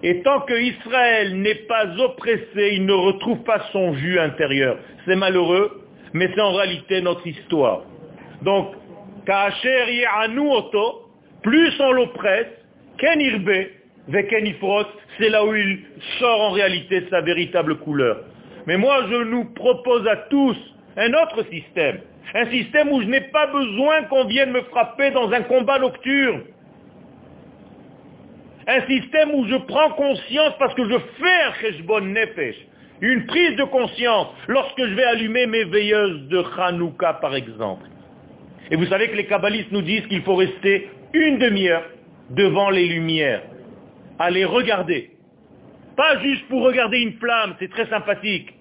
Et 0.03 0.22
tant 0.22 0.40
que 0.40 0.55
Israël 0.55 1.36
n'est 1.40 1.66
pas 1.66 1.86
oppressé, 1.98 2.72
il 2.72 2.86
ne 2.86 2.92
retrouve 2.92 3.42
pas 3.44 3.61
son 3.72 3.94
jus 3.94 4.18
intérieur. 4.18 4.78
C'est 5.07 5.16
malheureux, 5.16 5.82
mais 6.12 6.28
c'est 6.34 6.40
en 6.40 6.53
réalité 6.53 7.00
notre 7.00 7.26
histoire. 7.26 7.82
Donc, 8.42 8.74
Kacher 9.24 10.05
Oto, 10.36 11.09
plus 11.42 11.72
on 11.80 11.92
l'oppresse, 11.92 12.48
Ken 12.98 13.20
Irbe, 13.20 13.66
Veken 14.09 14.53
c'est 15.18 15.28
là 15.28 15.44
où 15.44 15.55
il 15.55 15.84
sort 16.18 16.40
en 16.40 16.50
réalité 16.50 17.07
sa 17.09 17.20
véritable 17.20 17.76
couleur. 17.78 18.24
Mais 18.66 18.76
moi, 18.76 19.05
je 19.09 19.22
nous 19.22 19.44
propose 19.55 20.07
à 20.09 20.16
tous 20.28 20.57
un 20.96 21.12
autre 21.14 21.44
système. 21.50 22.00
Un 22.34 22.50
système 22.50 22.90
où 22.90 23.00
je 23.03 23.07
n'ai 23.07 23.20
pas 23.20 23.46
besoin 23.46 24.05
qu'on 24.05 24.24
vienne 24.24 24.50
me 24.50 24.62
frapper 24.62 25.11
dans 25.12 25.30
un 25.32 25.42
combat 25.42 25.78
nocturne. 25.78 26.42
Un 28.66 28.80
système 28.86 29.34
où 29.34 29.46
je 29.46 29.56
prends 29.56 29.90
conscience 29.90 30.54
parce 30.58 30.74
que 30.74 30.88
je 30.88 30.98
fais 31.20 31.42
un 31.48 31.52
cheshbon 31.60 32.00
nefesh. 32.00 32.56
Une 33.00 33.26
prise 33.26 33.56
de 33.56 33.64
conscience 33.64 34.28
lorsque 34.46 34.78
je 34.78 34.94
vais 34.94 35.04
allumer 35.04 35.46
mes 35.46 35.64
veilleuses 35.64 36.28
de 36.28 36.44
Hanouka, 36.58 37.14
par 37.14 37.34
exemple. 37.34 37.86
Et 38.70 38.76
vous 38.76 38.86
savez 38.86 39.08
que 39.08 39.16
les 39.16 39.26
kabbalistes 39.26 39.72
nous 39.72 39.82
disent 39.82 40.06
qu'il 40.06 40.22
faut 40.22 40.36
rester 40.36 40.88
une 41.12 41.38
demi-heure 41.38 41.84
devant 42.30 42.70
les 42.70 42.86
lumières, 42.86 43.42
à 44.18 44.30
les 44.30 44.44
regarder. 44.44 45.10
Pas 45.96 46.20
juste 46.20 46.46
pour 46.48 46.62
regarder 46.62 47.00
une 47.00 47.14
flamme, 47.14 47.56
c'est 47.58 47.70
très 47.70 47.86
sympathique, 47.86 48.54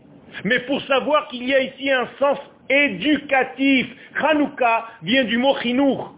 mais 0.43 0.59
pour 0.61 0.81
savoir 0.81 1.27
qu'il 1.27 1.47
y 1.47 1.53
a 1.53 1.61
ici 1.61 1.91
un 1.91 2.07
sens 2.17 2.39
éducatif. 2.69 3.87
Hanouka 4.21 4.87
vient 5.03 5.23
du 5.23 5.37
mot 5.37 5.55
chinour. 5.61 6.15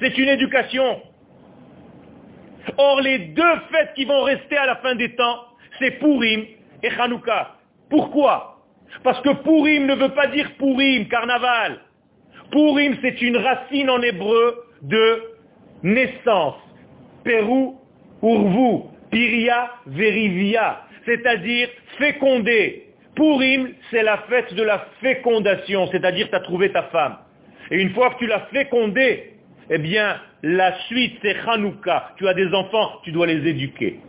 C'est 0.00 0.16
une 0.16 0.28
éducation. 0.28 1.02
Or, 2.76 3.00
les 3.00 3.18
deux 3.18 3.56
fêtes 3.72 3.94
qui 3.94 4.04
vont 4.04 4.22
rester 4.22 4.56
à 4.56 4.66
la 4.66 4.76
fin 4.76 4.94
des 4.94 5.14
temps, 5.14 5.44
c'est 5.78 5.92
Purim 5.92 6.44
et 6.82 6.90
Hanouka. 6.98 7.56
Pourquoi? 7.90 8.58
Parce 9.02 9.20
que 9.22 9.30
Purim 9.42 9.86
ne 9.86 9.94
veut 9.94 10.10
pas 10.10 10.26
dire 10.28 10.50
Purim, 10.58 11.08
carnaval. 11.08 11.78
Purim, 12.50 12.96
c'est 13.02 13.20
une 13.22 13.36
racine 13.36 13.90
en 13.90 14.00
hébreu 14.02 14.64
de 14.82 15.22
naissance. 15.82 16.56
Pérou, 17.24 17.78
Urvu, 18.22 18.84
Piria, 19.10 19.70
Verivia, 19.86 20.82
c'est-à-dire 21.04 21.68
fécondé. 21.98 22.86
Purim, 23.14 23.72
c'est 23.90 24.02
la 24.02 24.18
fête 24.28 24.54
de 24.54 24.62
la 24.62 24.86
fécondation, 25.00 25.88
c'est-à-dire 25.90 26.28
tu 26.28 26.34
as 26.34 26.40
trouvé 26.40 26.70
ta 26.70 26.84
femme. 26.84 27.16
Et 27.70 27.80
une 27.80 27.90
fois 27.90 28.10
que 28.10 28.18
tu 28.18 28.26
l'as 28.26 28.46
fécondée, 28.52 29.37
eh 29.70 29.78
bien, 29.78 30.20
la 30.42 30.78
suite, 30.86 31.18
c'est 31.22 31.36
Hanouka. 31.46 32.14
Tu 32.16 32.26
as 32.26 32.34
des 32.34 32.52
enfants, 32.54 33.00
tu 33.02 33.12
dois 33.12 33.26
les 33.26 33.46
éduquer. 33.46 34.00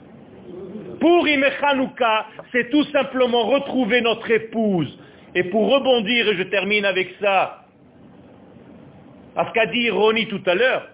Purim 0.99 1.43
et 1.43 1.65
Hanouka, 1.65 2.27
c'est 2.51 2.69
tout 2.69 2.83
simplement 2.85 3.43
retrouver 3.43 4.01
notre 4.01 4.29
épouse. 4.31 4.97
Et 5.35 5.43
pour 5.45 5.71
rebondir, 5.71 6.27
et 6.29 6.37
je 6.37 6.43
termine 6.43 6.85
avec 6.85 7.15
ça, 7.21 7.65
à 9.35 9.47
ce 9.47 9.51
qu'a 9.51 9.67
dit 9.67 9.89
Ronnie 9.89 10.27
tout 10.27 10.41
à 10.45 10.55
l'heure, 10.55 10.89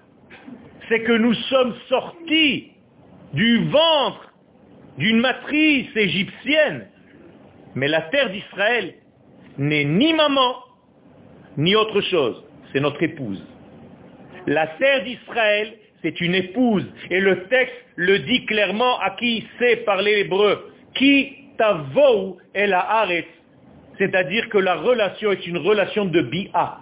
c'est 0.89 1.01
que 1.01 1.13
nous 1.13 1.33
sommes 1.33 1.73
sortis 1.89 2.71
du 3.33 3.65
ventre 3.69 4.33
d'une 4.97 5.19
matrice 5.19 5.95
égyptienne. 5.95 6.87
Mais 7.75 7.87
la 7.87 8.01
terre 8.01 8.29
d'Israël 8.29 8.95
n'est 9.57 9.85
ni 9.85 10.13
maman, 10.13 10.55
ni 11.57 11.75
autre 11.75 12.01
chose. 12.01 12.43
C'est 12.71 12.79
notre 12.79 13.01
épouse. 13.03 13.43
La 14.47 14.67
terre 14.67 15.03
d'Israël, 15.03 15.73
c'est 16.01 16.21
une 16.21 16.35
épouse. 16.35 16.85
Et 17.09 17.19
le 17.19 17.43
texte 17.45 17.75
le 17.95 18.19
dit 18.19 18.45
clairement 18.45 18.99
à 18.99 19.11
qui 19.11 19.47
sait 19.59 19.77
parler 19.77 20.19
hébreu. 20.19 20.71
Qui 20.93 21.33
tavou 21.57 22.37
et 22.53 22.67
la 22.67 22.79
aret. 22.79 23.27
C'est-à-dire 23.97 24.49
que 24.49 24.57
la 24.57 24.75
relation 24.75 25.31
est 25.31 25.47
une 25.47 25.57
relation 25.57 26.05
de 26.05 26.21
bi'a. 26.21 26.79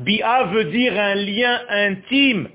Bi'a 0.00 0.44
veut 0.44 0.64
dire 0.64 0.98
un 0.98 1.14
lien 1.14 1.60
intime 1.68 2.48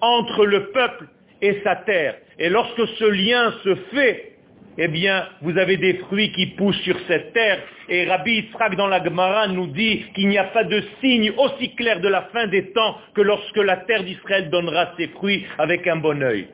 entre 0.00 0.44
le 0.44 0.70
peuple 0.70 1.06
et 1.40 1.60
sa 1.64 1.76
terre. 1.76 2.16
Et 2.38 2.48
lorsque 2.48 2.86
ce 2.98 3.04
lien 3.04 3.52
se 3.64 3.74
fait, 3.94 4.35
eh 4.78 4.88
bien, 4.88 5.26
vous 5.40 5.56
avez 5.56 5.76
des 5.78 5.94
fruits 5.94 6.32
qui 6.32 6.46
poussent 6.46 6.80
sur 6.82 6.96
cette 7.08 7.32
terre. 7.32 7.58
Et 7.88 8.04
Rabbi 8.04 8.32
Yitzhak 8.32 8.76
dans 8.76 8.88
la 8.88 9.02
Gemara 9.02 9.48
nous 9.48 9.68
dit 9.68 10.04
qu'il 10.14 10.28
n'y 10.28 10.38
a 10.38 10.44
pas 10.44 10.64
de 10.64 10.82
signe 11.00 11.32
aussi 11.38 11.74
clair 11.74 12.00
de 12.00 12.08
la 12.08 12.22
fin 12.32 12.46
des 12.46 12.72
temps 12.72 12.96
que 13.14 13.22
lorsque 13.22 13.56
la 13.56 13.78
terre 13.78 14.04
d'Israël 14.04 14.50
donnera 14.50 14.92
ses 14.98 15.08
fruits 15.08 15.46
avec 15.58 15.86
un 15.86 15.96
bon 15.96 16.22
œil. 16.22 16.48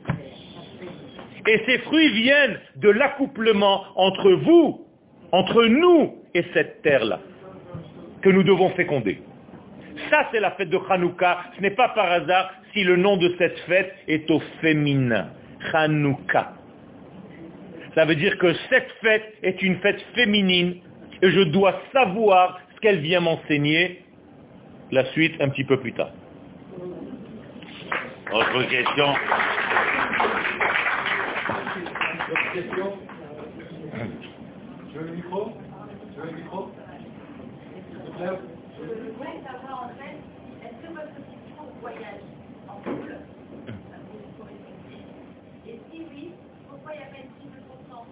Et 1.49 1.61
ces 1.67 1.79
fruits 1.79 2.13
viennent 2.13 2.61
de 2.77 2.91
l'accouplement 2.91 3.85
entre 3.97 4.31
vous, 4.31 4.87
entre 5.33 5.65
nous 5.65 6.15
et 6.35 6.45
cette 6.55 6.83
terre-là, 6.83 7.19
que 8.23 8.31
nous 8.31 8.45
devons 8.45 8.71
féconder. 8.71 9.19
Ça, 10.11 10.29
c'est 10.31 10.41
la 10.41 10.53
fête 10.53 10.71
de 10.71 10.79
Hanouka. 10.89 11.39
Ce 11.57 11.61
n'est 11.61 11.71
pas 11.71 11.89
par 11.89 12.11
hasard 12.11 12.53
si 12.73 12.85
le 12.85 12.97
nom 12.97 13.17
de 13.17 13.35
cette 13.39 13.59
fête 13.61 13.93
est 14.07 14.31
au 14.31 14.41
féminin. 14.61 15.31
Hanouka. 15.73 16.53
Ça 17.95 18.05
veut 18.05 18.17
dire 18.17 18.39
que 18.39 18.55
cette 18.71 18.91
fête 19.03 19.35
est 19.43 19.63
une 19.63 19.77
fête 19.81 20.01
féminine 20.15 20.81
et 21.21 21.31
je 21.31 21.41
dois 21.41 21.81
savoir 21.93 22.61
ce 22.75 22.81
qu'elle 22.81 23.01
vient 23.01 23.21
m'enseigner. 23.21 24.05
La 24.91 25.05
suite 25.13 25.35
un 25.41 25.49
petit 25.49 25.65
peu 25.65 25.79
plus 25.81 25.93
tard. 25.93 26.11
Autre 28.33 28.63
question. 28.69 29.15
Autre 32.31 32.53
question. 32.53 32.93
Je 34.93 34.99
veux 34.99 35.07
le 35.07 35.13
micro? 35.13 35.53
Je 36.17 36.21
veux 36.21 36.31
le 36.31 36.37
micro? 36.37 36.71
Je 38.23 38.85
voulais 39.17 39.41
savoir 39.43 39.85
en 39.85 39.89
fait, 39.99 40.17
est-ce 40.63 40.79
que 40.87 40.93
votre 40.93 41.15
question 41.15 41.65
voyage 41.81 42.23
en 42.69 42.77
couple 42.77 43.17
Et 45.67 45.81
si 45.91 46.07
oui, 46.11 46.33
pourquoi 46.69 46.93
il 46.95 46.99
n'y 46.99 47.05
a 47.05 47.07
pas 47.07 47.19
une 47.19 47.33
prise 47.35 47.51
de 47.57 47.63
conscience 47.67 48.07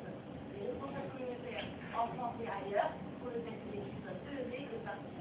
des 0.56 0.66
responsables 0.66 1.10
communautaires 1.14 1.68
en 1.94 2.06
France 2.16 2.36
et 2.42 2.48
ailleurs 2.48 2.92
pour 3.20 3.30
le 3.30 3.38
fait 3.44 3.54
que 3.60 3.68
les 3.70 3.82
chiffres 3.84 4.02
soient 4.02 4.18
élevés 4.32 4.66
et 4.66 4.80
partir 4.82 5.20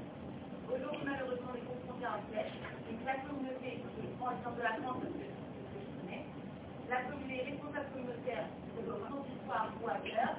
Aujourd'hui, 0.70 1.04
malheureusement, 1.04 1.50
on 1.52 1.58
est 1.60 1.66
confronté 1.66 2.04
à 2.06 2.18
un 2.18 2.22
piège, 2.30 2.54
et 2.88 2.94
que 2.94 3.04
la 3.04 3.18
communauté, 3.26 3.84
je 3.84 4.06
prends 4.18 4.30
l'exemple 4.30 4.58
de 4.58 4.64
la 4.64 4.74
France 4.80 4.98
parce 5.02 5.12
que 5.12 5.28
c'est 5.28 5.34
ce 5.34 5.70
que 5.70 5.80
je 5.82 5.90
connais, 6.02 6.24
la 6.88 6.98
communauté, 7.04 7.34
les 7.36 7.46
responsables 7.52 7.90
communautaires 7.94 8.48
de 9.00 9.84
ou 9.84 9.88
ailleurs, 9.88 10.36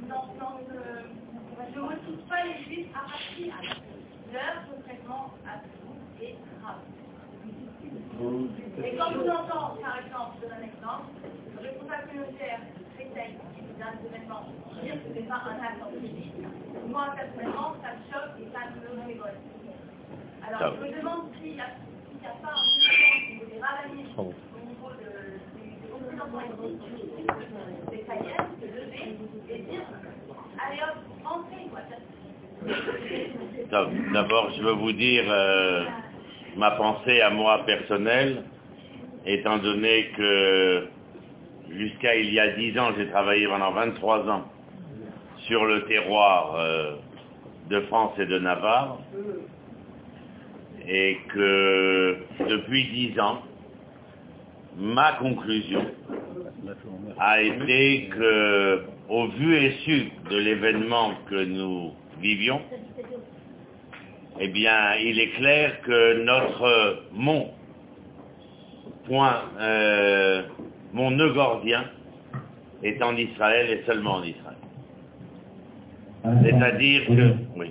je 0.00 1.78
ne 1.78 1.84
retrouve 1.84 2.28
pas 2.28 2.44
les 2.44 2.64
juifs 2.64 2.88
à 2.94 3.00
partir 3.10 3.54
leur 4.32 4.82
traitement 4.84 5.30
à 5.46 5.58
tout 5.58 6.22
est 6.22 6.36
grave. 6.60 6.82
Et 8.84 8.96
quand 8.96 9.12
vous 9.12 9.28
entend, 9.28 9.76
par 9.80 9.98
exemple, 9.98 10.36
je 10.36 10.46
donne 10.46 10.58
un 10.58 10.66
exemple, 10.66 11.06
le 11.54 11.60
responsable 11.60 12.08
communautaire 12.08 12.60
chrétien 12.94 13.38
qui 13.54 13.60
vous 13.62 13.74
donne 13.78 13.96
des 14.02 14.08
événements, 14.08 14.46
dire 14.82 14.94
que 14.94 15.08
ce 15.08 15.14
n'est 15.14 15.28
pas 15.28 15.42
un 15.46 15.58
acte 15.62 15.82
antisémite, 15.82 16.34
moi, 16.88 17.14
personnellement, 17.16 17.74
ça 17.82 17.94
me 17.94 18.02
choque 18.10 18.34
et 18.40 18.48
ça 18.52 18.60
me 18.70 19.06
rigole. 19.06 19.38
Alors, 20.46 20.74
je 20.74 20.80
me 20.82 20.90
demande 20.96 21.32
s'il 21.40 21.54
n'y 21.54 21.60
a, 21.60 21.64
a, 21.64 22.34
pas 22.42 22.52
un 22.52 22.62
mouvement 22.62 23.14
au 23.14 23.32
niveau 23.32 23.46
des 23.46 23.60
de, 23.60 24.53
D'abord, 34.12 34.50
je 34.56 34.62
veux 34.62 34.72
vous 34.72 34.92
dire 34.92 35.24
euh, 35.28 35.84
ma 36.56 36.70
pensée 36.72 37.20
à 37.20 37.30
moi 37.30 37.64
personnelle, 37.66 38.44
étant 39.26 39.58
donné 39.58 40.10
que 40.16 40.86
jusqu'à 41.70 42.16
il 42.16 42.32
y 42.32 42.40
a 42.40 42.52
10 42.52 42.78
ans, 42.78 42.90
j'ai 42.96 43.08
travaillé 43.08 43.46
pendant 43.46 43.72
23 43.72 44.28
ans 44.30 44.44
sur 45.46 45.64
le 45.64 45.84
terroir 45.86 46.54
euh, 46.56 46.96
de 47.68 47.80
France 47.82 48.12
et 48.18 48.26
de 48.26 48.38
Navarre, 48.38 48.98
et 50.86 51.18
que 51.28 52.16
depuis 52.48 52.84
10 53.12 53.20
ans, 53.20 53.42
ma 54.78 55.12
conclusion 55.20 55.84
a 57.18 57.40
été 57.40 58.08
que, 58.08 58.82
au 59.08 59.28
vu 59.28 59.56
et 59.56 59.70
su 59.84 60.10
de 60.30 60.36
l'événement 60.36 61.10
que 61.30 61.44
nous 61.44 61.92
vivions, 62.20 62.60
eh 64.40 64.48
bien, 64.48 64.94
il 65.02 65.20
est 65.20 65.30
clair 65.36 65.80
que 65.82 66.24
notre 66.24 67.04
mont, 67.12 67.48
point, 69.06 69.42
euh, 69.60 70.42
mon 70.92 71.10
nœud 71.12 71.32
gordien, 71.32 71.84
est 72.82 73.00
en 73.02 73.16
Israël 73.16 73.66
et 73.70 73.82
seulement 73.86 74.16
en 74.16 74.22
Israël. 74.24 74.56
C'est-à-dire 76.42 77.06
que, 77.06 77.34
oui. 77.56 77.70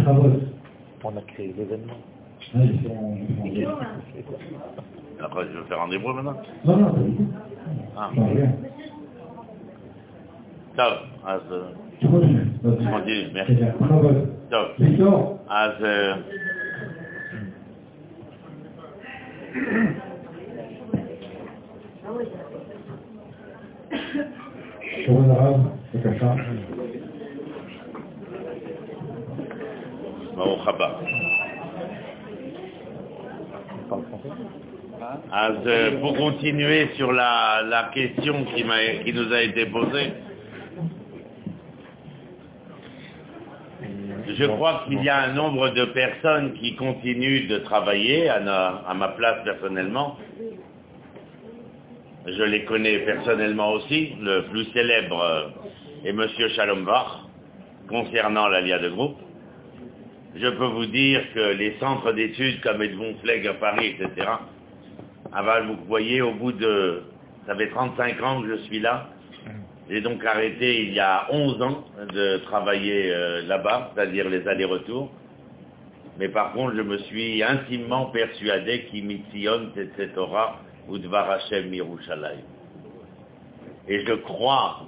בכבוד. 0.00 0.34
On 1.04 1.16
a 1.16 1.22
créé 1.32 1.54
l'événement. 1.58 2.00
Ah, 2.54 2.58
ils 2.64 2.78
sont... 2.82 3.16
ils 3.44 3.62
sont- 4.26 5.24
Après, 5.26 5.42
je 5.50 5.56
veux 5.58 5.64
faire 5.70 5.80
en 5.80 5.90
hébreu 5.96 6.12
maintenant 6.14 6.36
Non, 6.64 6.76
non, 6.78 6.90
pas 6.96 7.00
du 7.06 7.12
tout. 7.18 7.28
Ah. 7.96 8.10
Non, 8.16 8.26
rien. 8.34 8.50
טוב, 10.76 10.92
אז 11.24 11.40
אה, 11.52 11.58
Tu 12.00 12.06
continues. 12.12 12.48
Vas-y. 12.62 12.84
continue, 12.94 13.24
Très 13.24 13.32
merci. 13.38 13.54
bien. 13.60 13.72
Bravo. 13.80 14.08
טוב, 14.50 14.66
Victor 14.80 15.16
אז 15.48 15.74
אה, 15.84 16.14
כבוד 25.06 25.30
הרב, 25.30 25.60
בבקשה. 25.94 26.34
pour 35.99 36.15
continuer 36.17 36.89
sur 36.95 37.11
la, 37.11 37.91
question 37.93 38.45
qui, 38.45 38.63
nous 39.13 39.33
a 39.33 39.41
été 39.41 39.65
posée, 39.67 40.13
je 44.27 44.45
crois 44.45 44.83
qu'il 44.87 45.03
y 45.03 45.09
a 45.09 45.23
un 45.23 45.33
nombre 45.33 45.69
de 45.69 45.85
personnes 45.85 46.53
qui 46.53 46.75
continuent 46.75 47.47
de 47.47 47.57
travailler 47.59 48.29
à, 48.29 48.93
ma 48.93 49.07
place 49.09 49.43
personnellement. 49.43 50.17
Je 52.27 52.43
les 52.43 52.65
connais 52.65 52.99
personnellement 52.99 53.71
aussi. 53.71 54.13
Le 54.21 54.43
plus 54.43 54.65
célèbre 54.73 55.19
euh, 55.19 55.47
est 56.05 56.09
M. 56.09 56.23
Chalombach, 56.55 57.07
concernant 57.89 58.47
l'allié 58.47 58.77
de 58.77 58.89
groupe. 58.89 59.17
Je 60.35 60.47
peux 60.47 60.65
vous 60.65 60.85
dire 60.85 61.21
que 61.33 61.53
les 61.53 61.77
centres 61.79 62.13
d'études 62.13 62.61
comme 62.61 62.81
Edmond 62.81 63.15
Flegg 63.21 63.45
à 63.47 63.53
Paris, 63.55 63.95
etc., 63.99 64.27
Aval, 65.33 65.67
vous 65.67 65.85
voyez, 65.87 66.21
au 66.21 66.33
bout 66.33 66.51
de... 66.51 67.03
Ça 67.47 67.55
fait 67.55 67.69
35 67.69 68.21
ans 68.21 68.41
que 68.41 68.49
je 68.49 68.61
suis 68.63 68.79
là. 68.79 69.09
J'ai 69.89 70.01
donc 70.01 70.23
arrêté 70.23 70.83
il 70.83 70.93
y 70.93 70.99
a 70.99 71.27
11 71.31 71.61
ans 71.61 71.85
de 72.13 72.37
travailler 72.45 73.11
euh, 73.11 73.41
là-bas, 73.47 73.91
c'est-à-dire 73.93 74.29
les 74.29 74.47
allers-retours. 74.47 75.11
Mais 76.17 76.29
par 76.29 76.53
contre, 76.53 76.75
je 76.75 76.81
me 76.81 76.97
suis 76.99 77.43
intimement 77.43 78.05
persuadé 78.07 78.85
qu'Imitzion, 78.85 79.71
etc., 79.75 80.09
ou 80.87 80.97
Dvar 80.97 81.29
Hashem. 81.31 81.73
Et 83.87 84.05
je 84.05 84.13
crois 84.13 84.81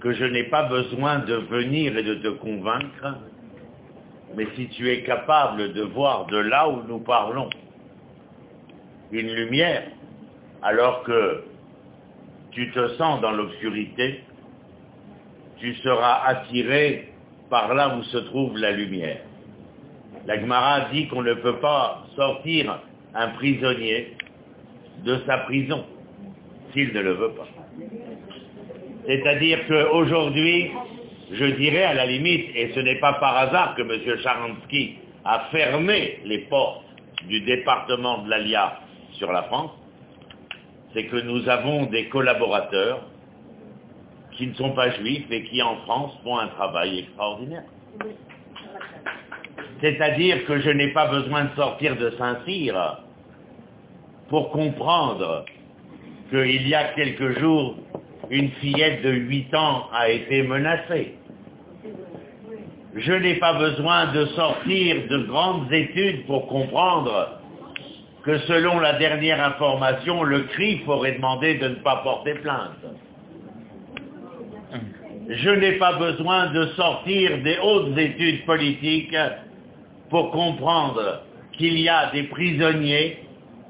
que 0.00 0.12
je 0.12 0.24
n'ai 0.24 0.44
pas 0.44 0.64
besoin 0.64 1.20
de 1.20 1.34
venir 1.34 1.96
et 1.96 2.02
de 2.02 2.14
te 2.14 2.28
convaincre, 2.28 3.16
mais 4.36 4.46
si 4.56 4.68
tu 4.68 4.90
es 4.90 5.02
capable 5.02 5.72
de 5.72 5.82
voir 5.82 6.26
de 6.26 6.38
là 6.38 6.68
où 6.68 6.82
nous 6.88 7.00
parlons 7.00 7.50
une 9.10 9.32
lumière, 9.32 9.84
alors 10.62 11.02
que 11.02 11.44
tu 12.52 12.70
te 12.70 12.88
sens 12.96 13.20
dans 13.20 13.32
l'obscurité, 13.32 14.22
tu 15.58 15.74
seras 15.76 16.22
attiré 16.26 17.12
par 17.50 17.74
là 17.74 17.96
où 17.96 18.02
se 18.04 18.18
trouve 18.18 18.56
la 18.58 18.72
lumière. 18.72 19.20
La 20.26 20.40
Gemara 20.40 20.88
dit 20.92 21.08
qu'on 21.08 21.22
ne 21.22 21.34
peut 21.34 21.58
pas 21.58 22.04
sortir 22.16 22.80
un 23.14 23.28
prisonnier 23.28 24.16
de 25.04 25.18
sa 25.26 25.38
prison 25.38 25.84
s'il 26.72 26.92
ne 26.92 27.00
le 27.00 27.12
veut 27.12 27.32
pas. 27.32 27.48
C'est-à-dire 29.06 29.66
qu'aujourd'hui, 29.66 30.70
je 31.32 31.44
dirais 31.44 31.84
à 31.84 31.94
la 31.94 32.06
limite, 32.06 32.50
et 32.54 32.72
ce 32.74 32.80
n'est 32.80 33.00
pas 33.00 33.14
par 33.14 33.36
hasard 33.36 33.74
que 33.74 33.82
M. 33.82 34.18
Charansky 34.22 34.98
a 35.24 35.48
fermé 35.50 36.20
les 36.24 36.38
portes 36.40 36.84
du 37.28 37.40
département 37.42 38.18
de 38.18 38.30
l'ALIA 38.30 38.80
sur 39.12 39.32
la 39.32 39.44
France, 39.44 39.70
c'est 40.92 41.06
que 41.06 41.16
nous 41.16 41.48
avons 41.48 41.86
des 41.86 42.08
collaborateurs 42.08 43.06
qui 44.32 44.46
ne 44.46 44.54
sont 44.54 44.72
pas 44.72 44.90
juifs 44.90 45.30
et 45.30 45.44
qui 45.44 45.62
en 45.62 45.76
France 45.84 46.12
font 46.24 46.38
un 46.38 46.48
travail 46.48 47.00
extraordinaire. 47.00 47.64
C'est-à-dire 49.80 50.44
que 50.46 50.60
je 50.60 50.70
n'ai 50.70 50.88
pas 50.88 51.08
besoin 51.08 51.44
de 51.44 51.54
sortir 51.56 51.96
de 51.96 52.10
Saint-Cyr 52.10 52.98
pour 54.28 54.50
comprendre 54.50 55.44
qu'il 56.30 56.68
y 56.68 56.74
a 56.74 56.84
quelques 56.94 57.38
jours, 57.38 57.76
une 58.30 58.50
fillette 58.52 59.02
de 59.02 59.10
8 59.10 59.54
ans 59.54 59.88
a 59.92 60.08
été 60.08 60.42
menacée. 60.42 61.14
Je 62.94 63.12
n'ai 63.12 63.36
pas 63.36 63.54
besoin 63.54 64.12
de 64.12 64.26
sortir 64.26 64.96
de 65.08 65.18
grandes 65.26 65.72
études 65.72 66.26
pour 66.26 66.46
comprendre 66.46 67.40
que 68.22 68.38
selon 68.40 68.80
la 68.80 68.94
dernière 68.98 69.42
information, 69.42 70.22
le 70.24 70.40
CRIF 70.40 70.86
aurait 70.86 71.12
demandé 71.12 71.54
de 71.54 71.68
ne 71.68 71.74
pas 71.76 71.96
porter 72.02 72.34
plainte. 72.34 72.84
Je 75.28 75.50
n'ai 75.50 75.72
pas 75.72 75.94
besoin 75.94 76.52
de 76.52 76.66
sortir 76.76 77.38
des 77.42 77.56
hautes 77.62 77.96
études 77.96 78.44
politiques 78.44 79.16
pour 80.10 80.30
comprendre 80.30 81.22
qu'il 81.52 81.78
y 81.78 81.88
a 81.88 82.10
des 82.10 82.24
prisonniers 82.24 83.18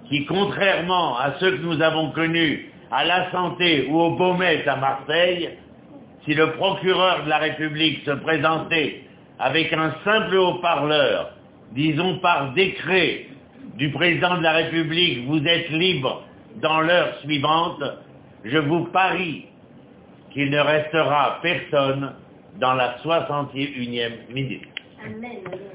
qui, 0.09 0.27
contrairement 0.27 1.17
à 1.17 1.35
ceux 1.39 1.53
que 1.53 1.63
nous 1.63 1.81
avons 1.81 2.11
connus 2.11 2.73
à 2.91 3.05
la 3.05 3.31
santé 3.31 3.87
ou 3.89 4.01
au 4.01 4.17
Beaumet 4.17 4.67
à 4.69 4.77
Marseille, 4.77 5.51
si 6.25 6.35
le 6.35 6.53
procureur 6.53 7.25
de 7.25 7.31
la 7.31 7.39
République 7.39 8.05
se 8.05 8.11
présentait 8.11 9.03
avec 9.43 9.73
un 9.73 9.93
simple 10.05 10.37
haut-parleur, 10.37 11.33
disons 11.73 12.19
par 12.19 12.53
décret 12.53 13.27
du 13.77 13.91
président 13.91 14.39
de 14.39 14.43
la 14.43 14.53
République, 14.53 15.27
vous 15.27 15.45
êtes 15.45 15.69
libre 15.71 16.23
dans 16.63 16.81
l'heure 16.81 17.17
suivante, 17.25 17.83
je 18.45 18.59
vous 18.59 18.85
parie 18.87 19.47
qu'il 20.31 20.49
ne 20.49 20.61
restera 20.61 21.41
personne 21.43 22.13
dans 22.61 22.75
la 22.75 22.99
61e 22.99 24.33
minute. 24.33 24.63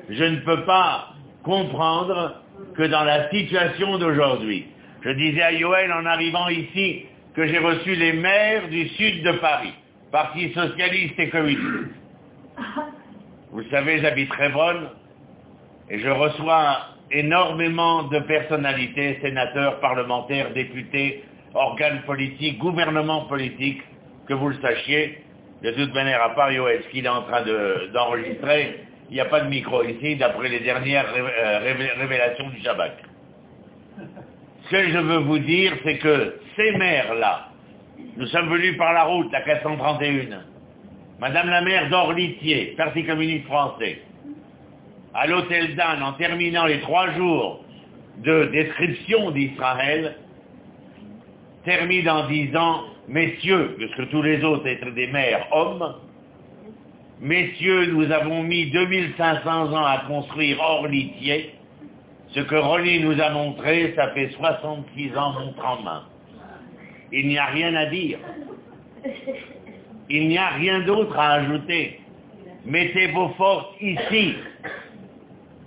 Je 0.09 0.23
ne 0.23 0.37
peux 0.37 0.63
pas 0.63 1.09
comprendre 1.43 2.41
que 2.73 2.83
dans 2.83 3.03
la 3.03 3.29
situation 3.31 3.97
d'aujourd'hui, 3.97 4.65
je 5.01 5.09
disais 5.09 5.41
à 5.41 5.51
Yoel 5.51 5.91
en 5.91 6.05
arrivant 6.05 6.47
ici 6.47 7.05
que 7.35 7.45
j'ai 7.45 7.59
reçu 7.59 7.95
les 7.95 8.13
maires 8.13 8.69
du 8.69 8.87
sud 8.89 9.23
de 9.23 9.33
Paris, 9.33 9.73
Parti 10.09 10.53
socialiste 10.53 11.19
et 11.19 11.29
communiste. 11.29 11.91
Vous 13.57 13.67
savez, 13.71 13.97
j'habite 14.01 14.31
Rébonne 14.33 14.89
et 15.89 15.97
je 15.97 16.09
reçois 16.09 16.77
énormément 17.09 18.03
de 18.03 18.19
personnalités, 18.19 19.17
sénateurs, 19.19 19.79
parlementaires, 19.79 20.53
députés, 20.53 21.23
organes 21.55 22.03
politiques, 22.05 22.59
gouvernements 22.59 23.25
politiques, 23.25 23.81
que 24.27 24.35
vous 24.35 24.49
le 24.49 24.61
sachiez. 24.61 25.23
De 25.63 25.71
toute 25.71 25.91
manière, 25.95 26.21
à 26.21 26.35
part 26.35 26.51
Yoel, 26.51 26.83
ce 26.83 26.89
qu'il 26.89 27.03
est 27.07 27.09
en 27.09 27.23
train 27.23 27.41
de- 27.41 27.89
d'enregistrer, 27.95 28.81
il 29.09 29.15
n'y 29.15 29.21
a 29.21 29.25
pas 29.25 29.39
de 29.41 29.49
micro 29.49 29.83
ici, 29.83 30.17
d'après 30.17 30.49
les 30.49 30.59
dernières 30.59 31.07
euh, 31.15 31.59
révé- 31.61 31.97
révélations 31.97 32.49
du 32.49 32.61
Shabbat. 32.61 32.95
Ce 34.65 34.69
que 34.69 34.89
je 34.89 34.97
veux 34.99 35.17
vous 35.21 35.39
dire, 35.39 35.73
c'est 35.83 35.97
que 35.97 36.35
ces 36.55 36.73
maires-là, 36.73 37.47
nous 38.17 38.27
sommes 38.27 38.49
venus 38.49 38.77
par 38.77 38.93
la 38.93 39.05
route, 39.05 39.31
la 39.31 39.41
431, 39.41 40.43
Madame 41.19 41.49
la 41.49 41.61
maire 41.61 41.89
d'Orlitier, 41.89 42.75
Parti 42.77 43.03
communiste 43.03 43.47
français, 43.47 44.01
à 45.15 45.25
l'hôtel 45.25 45.75
d'Anne, 45.75 46.03
en 46.03 46.13
terminant 46.13 46.67
les 46.67 46.79
trois 46.81 47.11
jours 47.13 47.63
de 48.17 48.45
description 48.51 49.31
d'Israël, 49.31 50.15
termine 51.65 52.07
en 52.07 52.27
disant, 52.27 52.83
messieurs, 53.07 53.75
puisque 53.79 54.09
tous 54.11 54.21
les 54.21 54.43
autres 54.43 54.67
étaient 54.67 54.91
des 54.91 55.07
maires 55.07 55.47
hommes, 55.51 55.95
messieurs, 57.19 57.93
nous 57.93 58.11
avons 58.11 58.43
mis 58.43 58.69
2500 58.69 59.73
ans 59.73 59.85
à 59.85 60.03
construire 60.07 60.59
Orlitier, 60.59 61.55
ce 62.29 62.41
que 62.41 62.55
René 62.55 62.99
nous 62.99 63.19
a 63.19 63.31
montré, 63.31 63.93
ça 63.95 64.09
fait 64.09 64.29
66 64.37 65.17
ans 65.17 65.33
montre 65.33 65.65
en 65.65 65.81
main. 65.81 66.03
Il 67.11 67.27
n'y 67.27 67.39
a 67.39 67.45
rien 67.45 67.73
à 67.73 67.87
dire. 67.87 68.19
Il 70.09 70.29
n'y 70.29 70.37
a 70.37 70.49
rien 70.49 70.81
d'autre 70.81 71.17
à 71.17 71.33
ajouter. 71.33 71.99
Mettez 72.65 73.07
vos 73.07 73.29
forces 73.29 73.75
ici. 73.81 74.35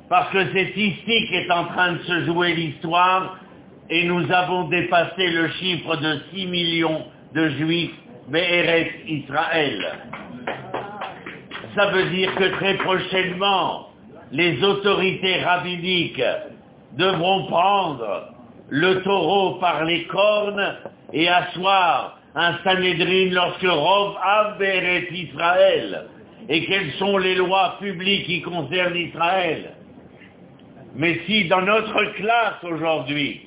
Parce 0.09 0.30
que 0.32 0.53
c'est 0.53 0.72
ici 0.76 1.26
qu'est 1.30 1.51
en 1.51 1.66
train 1.66 1.93
de 1.93 1.99
se 1.99 2.24
jouer 2.24 2.55
l'histoire 2.55 3.38
et 3.91 4.05
nous 4.05 4.30
avons 4.32 4.64
dépassé 4.68 5.28
le 5.28 5.49
chiffre 5.51 5.97
de 5.97 6.20
6 6.32 6.47
millions 6.47 7.07
de 7.34 7.49
juifs 7.51 7.95
Béhéret 8.28 9.03
Israël. 9.09 9.99
Ça 11.74 11.86
veut 11.86 12.11
dire 12.11 12.34
que 12.34 12.45
très 12.57 12.74
prochainement, 12.74 13.88
les 14.32 14.62
autorités 14.62 15.43
rabbiniques 15.43 16.22
devront 16.97 17.47
prendre 17.47 18.32
le 18.68 19.03
taureau 19.03 19.57
par 19.57 19.84
les 19.84 20.05
cornes 20.05 20.76
et 21.12 21.28
asseoir 21.28 22.20
un 22.35 22.59
Sanhédrin 22.64 23.31
lorsque 23.33 23.66
Rov 23.66 24.16
Béhéret 24.59 25.09
Israël. 25.12 26.07
Et 26.49 26.64
quelles 26.66 26.93
sont 26.93 27.18
les 27.18 27.35
lois 27.35 27.76
publiques 27.81 28.26
qui 28.26 28.43
concernent 28.43 28.97
Israël? 28.97 29.74
Mais 30.95 31.20
si 31.26 31.47
dans 31.49 31.62
notre 31.62 32.05
classe 32.14 32.62
aujourd'hui, 32.64 33.43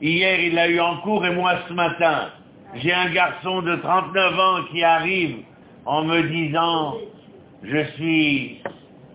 hier 0.00 0.40
il 0.40 0.58
a 0.58 0.68
eu 0.68 0.80
en 0.80 0.98
cours 0.98 1.24
et 1.26 1.34
moi 1.34 1.54
ce 1.68 1.72
matin, 1.72 2.30
j'ai 2.76 2.92
un 2.92 3.10
garçon 3.10 3.62
de 3.62 3.76
39 3.76 4.38
ans 4.38 4.64
qui 4.70 4.84
arrive 4.84 5.38
en 5.86 6.04
me 6.04 6.22
disant, 6.22 6.98
je 7.64 7.84
suis 7.96 8.60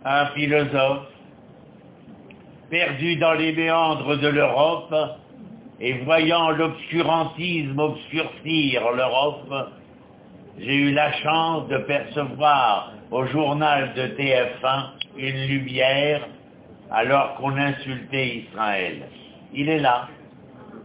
un 0.03 0.25
philosophe, 0.27 1.07
perdu 2.69 3.15
dans 3.15 3.33
les 3.33 3.53
méandres 3.53 4.17
de 4.17 4.27
l'Europe, 4.27 4.93
et 5.79 5.93
voyant 6.03 6.51
l'obscurantisme 6.51 7.79
obscurcir 7.79 8.81
l'Europe, 8.95 9.71
j'ai 10.57 10.75
eu 10.75 10.91
la 10.93 11.11
chance 11.13 11.67
de 11.67 11.77
percevoir 11.79 12.93
au 13.11 13.25
journal 13.25 13.93
de 13.93 14.03
TF1 14.03 14.85
une 15.17 15.47
lumière 15.47 16.27
alors 16.91 17.35
qu'on 17.35 17.57
insultait 17.57 18.45
Israël. 18.47 19.07
Il 19.53 19.69
est 19.69 19.79
là. 19.79 20.07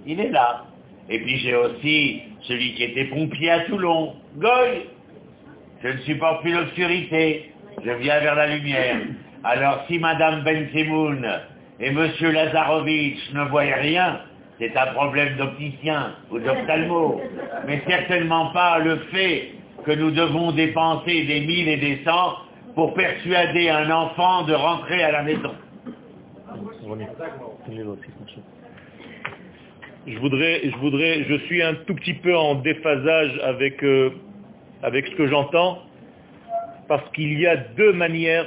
Il 0.07 0.21
est 0.21 0.31
là. 0.31 0.65
Et 1.09 1.21
puis 1.21 1.39
j'ai 1.39 1.55
aussi 1.55 2.23
celui 2.43 2.75
qui 2.75 2.85
était 2.85 3.05
pompier 3.07 3.51
à 3.51 3.61
Toulon, 3.61 4.15
Goy. 4.37 4.87
Je 5.83 5.89
ne 5.89 5.99
supporte 5.99 6.43
plus 6.43 6.53
l'obscurité. 6.53 7.53
Je 7.85 7.91
viens 7.93 8.21
vers 8.21 8.35
la 8.35 8.49
lumière. 8.49 8.97
Alors 9.45 9.85
si 9.87 9.99
Madame 9.99 10.43
Ben 10.43 10.69
et 11.83 11.91
Monsieur 11.93 12.31
Lazarovitch 12.31 13.33
ne 13.33 13.45
voyaient 13.45 13.81
rien, 13.81 14.21
c'est 14.61 14.77
un 14.77 14.87
problème 14.89 15.37
d'opticien 15.39 16.17
ou 16.31 16.39
d'ophtalmo, 16.39 17.21
mais 17.67 17.83
certainement 17.89 18.51
pas 18.51 18.79
le 18.79 18.97
fait 19.11 19.53
que 19.87 19.93
nous 19.93 20.11
devons 20.11 20.53
dépenser 20.53 21.25
des 21.25 21.41
mille 21.41 21.67
et 21.67 21.79
des 21.79 22.03
cents 22.05 22.37
pour 22.75 22.93
persuader 22.93 23.71
un 23.71 23.91
enfant 23.91 24.43
de 24.43 24.53
rentrer 24.53 25.03
à 25.03 25.13
la 25.13 25.23
maison. 25.23 25.53
Je 30.07 30.19
voudrais, 30.19 30.61
je 30.65 30.77
voudrais, 30.77 31.25
je 31.25 31.35
suis 31.47 31.63
un 31.63 31.75
tout 31.87 31.95
petit 31.95 32.15
peu 32.15 32.37
en 32.37 32.57
déphasage 32.57 33.41
avec, 33.43 33.83
euh, 33.83 34.11
avec 34.83 35.07
ce 35.07 35.15
que 35.15 35.27
j'entends, 35.27 35.79
parce 36.87 37.09
qu'il 37.13 37.39
y 37.41 37.47
a 37.47 37.57
deux 37.57 37.95
manières, 37.95 38.47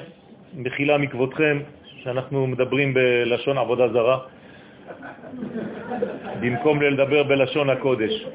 במקום 6.40 6.82
לדבר 6.82 7.22
בלשון 7.22 7.70
הקודש. 7.70 8.26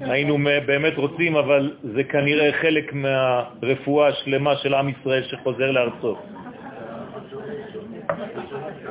היינו 0.00 0.38
באמת 0.66 0.96
רוצים, 0.96 1.36
אבל 1.36 1.72
זה 1.82 2.04
כנראה 2.04 2.52
חלק 2.52 2.92
מהרפואה 2.92 4.08
השלמה 4.08 4.56
של 4.56 4.74
עם 4.74 4.88
ישראל 4.88 5.22
שחוזר 5.22 5.70
לארצו. 5.70 6.16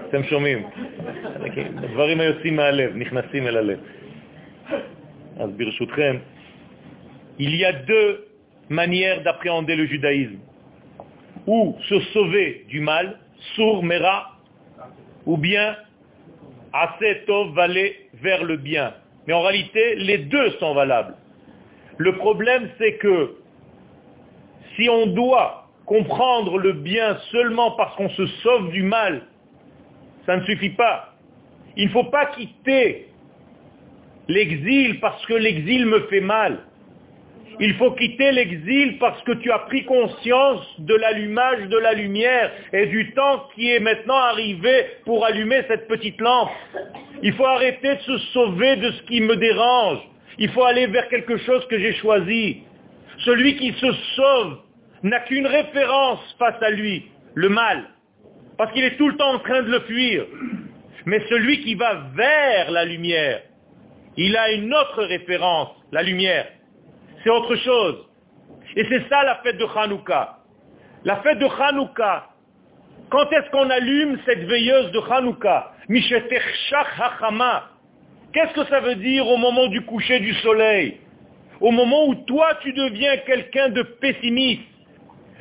אתם 0.09 0.23
שומעים? 0.23 0.63
דברים 1.93 2.19
היוצאים 2.19 2.55
מהלב, 2.55 2.95
נכנסים 2.95 3.47
אל 3.47 3.57
הלב. 3.57 3.79
אז 5.39 5.49
ברשותכם, 5.57 6.17
il 7.39 7.55
y 7.55 7.65
a 7.65 7.71
deux 7.71 8.25
manières 8.69 9.21
d'appréhender 9.21 9.75
le 9.75 9.85
judaïsme. 9.85 10.39
Ou 11.45 11.77
se 11.87 11.99
sauver 12.13 12.65
du 12.67 12.79
mal, 12.81 13.19
sour, 13.55 13.83
mera, 13.83 14.17
ou 15.25 15.37
bien 15.37 15.75
assez 16.72 17.22
tov, 17.26 17.54
valer 17.54 18.08
vers 18.14 18.44
le 18.44 18.56
bien. 18.56 18.94
Mais 19.26 19.32
en 19.34 19.42
réalité, 19.42 19.96
les 19.96 20.18
deux 20.18 20.50
sont 20.52 20.74
valables. 20.74 21.14
Le 21.98 22.16
problème, 22.16 22.70
c'est 22.78 22.94
que 22.94 23.36
si 24.74 24.88
on 24.88 25.06
doit 25.06 25.68
comprendre 25.86 26.58
le 26.58 26.72
bien 26.72 27.18
seulement 27.30 27.72
parce 27.72 27.94
qu'on 27.96 28.08
se 28.10 28.26
sauve 28.42 28.70
du 28.70 28.82
mal, 28.82 29.22
ça 30.26 30.36
ne 30.36 30.44
suffit 30.44 30.70
pas. 30.70 31.14
Il 31.76 31.86
ne 31.86 31.92
faut 31.92 32.04
pas 32.04 32.26
quitter 32.26 33.08
l'exil 34.28 35.00
parce 35.00 35.24
que 35.26 35.34
l'exil 35.34 35.86
me 35.86 36.00
fait 36.08 36.20
mal. 36.20 36.60
Il 37.64 37.74
faut 37.74 37.92
quitter 37.92 38.32
l'exil 38.32 38.98
parce 38.98 39.22
que 39.22 39.30
tu 39.34 39.52
as 39.52 39.60
pris 39.60 39.84
conscience 39.84 40.66
de 40.80 40.96
l'allumage 40.96 41.68
de 41.68 41.78
la 41.78 41.92
lumière 41.92 42.50
et 42.72 42.86
du 42.86 43.12
temps 43.12 43.46
qui 43.54 43.70
est 43.70 43.78
maintenant 43.78 44.16
arrivé 44.16 44.86
pour 45.04 45.24
allumer 45.24 45.62
cette 45.68 45.86
petite 45.86 46.20
lampe. 46.20 46.50
Il 47.22 47.32
faut 47.34 47.46
arrêter 47.46 47.94
de 47.94 48.00
se 48.00 48.18
sauver 48.32 48.74
de 48.76 48.90
ce 48.90 49.02
qui 49.02 49.20
me 49.20 49.36
dérange. 49.36 50.00
Il 50.38 50.50
faut 50.50 50.64
aller 50.64 50.88
vers 50.88 51.08
quelque 51.08 51.36
chose 51.36 51.64
que 51.68 51.78
j'ai 51.78 51.92
choisi. 51.92 52.62
Celui 53.18 53.54
qui 53.54 53.72
se 53.74 53.92
sauve 54.16 54.58
n'a 55.04 55.20
qu'une 55.20 55.46
référence 55.46 56.34
face 56.40 56.60
à 56.62 56.70
lui, 56.70 57.04
le 57.34 57.48
mal. 57.48 57.84
Parce 58.58 58.72
qu'il 58.72 58.82
est 58.82 58.96
tout 58.96 59.08
le 59.08 59.16
temps 59.16 59.34
en 59.34 59.38
train 59.38 59.62
de 59.62 59.70
le 59.70 59.80
fuir. 59.82 60.26
Mais 61.06 61.20
celui 61.28 61.60
qui 61.60 61.76
va 61.76 62.08
vers 62.16 62.72
la 62.72 62.84
lumière, 62.84 63.42
il 64.16 64.36
a 64.36 64.50
une 64.50 64.74
autre 64.74 65.04
référence, 65.04 65.68
la 65.92 66.02
lumière. 66.02 66.48
C'est 67.22 67.30
autre 67.30 67.54
chose. 67.56 68.06
Et 68.76 68.84
c'est 68.88 69.08
ça 69.08 69.22
la 69.24 69.36
fête 69.36 69.58
de 69.58 69.66
Hanouka. 69.66 70.38
La 71.04 71.16
fête 71.22 71.38
de 71.38 71.46
Hanouka, 71.46 72.28
quand 73.10 73.30
est-ce 73.32 73.50
qu'on 73.50 73.68
allume 73.68 74.18
cette 74.24 74.44
veilleuse 74.44 74.90
de 74.92 75.00
Hanouka? 75.00 75.72
Qu'est-ce 78.32 78.54
que 78.54 78.64
ça 78.64 78.80
veut 78.80 78.94
dire 78.96 79.26
au 79.28 79.36
moment 79.36 79.66
du 79.66 79.82
coucher 79.82 80.20
du 80.20 80.32
soleil? 80.34 81.00
Au 81.60 81.70
moment 81.70 82.06
où 82.06 82.14
toi 82.14 82.54
tu 82.62 82.72
deviens 82.72 83.18
quelqu'un 83.18 83.68
de 83.68 83.82
pessimiste, 83.82 84.62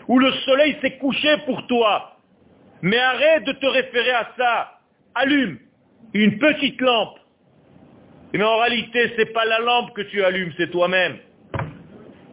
où 0.08 0.20
le 0.20 0.32
soleil 0.46 0.78
s'est 0.82 0.98
couché 0.98 1.38
pour 1.46 1.66
toi. 1.68 2.18
Mais 2.82 2.98
arrête 2.98 3.44
de 3.46 3.54
te 3.54 3.66
référer 3.66 4.12
à 4.12 4.28
ça. 4.38 4.80
Allume 5.16 5.60
une 6.14 6.38
petite 6.40 6.80
lampe. 6.82 7.18
Mais 8.34 8.44
en 8.44 8.58
réalité, 8.58 9.10
ce 9.10 9.18
n'est 9.18 9.32
pas 9.32 9.46
la 9.46 9.60
lampe 9.60 9.94
que 9.94 10.02
tu 10.02 10.24
allumes, 10.24 10.52
c'est 10.58 10.72
toi-même. 10.72 11.18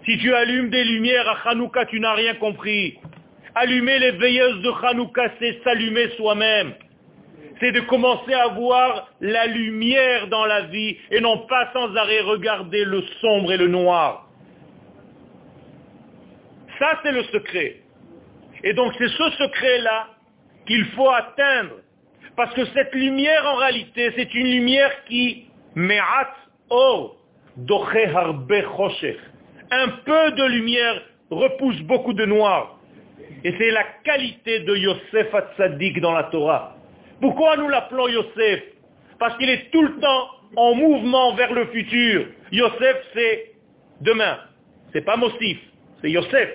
Si 0.09 0.17
tu 0.17 0.35
allumes 0.35 0.71
des 0.71 0.85
lumières 0.85 1.29
à 1.29 1.51
Hanouka, 1.51 1.85
tu 1.85 2.01
n'as 2.01 2.15
rien 2.15 2.35
compris. 2.37 2.99
Allumer 3.55 3.99
les 3.99 4.13
veilleuses 4.13 4.63
de 4.63 4.71
Hanouka, 4.71 5.33
c'est 5.39 5.63
s'allumer 5.63 6.09
soi-même. 6.17 6.73
C'est 7.61 7.73
de 7.73 7.81
commencer 7.81 8.33
à 8.33 8.49
voir 8.49 9.11
la 9.21 9.47
lumière 9.47 10.29
dans 10.29 10.47
la 10.47 10.63
vie 10.63 10.97
et 11.11 11.21
non 11.21 11.47
pas 11.47 11.69
sans 11.75 11.95
arrêt 11.95 12.21
regarder 12.21 12.87
le 12.87 13.03
sombre 13.21 13.53
et 13.53 13.59
le 13.59 13.69
noir. 13.69 14.31
Ça, 16.79 17.01
c'est 17.03 17.13
le 17.13 17.25
secret. 17.25 17.77
Et 18.65 18.73
donc, 18.73 18.95
c'est 18.97 19.09
ce 19.09 19.31
secret-là 19.33 20.07
qu'il 20.67 20.87
faut 20.97 21.11
atteindre. 21.11 21.81
Parce 22.35 22.55
que 22.55 22.65
cette 22.73 22.95
lumière, 22.95 23.45
en 23.47 23.57
réalité, 23.57 24.11
c'est 24.17 24.33
une 24.33 24.47
lumière 24.53 25.05
qui, 25.05 25.45
me'at 25.75 26.33
or, 26.71 27.17
doche 27.59 28.07
harbe 28.15 28.51
un 29.71 29.89
peu 30.05 30.33
de 30.33 30.45
lumière 30.45 31.03
repousse 31.31 31.81
beaucoup 31.83 32.13
de 32.13 32.25
noir. 32.25 32.79
Et 33.45 33.55
c'est 33.59 33.71
la 33.71 33.85
qualité 34.05 34.61
de 34.61 34.77
Yosef 34.77 35.35
Hatzadik 35.35 36.01
dans 36.01 36.13
la 36.13 36.25
Torah. 36.25 36.77
Pourquoi 37.21 37.57
nous 37.57 37.69
l'appelons 37.69 38.09
Yosef? 38.09 38.63
Parce 39.19 39.37
qu'il 39.37 39.51
est 39.51 39.71
tout 39.71 39.83
le 39.83 39.99
temps 40.01 40.29
en 40.57 40.75
mouvement 40.75 41.35
vers 41.35 41.53
le 41.53 41.67
futur. 41.67 42.27
Yosef, 42.53 42.97
c'est 43.15 43.53
demain. 44.01 44.39
C'est 44.93 45.05
pas 45.05 45.17
Mossif, 45.17 45.59
c'est 46.01 46.11
Yosef. 46.11 46.49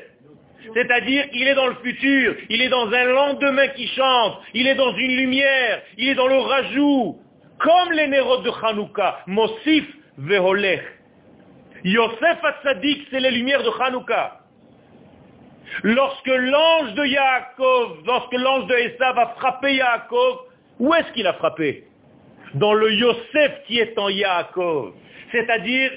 C'est-à-dire 0.74 1.30
qu'il 1.30 1.47
est 1.47 1.55
dans 1.55 1.68
le 1.68 1.76
futur, 1.84 2.36
il 2.49 2.61
est 2.61 2.70
dans 2.70 2.91
un 2.91 3.03
lendemain 3.03 3.68
qui 3.70 3.88
chante, 3.88 4.39
il 4.53 4.66
est 4.68 4.76
dans 4.76 4.95
une 4.95 5.18
lumière, 5.18 5.82
il 5.97 6.07
est 6.09 6.16
dans 6.16 6.28
le 6.28 6.38
rajout, 6.38 7.20
comme 7.59 7.91
les 7.91 8.07
Nérodes 8.07 8.43
de 8.43 8.49
Hanouka, 8.49 9.20
Mossif 9.28 9.86
veholech. 10.18 10.82
Yosef 11.84 12.38
Hatzadik, 12.43 13.07
c'est 13.11 13.19
les 13.19 13.31
lumières 13.31 13.61
de 13.61 13.69
Hanouka. 13.81 14.39
Lorsque 15.84 16.27
l'ange 16.27 16.93
de 16.93 17.05
Yaakov, 17.05 18.03
lorsque 18.05 18.34
l'ange 18.34 18.67
de 18.67 18.75
Esav 18.75 19.17
a 19.17 19.27
frappé 19.38 19.75
Yaakov, 19.75 20.38
où 20.79 20.93
est-ce 20.93 21.11
qu'il 21.13 21.27
a 21.27 21.34
frappé? 21.34 21.86
Dans 22.53 22.73
le 22.73 22.93
Yosef 22.93 23.63
qui 23.67 23.79
est 23.79 23.97
en 23.97 24.07
Yaakov. 24.09 24.93
C'est-à-dire 25.31 25.91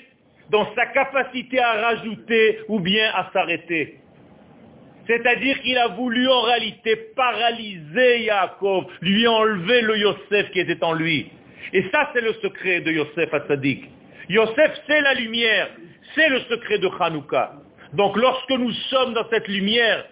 dans 0.51 0.67
sa 0.75 0.87
capacité 0.87 1.61
à 1.61 1.73
rajouter 1.75 2.61
ou 2.69 2.81
bien 2.81 3.11
à 3.15 3.31
s'arrêter. 3.33 4.01
C'est-à-dire 5.07 5.61
qu'il 5.61 5.79
a 5.79 5.89
voulu 5.89 6.27
en 6.29 6.41
réalité 6.43 6.97
paralyser 7.15 8.23
Yaakov, 8.23 8.87
lui 9.03 9.29
enlever 9.29 9.83
le 9.83 9.99
Yosef 9.99 10.51
qui 10.51 10.61
était 10.61 10.83
en 10.83 10.95
lui. 10.95 11.31
Et 11.73 11.85
ça, 11.93 12.11
c'est 12.13 12.23
le 12.23 12.33
secret 12.35 12.81
de 12.81 12.91
Yosef 12.91 13.33
Hatzadik. 13.33 13.85
Yosef, 14.29 14.73
c'est 14.87 15.01
la 15.03 15.15
lumière, 15.15 15.69
c'est 16.15 16.29
le 16.29 16.41
secret 16.41 16.79
de 16.79 16.89
Hanouka. 17.01 17.53
Donc 17.93 18.17
lorsque 18.17 18.51
nous 18.51 18.73
sommes 18.91 19.15
dans 19.15 19.29
cette 19.31 19.47
lumière, 19.47 20.05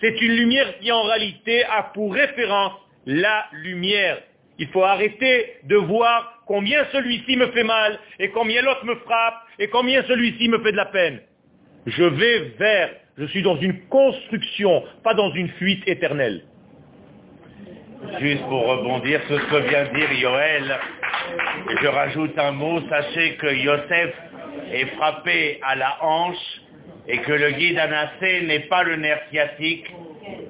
c'est 0.00 0.20
une 0.20 0.32
lumière 0.36 0.78
qui 0.78 0.92
en 0.92 1.02
réalité 1.02 1.64
a 1.64 1.84
pour 1.94 2.12
référence 2.14 2.72
la 3.06 3.46
lumière. 3.52 4.18
Il 4.58 4.68
faut 4.68 4.84
arrêter 4.84 5.54
de 5.64 5.76
voir 5.76 6.42
combien 6.46 6.84
celui-ci 6.92 7.36
me 7.36 7.46
fait 7.48 7.64
mal, 7.64 7.98
et 8.18 8.28
combien 8.30 8.60
l'autre 8.62 8.84
me 8.84 8.96
frappe, 8.96 9.42
et 9.58 9.68
combien 9.68 10.02
celui-ci 10.04 10.48
me 10.48 10.58
fait 10.58 10.72
de 10.72 10.76
la 10.76 10.86
peine. 10.86 11.20
Je 11.86 12.04
vais 12.04 12.38
vers, 12.58 12.90
je 13.16 13.24
suis 13.26 13.42
dans 13.42 13.56
une 13.56 13.80
construction, 13.88 14.84
pas 15.02 15.14
dans 15.14 15.32
une 15.32 15.48
fuite 15.50 15.82
éternelle. 15.86 16.42
Juste 18.20 18.42
pour 18.44 18.66
rebondir 18.66 19.20
sur 19.26 19.40
ce 19.40 19.46
que 19.46 19.68
vient 19.68 19.84
de 19.84 19.94
dire 19.94 20.12
Yoël, 20.12 20.78
je 21.82 21.86
rajoute 21.86 22.38
un 22.38 22.52
mot, 22.52 22.80
sachez 22.88 23.34
que 23.36 23.54
Yosef 23.54 24.14
est 24.72 24.86
frappé 24.96 25.58
à 25.62 25.76
la 25.76 25.96
hanche 26.02 26.60
et 27.06 27.18
que 27.18 27.32
le 27.32 27.50
guide 27.52 27.78
anassé 27.78 28.42
n'est 28.42 28.66
pas 28.68 28.82
le 28.84 28.96
nerf 28.96 29.20
sciatique, 29.30 29.86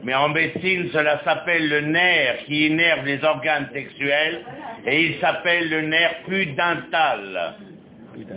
mais 0.03 0.15
en 0.15 0.29
médecine 0.29 0.91
cela 0.93 1.21
s'appelle 1.25 1.69
le 1.69 1.81
nerf 1.83 2.45
qui 2.47 2.67
innerve 2.67 3.07
les 3.07 3.23
organes 3.25 3.69
sexuels 3.73 4.45
et 4.87 5.03
il 5.03 5.21
s'appelle 5.21 5.69
le 5.71 5.83
nerf 5.83 6.23
pudental. 6.27 7.55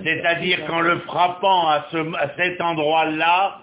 C'est-à-dire 0.03 0.65
qu'en 0.67 0.81
le 0.81 0.99
frappant 0.99 1.69
à 1.69 1.87
cet 2.37 2.61
endroit-là, 2.61 3.61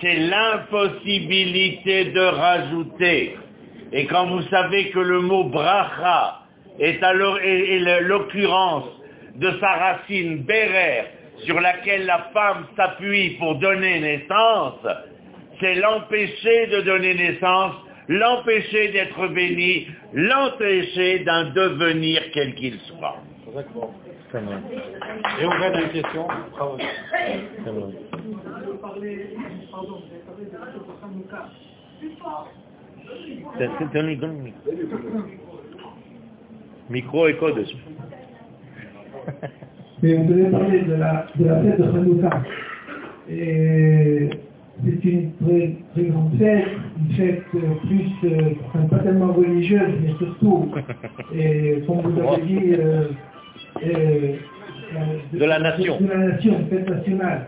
c'est 0.00 0.14
l'impossibilité 0.16 2.06
de 2.06 2.20
rajouter. 2.20 3.36
Et 3.96 4.06
quand 4.06 4.26
vous 4.26 4.42
savez 4.48 4.90
que 4.90 4.98
le 4.98 5.20
mot 5.20 5.44
bracha 5.44 6.40
est 6.80 7.00
l'occurrence 8.00 8.86
de 9.36 9.52
sa 9.60 9.72
racine 9.72 10.42
bérer, 10.42 11.04
sur 11.44 11.60
laquelle 11.60 12.04
la 12.06 12.30
femme 12.32 12.66
s'appuie 12.76 13.36
pour 13.38 13.54
donner 13.56 14.00
naissance, 14.00 14.84
c'est 15.60 15.76
l'empêcher 15.76 16.66
de 16.66 16.80
donner 16.80 17.14
naissance, 17.14 17.74
l'empêcher 18.08 18.88
d'être 18.88 19.28
béni, 19.28 19.86
l'empêcher 20.12 21.20
d'un 21.20 21.50
devenir 21.50 22.20
quel 22.32 22.56
qu'il 22.56 22.80
soit. 22.80 23.18
Et 25.40 25.44
on 25.44 25.50
va 25.50 25.70
dans 25.70 25.80
une 25.80 25.90
question. 25.90 26.26
Donne-lui, 33.92 34.16
donne-lui. 34.16 34.52
Micro 36.90 37.28
et 37.28 37.36
code. 37.36 37.64
Mais 40.02 40.18
on 40.18 40.24
devait 40.26 40.50
parler 40.50 40.82
de 40.82 40.94
la, 40.94 41.26
de 41.36 41.44
la 41.46 41.62
fête 41.62 41.78
de 41.80 41.84
Hanouka. 41.84 42.42
Et 43.30 44.28
c'est 44.84 45.08
une 45.08 45.32
très, 45.36 45.76
très 45.94 46.04
grande 46.10 46.36
fête, 46.38 46.66
une 46.98 47.14
fête 47.16 47.42
euh, 47.54 47.60
plus, 47.86 48.10
euh, 48.24 48.50
enfin, 48.66 48.86
pas 48.86 48.98
tellement 48.98 49.32
religieuse, 49.32 49.94
mais 50.02 50.12
surtout, 50.18 50.68
et 51.34 51.82
comme 51.86 52.00
vous 52.00 52.20
avez 52.20 52.42
dit, 52.42 52.72
euh, 52.72 53.08
euh, 53.86 54.34
De 55.32 55.44
la 55.44 55.58
nation. 55.58 55.98
De, 56.00 56.06
la 56.08 56.18
nation, 56.18 56.58
une 56.58 56.66
fête 56.66 56.90
nationale. 56.90 57.46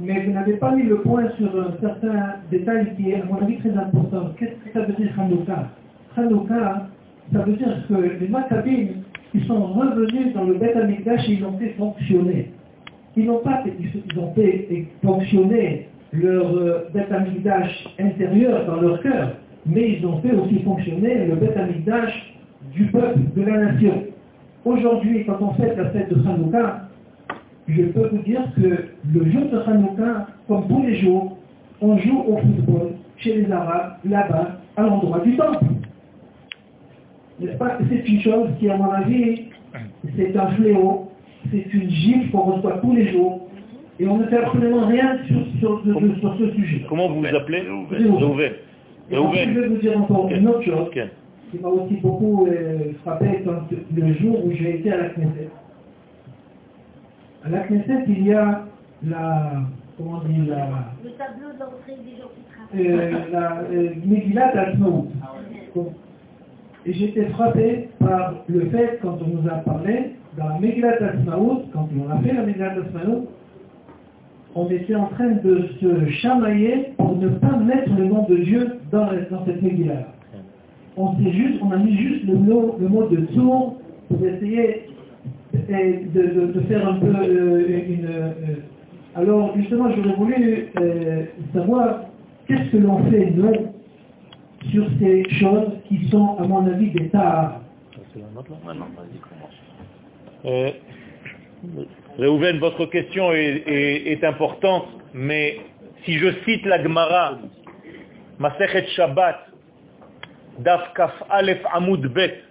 Mais 0.00 0.24
vous 0.24 0.32
n'avez 0.32 0.54
pas 0.54 0.74
mis 0.76 0.84
le 0.84 1.00
point 1.00 1.24
sur 1.36 1.48
un 1.60 1.74
certain 1.80 2.36
détail 2.50 2.94
qui 2.96 3.10
est, 3.10 3.20
à 3.20 3.24
mon 3.24 3.42
avis, 3.42 3.58
très 3.58 3.70
important. 3.70 4.30
Qu'est-ce 4.38 4.52
que 4.52 4.72
ça 4.72 4.84
veut 4.84 4.92
dire 4.94 5.12
Hanouka? 5.18 5.70
Hanouka, 6.16 6.86
ça 7.32 7.38
veut 7.40 7.54
dire 7.54 7.86
que 7.88 7.94
les 8.20 8.28
Maccabines, 8.28 9.02
ils 9.34 9.44
sont 9.44 9.66
revenus 9.66 10.32
dans 10.34 10.44
le 10.44 10.54
Beth 10.54 10.76
Amikdash 10.76 11.28
et 11.28 11.32
ils 11.32 11.44
ont 11.44 11.58
fait 11.58 11.70
fonctionner. 11.70 12.52
Ils 13.16 13.26
n'ont 13.26 13.40
pas 13.40 13.64
ils 13.66 14.18
ont 14.18 14.32
leur 16.12 16.56
euh, 16.56 16.88
Beth 16.94 17.12
Amikdash 17.12 17.88
intérieur 17.98 18.66
dans 18.66 18.80
leur 18.80 19.02
cœur, 19.02 19.32
mais 19.66 19.98
ils 19.98 20.06
ont 20.06 20.20
fait 20.22 20.32
aussi 20.32 20.62
fonctionner 20.62 21.26
le 21.26 21.34
Beth 21.34 21.56
Amikdash 21.56 22.34
du 22.72 22.86
peuple, 22.86 23.18
de 23.34 23.42
la 23.42 23.72
nation. 23.72 24.04
Aujourd'hui, 24.64 25.24
quand 25.26 25.38
on 25.40 25.52
fête 25.54 25.76
la 25.76 25.90
fête 25.90 26.08
de 26.08 26.26
Hanouka, 26.26 26.88
je 27.68 27.82
peux 27.82 28.08
vous 28.08 28.22
dire 28.22 28.42
que 28.56 28.60
le 29.12 29.30
jour 29.30 29.42
de 29.52 29.58
Hanouka, 29.58 30.26
comme 30.46 30.66
tous 30.68 30.82
les 30.86 30.96
jours, 30.96 31.36
on 31.80 31.98
joue 31.98 32.20
au 32.26 32.38
football 32.38 32.92
chez 33.18 33.34
les 33.42 33.52
Arabes, 33.52 33.96
là-bas, 34.04 34.58
à 34.76 34.82
l'endroit 34.82 35.20
du 35.20 35.36
temple. 35.36 35.64
N'est-ce 37.40 37.56
pas 37.56 37.78
C'est 37.88 38.08
une 38.08 38.20
chose 38.20 38.48
qui, 38.58 38.68
à 38.70 38.76
mon 38.76 38.90
avis, 38.90 39.44
c'est 40.16 40.36
un 40.36 40.48
fléau, 40.48 41.10
c'est 41.52 41.72
une 41.72 41.90
gifle 41.90 42.30
qu'on 42.30 42.52
reçoit 42.52 42.78
tous 42.78 42.94
les 42.94 43.08
jours, 43.12 43.48
et 44.00 44.06
on 44.06 44.18
ne 44.18 44.26
fait 44.26 44.38
absolument 44.38 44.86
rien 44.86 45.18
sur, 45.26 45.40
sur, 45.60 45.82
sur, 45.84 46.18
sur 46.18 46.38
ce 46.38 46.50
sujet. 46.52 46.84
Comment 46.88 47.08
vous 47.08 47.20
vous 47.20 47.26
appelez? 47.36 47.62
Je 49.50 49.60
vais 49.60 49.68
vous 49.68 49.76
dire 49.78 49.98
encore 49.98 50.28
une 50.30 50.48
autre 50.48 50.62
chose 50.62 50.90
qui 51.50 51.58
m'a 51.58 51.68
aussi 51.68 51.94
beaucoup 51.96 52.46
euh, 52.46 52.92
frappé 53.02 53.42
quand, 53.44 53.62
le 53.96 54.14
jour 54.14 54.44
où 54.44 54.52
j'ai 54.52 54.76
été 54.76 54.92
à 54.92 54.96
la 54.98 55.08
Knesset. 55.10 55.48
À 57.44 57.48
la 57.50 57.60
Knesset, 57.60 58.04
il 58.08 58.26
y 58.26 58.32
a 58.34 58.64
la, 59.06 59.52
comment 59.96 60.20
dire, 60.24 60.44
la, 60.48 60.66
Le 61.04 61.10
tableau 61.12 61.48
d'entrée 61.58 61.96
des 62.04 62.16
gens 62.20 62.28
qui 62.34 62.42
travaillent. 62.52 62.98
euh, 62.98 63.30
la 63.30 63.58
euh, 63.70 63.90
Megillat 64.04 64.58
Atzmaout. 64.58 65.08
Et 66.86 66.92
j'étais 66.92 67.26
frappé 67.26 67.88
par 68.00 68.34
le 68.48 68.66
fait, 68.70 68.98
quand 69.02 69.18
on 69.22 69.26
nous 69.40 69.48
a 69.48 69.54
parlé, 69.58 70.14
dans 70.36 70.48
la 70.48 70.58
Megillat 70.58 70.96
Atzmaout, 71.00 71.62
quand 71.72 71.88
on 71.96 72.10
a 72.10 72.18
fait 72.22 72.32
la 72.32 72.42
Megillat 72.42 72.72
Atzmaout, 72.72 73.28
on 74.54 74.68
était 74.70 74.94
en 74.96 75.06
train 75.06 75.30
de 75.30 75.68
se 75.80 76.08
chamailler 76.10 76.92
pour 76.96 77.16
ne 77.16 77.28
pas 77.28 77.56
mettre 77.56 77.94
le 77.96 78.06
nom 78.06 78.26
de 78.28 78.36
Dieu 78.36 78.78
dans, 78.90 79.06
dans 79.30 79.44
cette 79.46 79.62
Megillah. 79.62 80.08
On, 80.96 81.14
s'est 81.16 81.30
juste, 81.32 81.60
on 81.62 81.70
a 81.70 81.76
mis 81.76 81.96
juste 81.96 82.24
le 82.24 82.34
mot, 82.34 82.76
le 82.80 82.88
mot 82.88 83.06
de 83.06 83.20
tour 83.26 83.76
pour 84.08 84.26
essayer 84.26 84.88
euh, 85.70 86.52
de, 86.54 86.60
faire 86.68 86.86
un 86.88 86.94
peu 86.94 87.06
euh, 87.06 87.68
une... 87.88 88.06
euh, 88.06 88.32
alors 89.14 89.56
justement, 89.56 89.90
j'aurais 89.94 90.14
voulu 90.16 90.68
euh, 90.80 91.24
savoir 91.54 92.00
qu'est-ce 92.46 92.70
que 92.70 92.76
l'on 92.78 93.10
fait, 93.10 93.30
nous, 93.30 93.72
sur 94.70 94.86
ces 95.00 95.28
choses 95.38 95.72
qui 95.88 96.08
sont, 96.08 96.36
à 96.38 96.46
mon 96.46 96.66
avis, 96.66 96.90
des 96.90 97.08
tares. 97.08 97.60
Euh, 100.44 100.70
votre 102.60 102.86
question 102.86 103.32
est, 103.32 103.62
est- 103.66 104.12
est 104.12 104.24
importante, 104.24 104.86
mais 105.14 105.58
si 106.04 106.12
je 106.18 106.28
cite 106.44 106.64
la 106.66 106.82
Gemara, 106.82 107.38
Masechet 108.38 108.86
Shabbat, 108.94 109.36
Daf 110.60 110.92
Kaf 110.94 111.12
Aleph 111.30 111.62
Amud 111.72 112.06
Bet, 112.12 112.42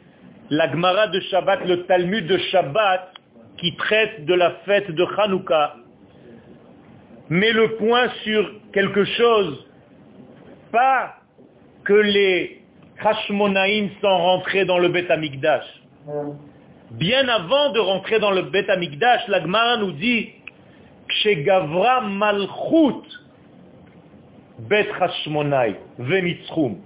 la 0.50 0.72
Gemara 0.72 1.08
de 1.08 1.20
Shabbat, 1.20 1.66
le 1.66 1.84
Talmud 1.84 2.26
de 2.28 2.38
Shabbat, 2.38 3.14
qui 3.58 3.76
traite 3.76 4.26
de 4.26 4.34
la 4.34 4.52
fête 4.66 4.91
de 4.91 5.06
Hanouka, 5.18 5.76
met 7.30 7.52
le 7.52 7.76
point 7.76 8.08
sur 8.24 8.50
quelque 8.72 9.04
chose, 9.04 9.66
pas 10.72 11.16
que 11.84 11.93
les 11.93 12.62
Hashmonaïm 13.04 13.90
sont 14.02 14.18
rentrés 14.18 14.65
dans 14.65 14.78
le 14.78 14.90
Bet 14.90 15.11
Amikdash. 15.11 15.65
Bien 16.91 17.28
avant 17.28 17.72
de 17.74 17.80
rentrer 17.80 18.19
dans 18.19 18.32
le 18.32 18.44
Bet 18.44 18.69
Amikdash, 18.69 19.28
la 19.28 19.41
Gemara 19.41 19.78
nous 19.78 19.91
dit 19.91 20.30
Gavra 21.26 22.02
Malchut 22.02 23.03
Bet 24.60 24.88
Hashmonai 24.99 25.76
Venitzchum 25.99 26.78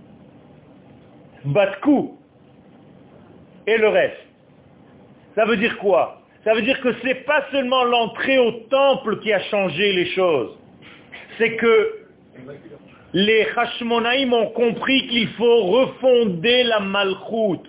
Batku 1.46 2.18
et 3.68 3.78
le 3.78 3.88
reste. 3.88 4.18
Ça 5.36 5.46
veut 5.46 5.58
dire 5.58 5.78
quoi? 5.78 6.22
Ça 6.44 6.54
veut 6.54 6.62
dire 6.64 6.80
que 6.82 6.94
ce 6.94 7.06
n'est 7.06 7.24
pas 7.24 7.46
seulement 7.52 7.84
l'entrée 7.84 8.40
au 8.40 8.52
temple 8.70 9.20
qui 9.20 9.32
a 9.32 9.40
changé 9.44 9.94
les 9.94 10.08
choses. 10.08 10.58
C'est 11.38 11.56
que 11.56 11.98
les 13.14 13.48
Hashmonaïm 13.56 14.34
ont 14.34 14.48
compris 14.48 15.08
qu'il 15.08 15.28
faut 15.30 15.64
refonder 15.64 16.64
la 16.64 16.80
Malchut. 16.80 17.62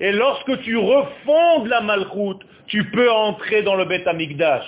Et 0.00 0.12
lorsque 0.12 0.60
tu 0.62 0.76
refondes 0.76 1.68
la 1.68 1.80
Malchut, 1.80 2.44
tu 2.66 2.84
peux 2.90 3.10
entrer 3.10 3.62
dans 3.62 3.76
le 3.76 3.84
Bet 3.84 4.06
Amikdash. 4.06 4.64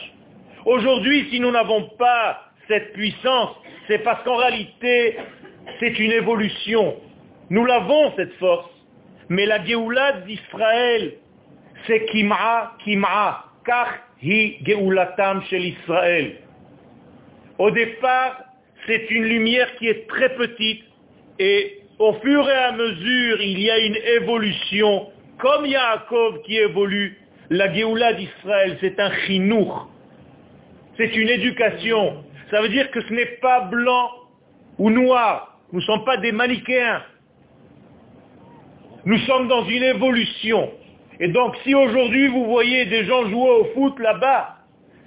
Aujourd'hui, 0.65 1.29
si 1.31 1.41
nous 1.41 1.51
n'avons 1.51 1.89
pas 1.99 2.41
cette 2.69 2.93
puissance, 2.93 3.51
c'est 3.89 3.99
parce 3.99 4.23
qu'en 4.25 4.37
réalité, 4.37 5.19
c'est 5.81 5.99
une 5.99 6.13
évolution. 6.13 6.97
Nous 7.51 7.65
l'avons, 7.65 8.13
cette 8.17 8.33
force. 8.35 8.72
Mais 9.33 9.47
la 9.47 9.65
Géoula 9.65 10.13
d'Israël, 10.27 11.15
c'est 11.87 12.05
Kim'a, 12.05 12.77
Kim'a, 12.85 13.47
car 13.65 13.89
hi 14.23 14.59
Géoulatam 14.63 15.43
chez. 15.49 15.75
Au 17.57 17.71
départ, 17.71 18.45
c'est 18.87 19.11
une 19.11 19.25
lumière 19.25 19.75
qui 19.77 19.89
est 19.89 20.07
très 20.07 20.35
petite 20.35 20.85
et 21.39 21.81
au 21.99 22.13
fur 22.13 22.47
et 22.47 22.53
à 22.53 22.73
mesure, 22.73 23.41
il 23.41 23.59
y 23.59 23.71
a 23.71 23.79
une 23.79 23.97
évolution. 24.21 25.09
Comme 25.39 25.65
Yaakov 25.65 26.43
qui 26.43 26.59
évolue, 26.59 27.17
la 27.49 27.73
Géoula 27.73 28.13
d'Israël, 28.13 28.77
c'est 28.83 29.01
un 29.01 29.13
chinour. 29.25 29.89
C'est 30.99 31.17
une 31.17 31.31
éducation. 31.31 32.23
Ça 32.51 32.61
veut 32.61 32.69
dire 32.69 32.91
que 32.91 33.01
ce 33.01 33.15
n'est 33.15 33.39
pas 33.41 33.63
blanc 33.63 34.11
ou 34.77 34.91
noir. 34.91 35.59
Nous 35.73 35.81
ne 35.81 35.85
sommes 35.87 36.05
pas 36.05 36.19
des 36.19 36.33
manichéens. 36.33 37.03
Nous 39.05 39.19
sommes 39.20 39.49
dans 39.49 39.65
une 39.65 39.83
évolution. 39.83 40.70
Et 41.19 41.29
donc 41.29 41.57
si 41.65 41.74
aujourd'hui 41.74 42.29
vous 42.29 42.45
voyez 42.45 42.87
des 42.87 43.05
gens 43.05 43.29
jouer 43.29 43.51
au 43.51 43.65
foot 43.74 43.99
là-bas, 43.99 44.57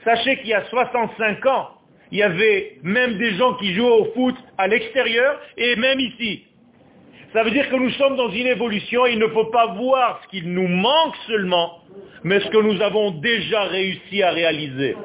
sachez 0.04 0.38
qu'il 0.38 0.48
y 0.48 0.54
a 0.54 0.66
65 0.66 1.46
ans, 1.46 1.70
il 2.12 2.20
y 2.20 2.24
avait 2.24 2.78
même 2.84 3.18
des 3.18 3.36
gens 3.36 3.54
qui 3.56 3.74
jouaient 3.74 3.90
au 3.90 4.06
foot 4.14 4.36
à 4.58 4.68
l'extérieur 4.68 5.40
et 5.58 5.76
même 5.76 6.00
ici. 6.00 6.44
Ça 7.34 7.44
veut 7.44 7.52
dire 7.52 7.70
que 7.70 7.76
nous 7.76 7.90
sommes 7.92 8.16
dans 8.16 8.30
une 8.30 8.48
évolution 8.48 9.06
et 9.06 9.14
il 9.14 9.20
ne 9.20 9.28
faut 9.28 9.46
pas 9.46 9.68
voir 9.74 10.22
ce 10.24 10.30
qu'il 10.30 10.54
nous 10.54 10.68
manque 10.68 11.16
seulement, 11.28 11.80
mais 12.24 12.40
ce 12.40 12.48
que 12.50 12.58
nous 12.58 12.82
avons 12.82 13.12
déjà 13.12 13.64
réussi 13.64 14.24
à 14.24 14.32
réaliser. 14.32 14.96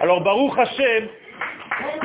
Alors 0.00 0.20
Baruch 0.20 0.58
Hashem, 0.58 1.08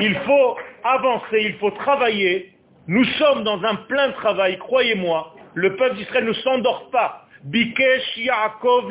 il 0.00 0.14
faut 0.14 0.56
avancer, 0.82 1.42
il 1.42 1.54
faut 1.54 1.70
travailler. 1.72 2.52
Nous 2.86 3.04
sommes 3.04 3.44
dans 3.44 3.62
un 3.62 3.74
plein 3.74 4.10
travail, 4.12 4.58
croyez-moi. 4.58 5.34
Le 5.54 5.76
peuple 5.76 5.96
d'Israël 5.96 6.24
ne 6.24 6.32
s'endort 6.32 6.90
pas. 6.90 7.26
Bikesh 7.44 8.16
Yaakov 8.16 8.90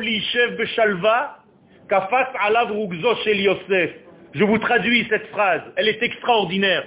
Beshalva, 0.58 1.38
Kafat 1.88 2.32
Alav 2.40 2.72
Shel 3.24 3.40
Yosef. 3.40 3.90
Je 4.34 4.44
vous 4.44 4.58
traduis 4.58 5.06
cette 5.08 5.26
phrase, 5.28 5.62
elle 5.76 5.88
est 5.88 6.02
extraordinaire. 6.02 6.84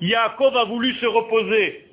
Yaakov 0.00 0.56
a 0.56 0.64
voulu 0.64 0.92
se 0.94 1.06
reposer. 1.06 1.86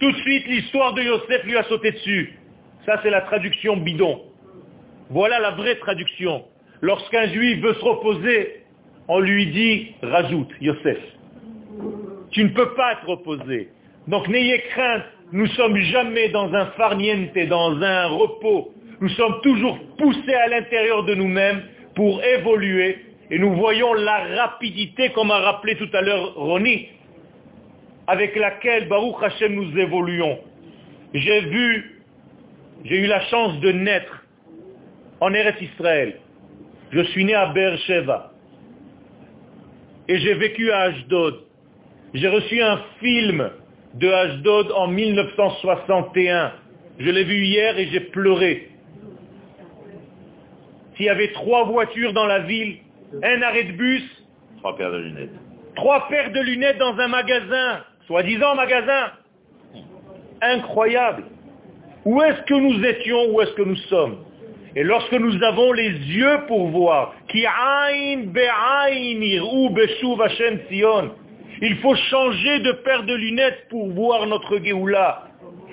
Tout 0.00 0.10
de 0.10 0.16
suite, 0.18 0.46
l'histoire 0.46 0.94
de 0.94 1.02
Yosef 1.02 1.44
lui 1.44 1.56
a 1.56 1.64
sauté 1.64 1.92
dessus. 1.92 2.38
Ça, 2.86 2.98
c'est 3.02 3.10
la 3.10 3.20
traduction 3.22 3.76
bidon. 3.76 4.22
Voilà 5.10 5.38
la 5.38 5.50
vraie 5.50 5.76
traduction. 5.76 6.44
Lorsqu'un 6.80 7.28
juif 7.28 7.62
veut 7.62 7.74
se 7.74 7.84
reposer, 7.84 8.64
on 9.08 9.20
lui 9.20 9.46
dit, 9.46 9.94
rajoute, 10.02 10.50
Yosef. 10.60 10.98
Tu 12.30 12.44
ne 12.44 12.48
peux 12.48 12.74
pas 12.74 12.96
te 12.96 13.06
reposer. 13.06 13.68
Donc 14.08 14.26
n'ayez 14.28 14.60
crainte, 14.70 15.04
nous 15.32 15.46
sommes 15.48 15.78
jamais 15.78 16.28
dans 16.28 16.52
un 16.52 16.66
farniente, 16.72 17.36
dans 17.48 17.80
un 17.80 18.06
repos. 18.06 18.74
Nous 19.00 19.08
sommes 19.10 19.40
toujours 19.42 19.78
poussés 19.96 20.34
à 20.34 20.48
l'intérieur 20.48 21.04
de 21.04 21.14
nous-mêmes 21.14 21.62
pour 21.94 22.22
évoluer. 22.22 22.98
Et 23.30 23.38
nous 23.38 23.54
voyons 23.54 23.94
la 23.94 24.42
rapidité, 24.42 25.08
comme 25.10 25.30
a 25.30 25.38
rappelé 25.38 25.76
tout 25.76 25.88
à 25.94 26.02
l'heure 26.02 26.34
Ronnie, 26.34 26.88
avec 28.06 28.36
laquelle 28.36 28.88
Baruch 28.88 29.22
Hashem 29.22 29.54
nous 29.54 29.78
évoluons. 29.78 30.38
J'ai 31.14 31.40
vu, 31.40 32.02
j'ai 32.84 32.98
eu 32.98 33.06
la 33.06 33.22
chance 33.22 33.58
de 33.60 33.72
naître 33.72 34.26
en 35.20 35.32
Eretz 35.32 35.62
Israël. 35.62 36.18
Je 36.90 37.00
suis 37.04 37.24
né 37.24 37.32
à 37.32 37.46
Beersheba. 37.46 38.32
Et 40.08 40.18
j'ai 40.18 40.34
vécu 40.34 40.70
à 40.70 40.80
Ashdod. 40.80 41.40
J'ai 42.12 42.28
reçu 42.28 42.60
un 42.60 42.82
film 43.00 43.50
de 43.94 44.08
Ashdod 44.08 44.72
en 44.72 44.88
1961. 44.88 46.52
Je 46.98 47.10
l'ai 47.10 47.24
vu 47.24 47.44
hier 47.44 47.78
et 47.78 47.86
j'ai 47.88 48.00
pleuré. 48.00 48.68
S'il 50.96 51.06
y 51.06 51.10
avait 51.10 51.32
trois 51.32 51.64
voitures 51.64 52.12
dans 52.12 52.26
la 52.26 52.40
ville, 52.40 52.76
un 53.22 53.42
arrêt 53.42 53.64
de 53.64 53.72
bus, 53.72 54.02
Trois 54.58 54.76
paires 54.76 54.92
de 54.92 54.98
lunettes. 54.98 55.30
trois 55.74 56.08
paires 56.08 56.30
de 56.30 56.40
lunettes 56.40 56.78
dans 56.78 56.96
un 56.96 57.08
magasin, 57.08 57.80
soi-disant 58.06 58.54
magasin. 58.54 59.10
Incroyable. 60.40 61.24
Où 62.04 62.22
est-ce 62.22 62.42
que 62.42 62.54
nous 62.54 62.84
étions, 62.84 63.32
où 63.32 63.40
est-ce 63.40 63.52
que 63.52 63.62
nous 63.62 63.76
sommes? 63.76 64.18
Et 64.74 64.84
lorsque 64.84 65.12
nous 65.12 65.42
avons 65.42 65.72
les 65.72 65.90
yeux 65.90 66.40
pour 66.46 66.68
voir, 66.68 67.14
Hashem 70.22 70.58
Tzion, 70.68 71.10
il 71.62 71.76
faut 71.76 71.94
changer 71.94 72.58
de 72.58 72.72
paire 72.72 73.04
de 73.04 73.14
lunettes 73.14 73.68
pour 73.70 73.88
voir 73.92 74.26
notre 74.26 74.58
Géoula. 74.58 75.28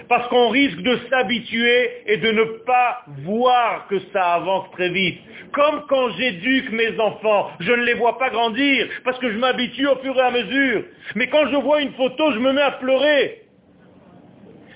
Parce 0.07 0.27
qu'on 0.29 0.49
risque 0.49 0.81
de 0.81 0.99
s'habituer 1.09 1.89
et 2.05 2.17
de 2.17 2.31
ne 2.31 2.43
pas 2.43 3.03
voir 3.23 3.87
que 3.87 3.99
ça 4.13 4.35
avance 4.35 4.69
très 4.71 4.89
vite. 4.89 5.19
Comme 5.51 5.83
quand 5.89 6.09
j'éduque 6.11 6.71
mes 6.71 6.99
enfants, 6.99 7.49
je 7.59 7.71
ne 7.71 7.83
les 7.83 7.95
vois 7.95 8.19
pas 8.19 8.29
grandir 8.29 8.87
parce 9.03 9.17
que 9.17 9.31
je 9.31 9.37
m'habitue 9.37 9.87
au 9.87 9.95
fur 9.97 10.15
et 10.15 10.21
à 10.21 10.31
mesure. 10.31 10.83
Mais 11.15 11.27
quand 11.27 11.47
je 11.51 11.57
vois 11.57 11.81
une 11.81 11.93
photo, 11.93 12.31
je 12.33 12.39
me 12.39 12.53
mets 12.53 12.61
à 12.61 12.71
pleurer. 12.71 13.41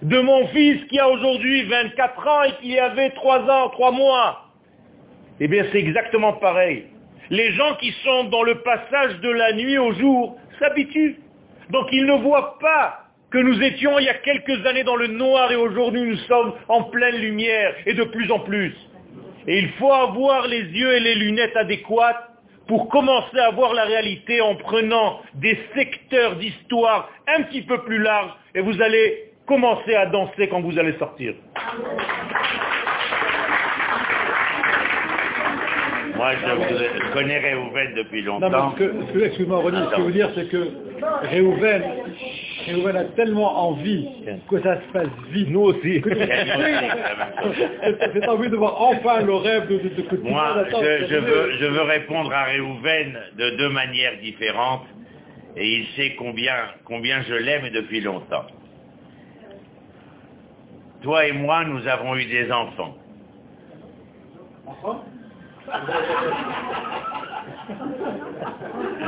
De 0.01 0.19
mon 0.19 0.47
fils 0.47 0.83
qui 0.85 0.99
a 0.99 1.07
aujourd'hui 1.07 1.63
24 1.63 2.27
ans 2.27 2.43
et 2.43 2.51
qui 2.61 2.77
avait 2.79 3.11
3 3.11 3.39
ans, 3.49 3.69
3 3.69 3.91
mois. 3.91 4.49
Eh 5.39 5.47
bien 5.47 5.65
c'est 5.71 5.79
exactement 5.79 6.33
pareil. 6.33 6.85
Les 7.29 7.51
gens 7.53 7.75
qui 7.75 7.91
sont 8.03 8.25
dans 8.25 8.43
le 8.43 8.55
passage 8.55 9.19
de 9.21 9.29
la 9.29 9.53
nuit 9.53 9.77
au 9.77 9.93
jour 9.93 10.37
s'habituent. 10.63 11.17
Donc 11.69 11.87
ils 11.91 12.05
ne 12.05 12.21
voient 12.21 12.57
pas 12.59 12.99
que 13.29 13.37
nous 13.37 13.61
étions 13.61 13.97
il 13.99 14.05
y 14.05 14.09
a 14.09 14.13
quelques 14.15 14.65
années 14.65 14.83
dans 14.83 14.95
le 14.95 15.07
noir 15.07 15.51
et 15.51 15.55
aujourd'hui 15.55 16.01
nous 16.03 16.17
sommes 16.27 16.53
en 16.67 16.83
pleine 16.83 17.17
lumière 17.17 17.73
et 17.85 17.93
de 17.93 18.03
plus 18.03 18.31
en 18.31 18.39
plus. 18.39 18.73
Et 19.47 19.57
il 19.57 19.69
faut 19.71 19.91
avoir 19.91 20.47
les 20.47 20.61
yeux 20.61 20.93
et 20.93 20.99
les 20.99 21.15
lunettes 21.15 21.55
adéquates 21.57 22.29
pour 22.67 22.87
commencer 22.89 23.39
à 23.39 23.51
voir 23.51 23.73
la 23.73 23.83
réalité 23.83 24.39
en 24.39 24.55
prenant 24.55 25.19
des 25.33 25.57
secteurs 25.75 26.37
d'histoire 26.37 27.09
un 27.27 27.43
petit 27.43 27.63
peu 27.63 27.83
plus 27.83 27.97
larges 27.97 28.33
et 28.55 28.61
vous 28.61 28.81
allez 28.81 29.31
commencer 29.45 29.95
à 29.95 30.05
danser 30.05 30.47
quand 30.47 30.61
vous 30.61 30.77
allez 30.79 30.97
sortir. 30.97 31.33
Moi, 36.23 36.31
je, 36.35 37.13
connais 37.13 37.37
Réhouven 37.37 37.95
depuis 37.95 38.23
Non, 38.23 38.39
mais 38.39 38.49
longtemps. 38.49 38.71
ce 38.71 38.77
que, 38.77 38.93
ce 39.07 39.11
que- 39.11 39.25
excuse-moi 39.25 39.57
Ronnie, 39.59 39.77
ce 39.83 39.89
que 39.89 39.95
je 39.97 40.01
veux 40.03 40.11
dire 40.13 40.29
c'est 40.35 40.47
que 40.47 40.67
Réhouven, 41.23 41.83
Réhouven 42.65 42.95
a 42.95 43.03
tellement 43.03 43.67
envie 43.67 44.07
que 44.49 44.61
ça 44.61 44.77
se 44.77 44.91
passe 44.93 45.07
vite. 45.31 45.49
Nous 45.49 45.59
aussi. 45.61 46.01
C'est 48.13 48.27
envie 48.29 48.49
de 48.49 48.55
voir 48.55 48.81
enfin 48.81 49.19
le 49.21 49.33
rêve 49.33 49.67
de, 49.67 49.77
de, 49.79 50.17
Moi, 50.23 50.63
je, 50.71 51.07
je 51.07 51.15
veux, 51.15 51.51
je 51.59 51.65
veux 51.65 51.81
répondre 51.81 52.31
à 52.33 52.43
Réhouven 52.45 53.19
de 53.37 53.49
deux 53.57 53.69
manières 53.69 54.17
différentes, 54.21 54.85
et 55.57 55.67
il 55.67 55.85
sait 55.97 56.15
combien, 56.17 56.55
combien 56.85 57.21
je 57.23 57.33
l'aime 57.33 57.67
depuis 57.69 57.99
longtemps. 57.99 58.45
Toi 61.01 61.25
et 61.27 61.33
moi, 61.33 61.65
nous 61.65 61.85
avons 61.85 62.15
eu 62.15 62.25
des 62.25 62.49
enfants? 62.49 62.95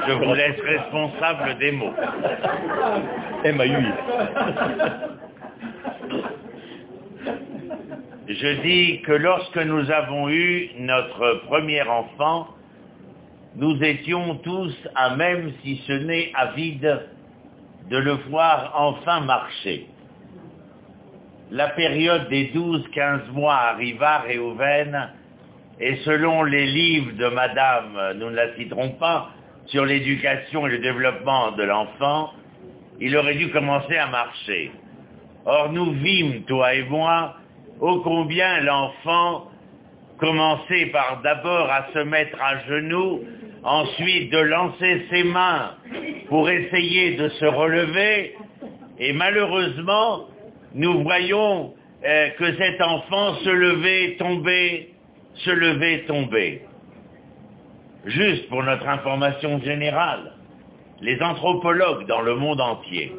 Je 0.07 0.13
vous 0.13 0.33
laisse 0.33 0.59
responsable 0.61 1.57
des 1.59 1.71
mots. 1.71 1.93
MAUI. 3.43 3.85
Je 8.27 8.61
dis 8.61 9.01
que 9.01 9.11
lorsque 9.11 9.57
nous 9.57 9.91
avons 9.91 10.29
eu 10.29 10.69
notre 10.79 11.45
premier 11.47 11.81
enfant, 11.83 12.47
nous 13.55 13.81
étions 13.83 14.35
tous 14.43 14.75
à 14.95 15.15
même, 15.15 15.53
si 15.63 15.81
ce 15.87 15.93
n'est 15.93 16.31
avides, 16.35 17.07
de 17.89 17.97
le 17.97 18.13
voir 18.29 18.73
enfin 18.75 19.21
marcher. 19.21 19.87
La 21.51 21.69
période 21.69 22.27
des 22.29 22.47
12-15 22.47 23.31
mois 23.31 23.55
arriva, 23.55 24.19
Réhouven, 24.19 25.09
et 25.79 25.97
selon 26.05 26.43
les 26.43 26.65
livres 26.65 27.11
de 27.17 27.27
Madame, 27.27 28.13
nous 28.17 28.29
ne 28.29 28.35
la 28.35 28.55
citerons 28.55 28.91
pas, 28.91 29.29
sur 29.67 29.85
l'éducation 29.85 30.67
et 30.67 30.71
le 30.71 30.79
développement 30.79 31.51
de 31.53 31.63
l'enfant, 31.63 32.31
il 32.99 33.15
aurait 33.17 33.35
dû 33.35 33.49
commencer 33.49 33.97
à 33.97 34.07
marcher. 34.07 34.71
Or, 35.45 35.71
nous 35.71 35.91
vîmes, 35.91 36.43
toi 36.43 36.73
et 36.73 36.83
moi, 36.83 37.35
ô 37.79 37.99
combien 38.01 38.61
l'enfant 38.61 39.51
commençait 40.17 40.87
par 40.87 41.21
d'abord 41.23 41.69
à 41.69 41.87
se 41.93 41.99
mettre 41.99 42.41
à 42.41 42.59
genoux, 42.67 43.21
ensuite 43.63 44.31
de 44.31 44.37
lancer 44.37 45.05
ses 45.09 45.23
mains 45.23 45.71
pour 46.29 46.49
essayer 46.49 47.15
de 47.15 47.29
se 47.29 47.45
relever, 47.45 48.35
et 48.97 49.11
malheureusement, 49.11 50.27
nous 50.73 51.03
voyons 51.03 51.73
euh, 52.05 52.29
que 52.37 52.55
cet 52.55 52.81
enfant 52.81 53.35
se 53.43 53.49
levait, 53.49 54.15
tombait, 54.17 54.89
se 55.35 55.51
levait, 55.51 56.05
tombait. 56.07 56.61
Juste 58.05 58.49
pour 58.49 58.63
notre 58.63 58.87
information 58.87 59.61
générale, 59.61 60.33
les 61.01 61.21
anthropologues 61.21 62.07
dans 62.07 62.21
le 62.21 62.35
monde 62.35 62.61
entier 62.61 63.11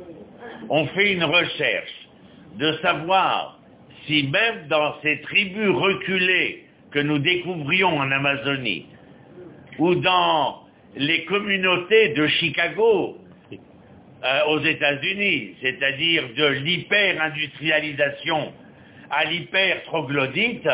ont 0.69 0.87
fait 0.87 1.13
une 1.13 1.25
recherche 1.25 2.09
de 2.57 2.73
savoir 2.83 3.59
si 4.07 4.29
même 4.29 4.67
dans 4.69 4.95
ces 5.03 5.21
tribus 5.23 5.71
reculées 5.71 6.65
que 6.91 6.99
nous 7.01 7.19
découvrions 7.19 7.99
en 7.99 8.11
Amazonie, 8.11 8.87
ou 9.79 9.95
dans 9.97 10.63
les 10.97 11.25
communautés 11.25 12.11
de 12.15 12.27
Chicago 12.27 13.19
euh, 14.25 14.41
aux 14.49 14.61
États-Unis, 14.61 15.57
c'est-à-dire 15.61 16.25
de 16.37 16.47
l'hyper-industrialisation 16.47 18.53
à 19.11 19.27
l'hyper-troglodyte, 19.27 20.69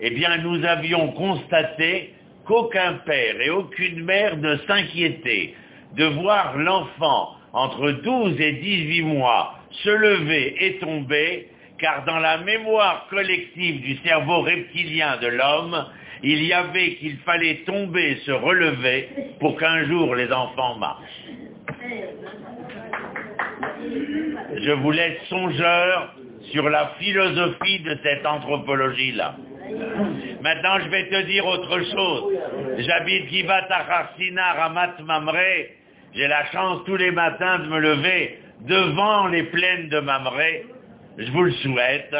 eh 0.00 0.10
bien 0.10 0.38
nous 0.38 0.64
avions 0.64 1.12
constaté 1.12 2.14
qu'aucun 2.44 2.94
père 3.04 3.40
et 3.40 3.50
aucune 3.50 4.04
mère 4.04 4.36
ne 4.36 4.56
s'inquiétait 4.66 5.54
de 5.96 6.04
voir 6.04 6.56
l'enfant 6.58 7.36
entre 7.52 7.90
12 7.90 8.40
et 8.40 8.52
18 8.52 9.02
mois 9.02 9.54
se 9.70 9.90
lever 9.90 10.56
et 10.64 10.78
tomber, 10.78 11.48
car 11.78 12.04
dans 12.04 12.18
la 12.18 12.38
mémoire 12.38 13.06
collective 13.10 13.80
du 13.80 13.96
cerveau 13.98 14.40
reptilien 14.40 15.16
de 15.18 15.28
l'homme, 15.28 15.86
il 16.22 16.44
y 16.44 16.52
avait 16.52 16.94
qu'il 16.94 17.18
fallait 17.18 17.62
tomber, 17.66 18.16
se 18.24 18.30
relever, 18.30 19.08
pour 19.38 19.56
qu'un 19.58 19.84
jour 19.84 20.14
les 20.14 20.32
enfants 20.32 20.76
marchent. 20.76 21.26
je 24.58 24.70
vous 24.72 24.90
laisse 24.90 25.18
songeur 25.28 26.14
sur 26.52 26.68
la 26.68 26.92
philosophie 26.98 27.80
de 27.80 27.98
cette 28.02 28.24
anthropologie-là. 28.24 29.36
Maintenant, 30.42 30.78
je 30.80 30.88
vais 30.88 31.08
te 31.08 31.22
dire 31.22 31.46
autre 31.46 31.80
chose. 31.90 32.38
J'habite 32.78 33.28
Givat 33.28 33.66
Acharsina 33.70 34.52
Ramat 34.52 34.94
Mamre. 35.04 35.66
J'ai 36.14 36.28
la 36.28 36.46
chance 36.46 36.82
tous 36.86 36.96
les 36.96 37.10
matins 37.10 37.58
de 37.60 37.66
me 37.66 37.78
lever 37.78 38.38
devant 38.60 39.26
les 39.28 39.44
plaines 39.44 39.88
de 39.88 40.00
Mamre. 40.00 40.40
Je 41.18 41.30
vous 41.32 41.42
le 41.42 41.52
souhaite. 41.52 42.14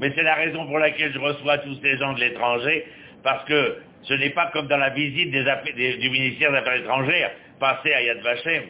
Mais 0.00 0.12
c'est 0.14 0.22
la 0.22 0.34
raison 0.34 0.66
pour 0.66 0.78
laquelle 0.78 1.12
je 1.12 1.18
reçois 1.18 1.58
tous 1.58 1.78
ces 1.82 1.96
gens 1.98 2.12
de 2.12 2.20
l'étranger, 2.20 2.86
parce 3.22 3.44
que 3.46 3.78
ce 4.02 4.14
n'est 4.14 4.30
pas 4.30 4.50
comme 4.52 4.68
dans 4.68 4.76
la 4.76 4.90
visite 4.90 5.30
du 5.30 6.10
ministère 6.10 6.52
des 6.52 6.58
Affaires 6.58 6.76
étrangères, 6.76 7.30
passer 7.58 7.92
à 7.92 8.02
Yad 8.02 8.20
Vashem. 8.20 8.64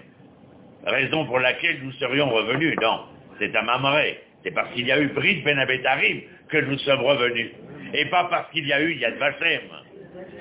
Raison 0.87 1.27
pour 1.27 1.41
laquelle 1.41 1.81
nous 1.83 1.93
serions 1.93 2.31
revenus. 2.31 2.77
Non, 2.81 3.01
c'est 3.39 3.55
à 3.55 3.63
Mamre. 3.63 3.99
C'est 4.45 4.53
parce 4.53 4.71
qu'il 4.73 4.87
y 4.87 4.93
a 4.93 5.01
eu 5.01 5.09
Brit 5.09 5.43
Ben 5.45 5.59
Abetarim 5.59 6.21
que 6.49 6.59
nous 6.59 6.79
sommes 6.79 7.01
revenus. 7.01 7.51
Et 7.95 8.07
pas 8.07 8.25
parce 8.25 8.51
qu'il 8.51 8.67
y 8.67 8.73
a 8.73 8.81
eu 8.81 8.95
Yad 8.95 9.17
Vashem. 9.17 9.63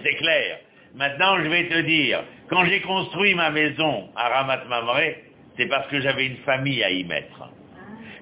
C'est 0.03 0.15
clair. 0.15 0.59
Maintenant, 0.95 1.37
je 1.43 1.49
vais 1.49 1.67
te 1.67 1.79
dire, 1.81 2.23
quand 2.49 2.65
j'ai 2.65 2.81
construit 2.81 3.35
ma 3.35 3.51
maison 3.51 4.09
à 4.15 4.29
Ramat 4.29 4.65
Mamre, 4.65 5.15
c'est 5.57 5.67
parce 5.67 5.87
que 5.87 6.01
j'avais 6.01 6.25
une 6.25 6.37
famille 6.37 6.83
à 6.83 6.89
y 6.89 7.03
mettre. 7.03 7.49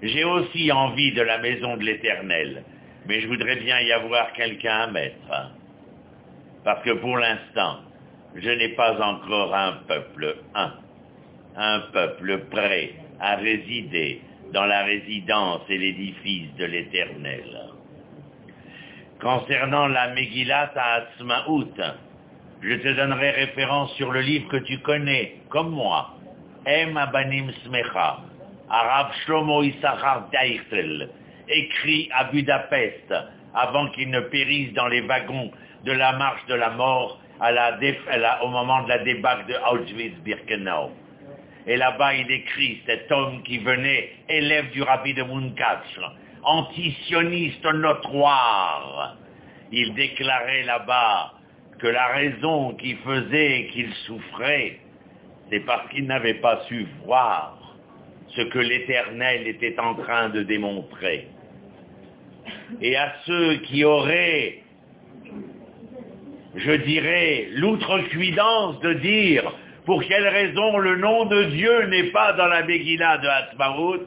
J'ai 0.01 0.23
aussi 0.23 0.71
envie 0.71 1.13
de 1.13 1.21
la 1.21 1.37
maison 1.37 1.77
de 1.77 1.83
l'éternel, 1.83 2.63
mais 3.07 3.21
je 3.21 3.27
voudrais 3.27 3.55
bien 3.57 3.79
y 3.81 3.91
avoir 3.91 4.33
quelqu'un 4.33 4.81
à 4.81 4.87
mettre. 4.87 5.51
Parce 6.63 6.83
que 6.83 6.91
pour 6.91 7.17
l'instant, 7.17 7.79
je 8.35 8.49
n'ai 8.49 8.69
pas 8.69 8.99
encore 9.01 9.55
un 9.55 9.73
peuple 9.87 10.35
un, 10.53 10.73
un 11.55 11.79
peuple 11.93 12.39
prêt 12.51 12.93
à 13.19 13.35
résider 13.35 14.21
dans 14.53 14.65
la 14.65 14.83
résidence 14.83 15.61
et 15.69 15.77
l'édifice 15.77 16.53
de 16.57 16.65
l'éternel. 16.65 17.74
Concernant 19.25 19.87
la 19.87 20.09
Megillat 20.09 20.71
à 20.75 20.97
Atzmaout, 20.97 21.73
je 22.61 22.75
te 22.75 22.87
donnerai 22.89 23.31
référence 23.31 23.91
sur 23.95 24.11
le 24.11 24.21
livre 24.21 24.47
que 24.49 24.57
tu 24.57 24.77
connais, 24.81 25.37
comme 25.49 25.71
moi, 25.71 26.11
Em 26.67 26.95
Abanim 26.95 27.49
Smecha, 27.63 28.19
Arabe 28.69 29.11
Shlomo 29.25 29.63
Issachar 29.63 30.29
écrit 31.49 32.07
à 32.13 32.25
Budapest 32.25 33.15
avant 33.55 33.87
qu'il 33.93 34.11
ne 34.11 34.19
périsse 34.19 34.73
dans 34.73 34.89
les 34.89 35.01
wagons 35.01 35.49
de 35.85 35.91
la 35.91 36.11
marche 36.17 36.45
de 36.45 36.53
la 36.53 36.69
mort 36.69 37.19
au 38.43 38.47
moment 38.47 38.83
de 38.83 38.89
la 38.89 38.99
débâcle 38.99 39.47
de 39.47 39.55
Auschwitz-Birkenau. 39.55 40.91
Et 41.65 41.77
là-bas, 41.77 42.13
il 42.13 42.29
écrit, 42.29 42.83
cet 42.85 43.11
homme 43.11 43.41
qui 43.41 43.57
venait, 43.57 44.11
élève 44.29 44.69
du 44.69 44.83
rabbi 44.83 45.15
de 45.15 45.23
Munkatch, 45.23 45.99
antisioniste 46.45 47.65
notoire. 47.65 49.17
Il 49.71 49.93
déclarait 49.93 50.63
là-bas 50.63 51.33
que 51.79 51.87
la 51.87 52.07
raison 52.07 52.73
qui 52.75 52.95
faisait 52.95 53.69
qu'il 53.73 53.93
souffrait, 54.07 54.79
c'est 55.49 55.59
parce 55.61 55.89
qu'il 55.89 56.05
n'avait 56.05 56.35
pas 56.35 56.61
su 56.67 56.87
voir 57.03 57.57
ce 58.29 58.41
que 58.41 58.59
l'Éternel 58.59 59.47
était 59.47 59.79
en 59.79 59.95
train 59.95 60.29
de 60.29 60.43
démontrer. 60.43 61.27
Et 62.81 62.95
à 62.95 63.13
ceux 63.25 63.55
qui 63.57 63.83
auraient, 63.83 64.63
je 66.55 66.71
dirais, 66.71 67.47
l'outrecuidance 67.51 68.79
de 68.81 68.93
dire 68.93 69.51
pour 69.85 70.03
quelle 70.03 70.27
raison 70.27 70.77
le 70.77 70.95
nom 70.97 71.25
de 71.25 71.43
Dieu 71.45 71.85
n'est 71.87 72.11
pas 72.11 72.33
dans 72.33 72.47
la 72.47 72.63
Megillah 72.63 73.19
de 73.19 73.27
Hatzmaout, 73.27 74.01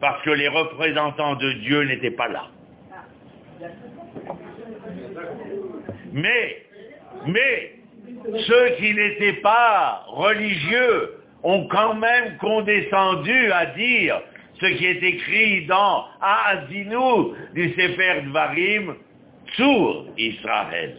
parce 0.00 0.22
que 0.22 0.30
les 0.30 0.48
représentants 0.48 1.36
de 1.36 1.52
Dieu 1.52 1.82
n'étaient 1.84 2.10
pas 2.10 2.28
là. 2.28 2.44
Mais, 6.12 6.62
mais, 7.26 7.72
ceux 8.46 8.70
qui 8.78 8.94
n'étaient 8.94 9.40
pas 9.40 10.04
religieux 10.08 11.14
ont 11.42 11.66
quand 11.68 11.94
même 11.94 12.36
condescendu 12.38 13.52
à 13.52 13.66
dire 13.66 14.20
ce 14.60 14.66
qui 14.66 14.86
est 14.86 15.02
écrit 15.02 15.66
dans 15.66 16.06
Aazinu 16.20 17.34
du 17.54 17.70
Sefer 17.74 18.22
Dvarim, 18.26 18.94
sur 19.54 20.06
Israël. 20.18 20.96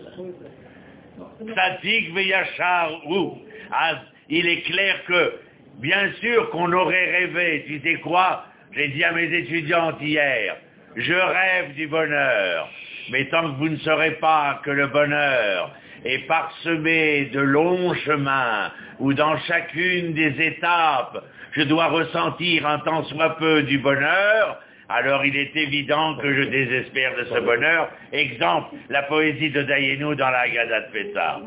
Veyachar 2.14 2.92
ou. 3.08 3.38
Az- 3.72 3.98
Il 4.30 4.48
est 4.48 4.62
clair 4.62 5.04
que, 5.06 5.34
bien 5.80 6.12
sûr 6.22 6.50
qu'on 6.50 6.72
aurait 6.74 7.12
rêvé, 7.12 7.64
tu 7.68 7.80
sais 7.82 7.96
quoi 8.02 8.44
J'ai 8.74 8.90
dit 8.90 9.04
à 9.04 9.12
mes 9.12 9.34
étudiantes 9.34 9.98
hier, 10.02 10.58
je 10.96 11.14
rêve 11.14 11.74
du 11.76 11.88
bonheur, 11.88 12.70
mais 13.12 13.26
tant 13.26 13.44
que 13.44 13.58
vous 13.58 13.70
ne 13.70 13.78
saurez 13.78 14.12
pas 14.12 14.62
que 14.64 14.72
le 14.72 14.88
bonheur 14.88 15.72
est 16.06 16.28
parsemé 16.28 17.26
de 17.34 17.40
longs 17.40 17.94
chemins, 18.06 18.72
où 19.00 19.14
dans 19.14 19.38
chacune 19.40 20.14
des 20.14 20.34
étapes, 20.42 21.24
je 21.54 21.64
dois 21.64 21.88
ressentir 21.88 22.68
un 22.68 22.80
tant 22.80 23.04
soit 23.06 23.38
peu 23.38 23.64
du 23.64 23.80
bonheur, 23.80 24.62
alors 24.90 25.26
il 25.26 25.36
est 25.36 25.56
évident 25.56 26.18
que 26.18 26.34
je 26.34 26.44
désespère 26.44 27.16
de 27.18 27.24
ce 27.26 27.40
bonheur. 27.40 27.90
Exemple, 28.14 28.76
la 28.90 29.04
poésie 29.04 29.50
de 29.50 29.64
Dayenu 29.64 30.16
dans 30.16 30.30
la 30.30 30.48
de 30.48 30.92
Pessah. 30.92 31.40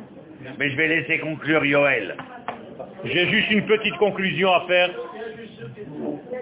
Mais 0.59 0.71
je 0.71 0.77
vais 0.77 0.89
laisser 0.89 1.19
conclure 1.19 1.65
Yoel. 1.65 2.17
J'ai 3.05 3.29
juste 3.29 3.51
une 3.51 3.67
petite 3.67 3.97
conclusion 3.97 4.53
à 4.53 4.61
faire. 4.67 4.91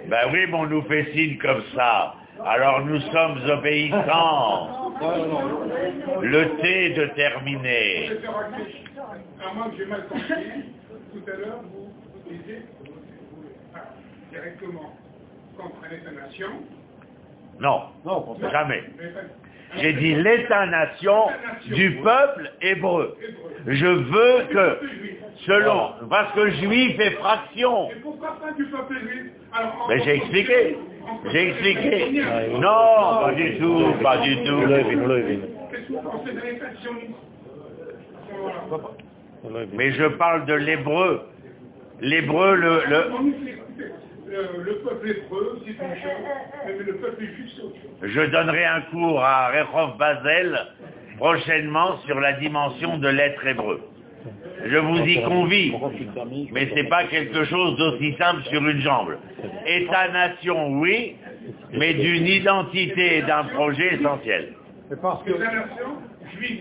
Ben 0.09 0.31
oui, 0.33 0.41
mais 0.49 0.55
on 0.55 0.67
nous 0.67 0.83
fait 0.83 1.13
signe 1.13 1.39
comme 1.39 1.63
ça. 1.75 2.15
Alors 2.45 2.85
nous 2.85 3.01
sommes 3.01 3.41
obéissants. 3.51 4.93
Le 6.23 6.57
thé 6.61 6.91
de 6.91 7.07
terminer. 7.15 8.11
À 9.41 9.55
moins 9.55 9.71
que 9.71 9.77
j'ai 9.77 9.87
mal 9.87 10.07
compris, 10.09 10.35
tout 11.13 11.31
à 11.31 11.37
l'heure, 11.37 11.61
vous 11.63 11.91
disiez, 12.31 12.63
ah, 13.75 13.81
Non, 17.61 17.83
Non, 18.05 18.37
jamais. 18.51 18.83
J'ai 19.77 19.93
dit 19.93 20.15
l'État-nation 20.15 21.27
du 21.67 22.01
peuple 22.03 22.51
hébreu. 22.63 23.17
Je 23.67 23.87
veux 23.87 24.45
que, 24.51 24.79
selon, 25.47 25.91
parce 26.09 26.33
que 26.35 26.51
juif 26.51 26.99
est 26.99 27.11
fraction. 27.13 27.89
Mais 29.89 30.03
j'ai 30.05 30.17
expliqué. 30.17 30.79
J'ai 31.33 31.49
expliqué. 31.49 32.23
Non, 32.55 33.21
pas 33.23 33.33
du 33.35 33.59
tout, 33.59 33.95
pas 34.03 34.19
du 34.19 34.37
tout. 34.45 34.63
Mais 39.75 39.93
je 39.93 40.05
parle 40.05 40.47
de 40.47 40.55
l'hébreu. 40.55 41.23
L'hébreu, 42.01 42.55
le, 42.55 42.83
le, 42.89 43.11
le 44.31 44.75
peuple 44.85 45.11
hébreu, 45.11 45.61
c'est 45.65 45.71
une 45.73 45.95
chose, 45.95 46.11
mais 46.67 46.73
le 46.73 46.97
peuple 46.97 47.25
juif, 47.25 47.51
c'est 47.57 47.63
autre 47.63 47.77
chose. 47.77 48.11
je 48.11 48.21
donnerai 48.31 48.65
un 48.65 48.81
cours 48.83 49.23
à 49.23 49.51
Rehov 49.51 49.97
Basel 49.99 50.59
prochainement 51.17 51.99
sur 52.07 52.21
la 52.21 52.35
dimension 52.35 52.99
de 52.99 53.09
l'être 53.09 53.45
hébreu. 53.47 53.81
Je 54.65 54.77
vous 54.77 54.99
y 54.99 55.23
convie, 55.23 55.73
mais 56.53 56.69
c'est 56.75 56.89
pas 56.89 57.05
quelque 57.05 57.45
chose 57.45 57.77
d'aussi 57.79 58.15
simple 58.19 58.43
sur 58.45 58.67
une 58.67 58.81
jambe. 58.81 59.17
État-nation, 59.67 60.79
oui, 60.81 61.17
mais 61.73 61.95
d'une 61.95 62.27
identité 62.27 63.19
et 63.19 63.23
d'un 63.23 63.45
projet 63.45 63.95
essentiel. 63.95 64.55
C'est 64.89 65.01
parce 65.01 65.23
que 65.25 65.33
L'État-nation 65.33 65.99
juive. 66.37 66.61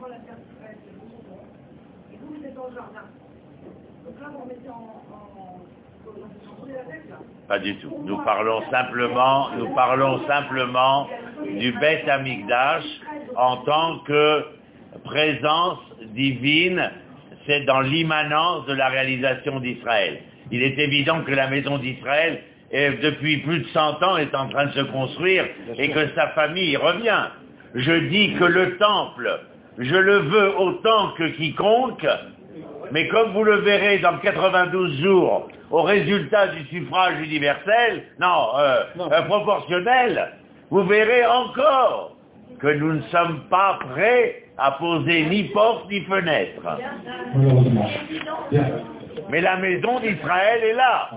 je 0.00 0.06
suis 0.06 0.08
devant 0.08 0.08
la 0.08 0.18
terre 0.24 0.36
d'Israël, 0.36 0.76
c'est 0.84 0.92
le 0.92 1.00
maison, 1.06 1.40
et 2.12 2.16
vous, 2.16 2.34
vous 2.34 2.46
êtes 2.46 2.54
dans 2.54 2.68
le 2.68 2.74
jardin. 2.74 3.06
Donc 4.04 4.20
là, 4.20 4.28
vous 4.32 4.38
remettez 4.38 4.68
en... 4.68 5.02
en... 5.12 5.60
vous 6.04 6.60
changez 6.60 6.72
la 6.72 6.92
tête, 6.92 7.10
là. 7.10 7.16
Pas 7.48 7.58
du 7.58 7.76
tout. 7.78 7.92
Nous 8.04 8.18
parlons 8.18 8.62
simplement, 8.70 9.50
nous 9.56 9.74
parlons 9.74 10.26
simplement 10.26 11.08
du 11.44 11.72
Beth 11.72 12.08
Amikdash 12.08 12.84
en 13.36 13.58
tant 13.58 13.98
que 14.00 14.44
présence 15.04 15.78
divine 16.14 16.90
c'est 17.46 17.64
dans 17.64 17.80
l'immanence 17.80 18.66
de 18.66 18.74
la 18.74 18.88
réalisation 18.88 19.60
d'Israël. 19.60 20.20
Il 20.52 20.62
est 20.62 20.78
évident 20.78 21.22
que 21.22 21.32
la 21.32 21.48
maison 21.48 21.78
d'Israël, 21.78 22.42
depuis 22.72 23.38
plus 23.38 23.60
de 23.60 23.66
100 23.68 24.02
ans, 24.02 24.16
est 24.16 24.34
en 24.34 24.48
train 24.48 24.66
de 24.66 24.72
se 24.72 24.82
construire 24.82 25.46
et 25.76 25.90
que 25.90 26.08
sa 26.14 26.28
famille 26.28 26.76
revient. 26.76 27.28
Je 27.74 27.92
dis 28.08 28.34
que 28.34 28.44
le 28.44 28.76
temple, 28.76 29.40
je 29.80 29.96
le 29.96 30.18
veux 30.18 30.58
autant 30.58 31.12
que 31.16 31.24
quiconque, 31.36 32.06
mais 32.92 33.08
comme 33.08 33.32
vous 33.32 33.44
le 33.44 33.56
verrez 33.56 33.98
dans 33.98 34.18
92 34.18 35.00
jours, 35.00 35.48
au 35.70 35.82
résultat 35.82 36.48
du 36.48 36.66
suffrage 36.66 37.20
universel, 37.22 38.02
non, 38.20 38.48
euh, 38.58 38.80
euh, 38.98 39.22
proportionnel, 39.22 40.32
vous 40.70 40.84
verrez 40.84 41.24
encore 41.24 42.16
que 42.58 42.68
nous 42.68 42.94
ne 42.94 43.02
sommes 43.02 43.40
pas 43.48 43.78
prêts 43.92 44.44
à 44.58 44.72
poser 44.72 45.24
ni 45.26 45.44
porte 45.44 45.90
ni 45.90 46.00
fenêtre. 46.02 46.62
Mais 49.30 49.40
la 49.40 49.56
maison 49.56 50.00
d'Israël 50.00 50.62
est 50.62 50.74
là. 50.74 51.08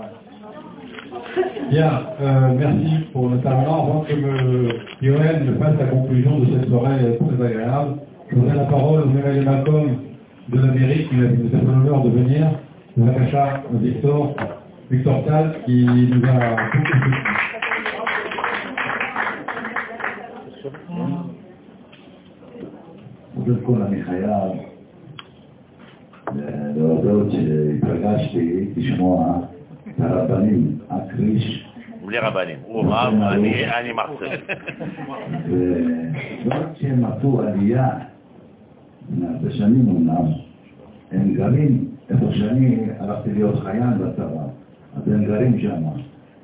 Bien, 1.69 2.03
euh, 2.21 2.53
merci 2.55 3.05
pour 3.11 3.29
talent. 3.43 3.83
Avant 3.83 4.01
que 4.01 4.13
me, 4.13 4.69
Yoel 5.01 5.45
ne 5.45 5.53
fasse 5.55 5.77
la 5.79 5.85
conclusion 5.87 6.39
de 6.39 6.45
cette 6.53 6.69
soirée 6.69 7.17
très 7.17 7.45
agréable, 7.45 7.99
je 8.32 8.36
donnerai 8.36 8.56
la 8.56 8.64
parole 8.64 9.02
au 9.02 9.06
Mireille 9.06 9.44
Macom 9.44 9.98
de 10.48 10.58
l'Amérique 10.60 11.08
qui 11.08 11.16
nous 11.16 11.46
a 11.46 11.58
fait 11.58 11.64
l'honneur 11.64 12.02
de 12.04 12.10
venir, 12.10 12.46
de 12.96 13.02
Nakacha 13.04 13.62
Victor, 13.72 14.34
Victor 14.90 15.24
Tal, 15.26 15.62
qui 15.64 15.84
nous 15.84 16.24
a 16.28 16.56
beaucoup 16.56 16.86
soutenu. 16.86 17.14
קודם 23.34 23.60
כל 23.66 23.82
אני 23.82 24.02
חייב 24.04 24.50
אה, 26.28 26.32
להודות 26.76 27.32
שהתרגשתי 27.32 28.66
לשמוע 28.76 29.38
את 29.88 30.00
הרבנים, 30.00 30.78
אקריש, 30.88 31.68
Les 32.10 32.18
rabbinim. 32.18 32.60
Ou 32.68 32.80
Rav, 32.82 33.14
אני 33.32 33.66
אני 33.66 33.92
מרצה. 33.92 34.26
ולא 35.48 36.54
רק 36.54 36.66
שהם 36.80 37.04
עשו 37.04 37.42
עלייה, 37.42 37.88
הרבה 39.21 39.51
שנים 39.51 39.89
אמנם, 39.89 40.25
הם 41.11 41.33
גרים 41.33 41.87
איפה 42.09 42.25
שאני 42.31 42.77
הלכתי 42.99 43.33
להיות 43.33 43.59
חייל 43.59 43.93
בצבא, 43.99 44.43
אז 44.95 45.07
הם 45.07 45.25
גרים 45.25 45.59
שם. 45.59 45.83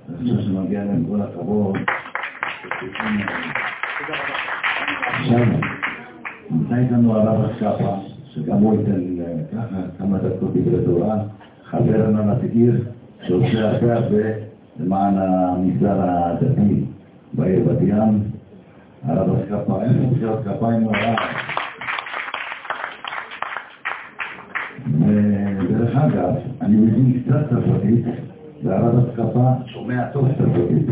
אני 0.09 0.17
חושב 0.17 0.41
שמגיע 0.41 0.85
להם 0.85 1.05
כל 1.09 1.21
הכבוד. 1.21 1.77
עכשיו, 5.19 5.45
נמצא 6.51 6.75
איתנו 6.75 7.15
הרב 7.15 7.45
אסקאפה, 7.45 7.95
שגם 8.25 8.57
הוא 8.57 8.79
ייתן 8.79 9.21
אה, 9.21 9.35
ככה 9.53 9.77
כמה 9.97 10.17
דקות 10.17 10.53
דברי 10.55 10.85
תורה, 10.85 11.15
חבר 11.63 12.05
הנתגיר, 12.05 12.83
שעושה 13.27 13.69
הרבה 13.69 13.95
הרבה 13.95 14.23
למען 14.79 15.13
המגזר 15.17 16.01
הדתי 16.01 16.83
בעיר 17.33 17.63
בת 17.63 17.81
ים. 17.81 18.23
הרב 19.05 19.35
אסקאפה, 19.35 19.83
אין 19.83 20.09
מחיאות 20.11 20.39
כפיים 20.43 20.81
לרב. 20.81 21.15
אני 26.69 26.77
מבין 26.77 27.23
קצת 27.23 27.49
צרפתית, 27.49 28.05
והרב 28.63 29.05
אסקאפה 29.09 29.51
שומע 29.65 30.05
טוב 30.11 30.27
צרפתית. 30.37 30.85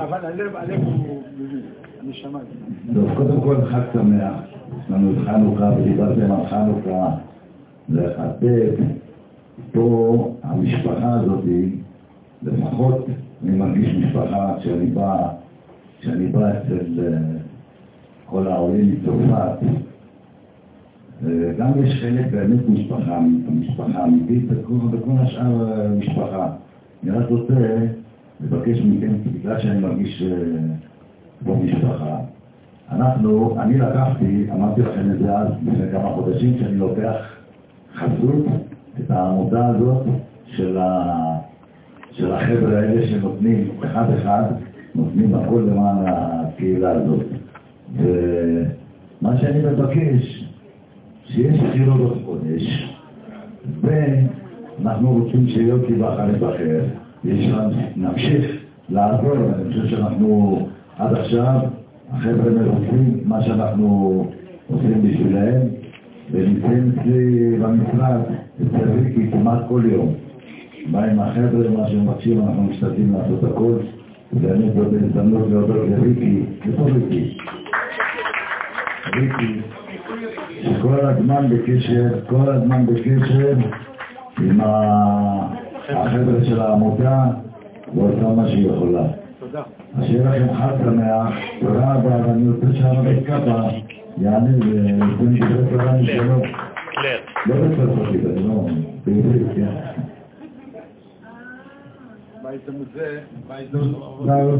אבל 0.00 0.26
הלב, 0.26 0.56
הלב 0.56 0.80
הוא 0.84 1.22
מבין, 1.40 1.60
הנשמה. 2.00 2.38
טוב, 2.94 3.14
קודם 3.16 3.40
כל 3.40 3.64
חג 3.64 3.80
שמח, 3.92 4.34
יש 4.78 4.90
לנו 4.90 5.12
את 5.12 5.16
חנוכה, 5.26 5.70
ודיברתם 5.78 6.32
על 6.32 6.46
חנוכה, 6.46 7.14
לחטט. 7.88 8.82
פה 9.72 10.34
המשפחה 10.42 11.20
הזאת, 11.20 11.44
לפחות 12.42 13.06
אני 13.44 13.56
מרגיש 13.56 13.94
משפחה 13.94 14.54
כשאני 14.60 14.86
בא, 14.86 15.28
כשאני 16.00 16.26
בא 16.26 16.50
אצל 16.50 17.00
אה, 17.00 17.18
כל 18.26 18.46
העולים 18.46 18.94
מצרפת, 18.94 19.58
גם 21.58 21.84
יש 21.84 22.00
חלק 22.00 22.26
באמת 22.30 22.68
משפחה, 22.68 23.20
משפחה 23.50 24.04
אמיתית, 24.04 24.44
וכל 24.92 25.10
השאר 25.18 25.72
אה, 25.72 25.88
משפחה. 25.88 26.48
אני 27.02 27.10
רק 27.10 27.28
רוצה 27.28 27.54
לבקש 28.40 28.78
מכם, 28.80 29.12
בגלל 29.34 29.60
שאני 29.60 29.80
מרגיש 29.80 30.22
אה, 30.22 30.28
כמו 31.44 31.56
משפחה. 31.56 32.16
אנחנו, 32.92 33.60
אני 33.60 33.78
לקחתי, 33.78 34.46
אמרתי 34.52 34.82
לכם 34.82 35.10
את 35.10 35.18
זה 35.18 35.38
אז, 35.38 35.48
לפני 35.66 35.90
כמה 35.92 36.10
חודשים, 36.14 36.58
שאני 36.60 36.76
לוקח 36.76 37.14
חסות, 37.94 38.46
את 39.00 39.10
העמותה 39.10 39.66
הזאת 39.66 40.06
של, 40.46 40.78
ה, 40.78 41.12
של 42.12 42.32
החבר'ה 42.32 42.78
האלה 42.78 43.06
שנותנים 43.06 43.68
אחד-אחד, 43.84 44.42
נותנים 44.94 45.34
הכל 45.34 45.68
למען 45.70 45.96
הקהילה 46.06 46.90
הזאת. 46.90 47.24
ומה 47.96 49.38
שאני 49.40 49.58
מבקש, 49.58 50.35
שיש 51.28 51.60
בחירות 51.60 52.00
עוד 52.00 52.18
חודש, 52.24 52.94
ואנחנו 53.80 55.12
רוצים 55.12 55.48
לבחר, 56.26 56.84
יש 57.24 57.46
לנו, 57.46 57.70
נמשיך 57.96 58.56
לעזור, 58.88 59.36
אני 59.36 59.72
חושב 59.72 59.86
שאנחנו 59.86 60.58
עד 60.98 61.14
עכשיו, 61.14 61.60
החבר'ה 62.12 62.50
מרוצים 62.50 63.20
מה 63.24 63.42
שאנחנו 63.42 64.26
עושים 64.68 65.02
בשבילהם, 65.02 65.60
ונמצאים 66.30 66.92
אצלי 66.94 67.56
במשרד, 67.58 68.20
אצל 68.56 68.90
ריקי 68.90 69.30
כמעט 69.30 69.58
כל 69.68 69.82
יום. 69.92 70.14
בא 70.90 71.04
עם 71.04 71.20
החבר'ה, 71.20 71.70
מה 71.70 71.88
שהם 71.88 72.02
מבקשים, 72.08 72.40
אנחנו 72.40 72.62
משתדלים 72.62 73.12
לעשות 73.12 73.44
הכל, 73.44 73.72
ואני 74.32 74.70
פה 74.74 74.84
בהזדמנות 74.84 75.48
להודות 75.50 75.88
לריקי, 75.90 76.42
איפה 76.66 76.84
ריקי? 76.84 77.36
ריקי, 79.16 79.60
שכל 80.66 81.00
הזמן 81.06 81.48
בקשר, 81.50 82.04
כל 82.28 82.50
הזמן 82.52 82.86
בקשר 82.86 83.54
עם 84.38 84.60
החבר'ה 84.60 86.44
של 86.44 86.60
העמותה, 86.60 87.24
ועושה 87.94 88.28
מה 88.36 88.48
שהיא 88.48 88.68
יכולה. 88.68 89.02
תודה. 89.40 89.62
אז 89.98 90.04
שיהיה 90.04 90.30
לכם 90.30 90.54
חג 90.54 90.72
שמח, 90.84 91.34
תודה 91.60 91.94
רבה, 91.94 92.28
ואני 92.28 92.48
רוצה 92.48 92.66
שהרב 92.78 93.06
קאפה 93.26 93.60
יענה 94.18 94.66
וייתן 94.66 95.06
דברי 95.16 95.70
תורה 95.70 95.92
משלו. 95.92 96.42
לא 97.46 97.54
בצרפתית, 97.54 98.20
אני 98.24 98.48
לא... 98.48 98.66
בעברית, 99.06 99.46
כן. 99.56 99.66
Bah, 102.42 102.52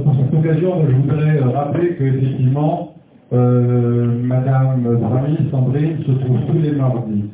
pour 0.04 0.14
cette 0.16 0.34
occasion, 0.34 0.86
je 0.88 0.92
voudrais 0.92 1.38
euh, 1.38 1.48
rappeler 1.50 1.94
qu'effectivement, 1.96 2.96
euh, 3.32 4.22
Madame 4.22 4.82
Brami 4.82 5.36
Sandrine 5.50 5.98
se 6.06 6.12
trouve 6.12 6.38
tous 6.46 6.58
les 6.58 6.72
mardis 6.72 7.24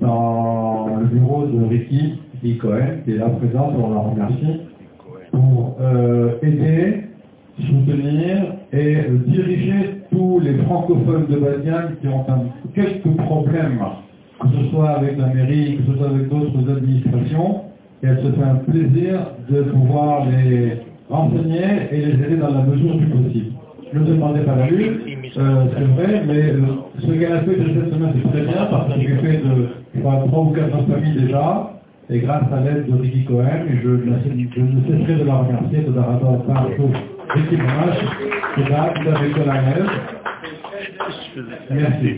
dans 0.00 0.86
le 1.00 1.06
bureau 1.06 1.46
de 1.46 1.66
Ricky, 1.66 2.14
qui 2.40 2.58
est 2.58 3.16
là 3.18 3.28
présente, 3.28 3.74
on 3.78 3.94
la 3.94 4.00
remercie, 4.00 4.60
pour 5.30 5.76
euh, 5.80 6.32
aider, 6.42 7.04
soutenir 7.58 8.54
et 8.72 8.96
diriger 9.26 10.02
tous 10.10 10.40
les 10.40 10.54
francophones 10.64 11.26
de 11.26 11.36
Badiane 11.36 11.96
qui 12.00 12.08
ont 12.08 12.24
quelques 12.74 13.16
problèmes, 13.18 13.80
que 14.40 14.48
ce 14.48 14.70
soit 14.70 14.90
avec 14.90 15.18
la 15.18 15.26
mairie, 15.26 15.76
que 15.76 15.92
ce 15.92 15.98
soit 15.98 16.08
avec 16.08 16.28
d'autres 16.28 16.70
administrations, 16.70 17.62
et 18.02 18.06
elle 18.06 18.18
se 18.18 18.32
fait 18.32 18.42
un 18.42 18.56
plaisir 18.56 19.26
de 19.50 19.62
pouvoir 19.62 20.26
les 20.26 20.78
renseigner 21.08 21.88
et 21.92 21.96
les 21.96 22.24
aider 22.24 22.36
dans 22.36 22.50
la 22.50 22.62
mesure 22.62 22.96
du 22.96 23.06
possible. 23.06 23.51
Je 23.92 23.98
ne 23.98 24.04
demandais 24.06 24.40
pas 24.40 24.56
la 24.56 24.66
lune, 24.68 25.00
euh, 25.36 25.64
c'est 25.76 25.84
vrai, 25.84 26.22
mais 26.26 26.50
euh, 26.50 26.60
ce 26.98 27.06
qu'elle 27.06 27.32
a 27.32 27.40
fait 27.42 27.56
de 27.56 27.66
cette 27.74 27.92
semaine, 27.92 28.14
c'est 28.22 28.30
très 28.30 28.40
bien 28.46 28.66
parce 28.70 28.94
qu'il 28.94 29.18
fait 29.18 29.36
de 29.38 30.00
crois, 30.00 30.24
trois 30.26 30.40
ou 30.44 30.50
quatre 30.50 30.70
familles 30.86 31.20
déjà, 31.20 31.72
et 32.10 32.18
grâce 32.20 32.44
à 32.52 32.60
l'aide 32.60 32.86
de 32.86 33.00
Ricky 33.00 33.24
Cohen, 33.24 33.66
je, 33.68 33.82
je 33.82 33.90
ne 33.90 34.98
cesserai 34.98 35.20
de 35.20 35.24
la 35.26 35.34
remercier, 35.34 35.80
de 35.80 35.94
la 35.94 36.02
rapporter 36.02 36.46
par 36.52 36.66
Ricky 36.66 37.56
Monash, 37.56 37.98
qui 38.54 38.70
là, 38.70 38.92
tout 38.94 39.08
avec 39.08 39.46
la 39.46 39.62
neige. 39.62 39.90
Merci. 41.70 42.16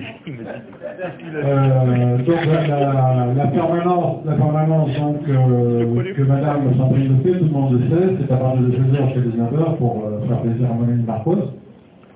Euh, 1.34 2.18
donc 2.18 2.46
la, 2.46 3.34
la 3.36 3.46
permanence, 3.48 4.24
la 4.24 4.32
permanence 4.34 4.90
donc, 4.98 5.28
euh, 5.28 6.14
que 6.14 6.22
Madame 6.22 6.74
Sandrine 6.76 7.20
fait, 7.22 7.38
tout 7.38 7.44
le 7.44 7.50
monde 7.50 7.72
le 7.72 7.88
sait, 7.88 8.16
c'est 8.20 8.32
à 8.32 8.36
partir 8.36 8.62
de 8.62 8.70
16h 8.70 9.14
chez 9.14 9.20
19h 9.20 9.76
pour 9.78 10.04
euh, 10.06 10.26
faire 10.28 10.40
plaisir 10.40 10.68
à 10.70 10.74
Mme 10.74 11.04
Marcos. 11.06 11.36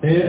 Et 0.03 0.23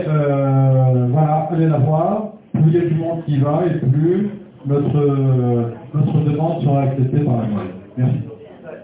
voilà, 1.10 1.48
allez 1.50 1.66
la 1.66 1.78
voir. 1.78 2.32
Plus 2.52 2.62
il 2.66 2.74
y 2.74 2.78
a 2.78 2.88
du 2.88 2.94
monde 2.94 3.24
qui 3.24 3.38
va 3.38 3.62
et 3.66 3.78
plus 3.78 4.30
notre, 4.66 5.72
notre 5.94 6.20
demande 6.24 6.62
sera 6.62 6.82
acceptée 6.82 7.20
par 7.20 7.36
la 7.36 7.46
mairie. 7.46 7.70
Merci. 7.96 8.20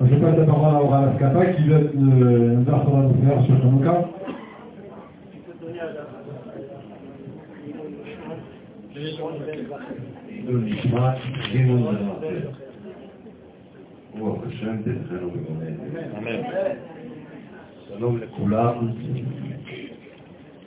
Je 0.00 0.14
passe 0.16 0.36
la 0.38 0.44
parole 0.44 0.74
à 0.74 0.82
Aura 0.82 1.06
Lascapa 1.06 1.46
qui 1.46 1.68
va 1.68 1.78
nous 1.94 2.64
faire 2.64 3.44
sur 3.44 3.62
son 3.62 3.78
cas. 3.78 4.04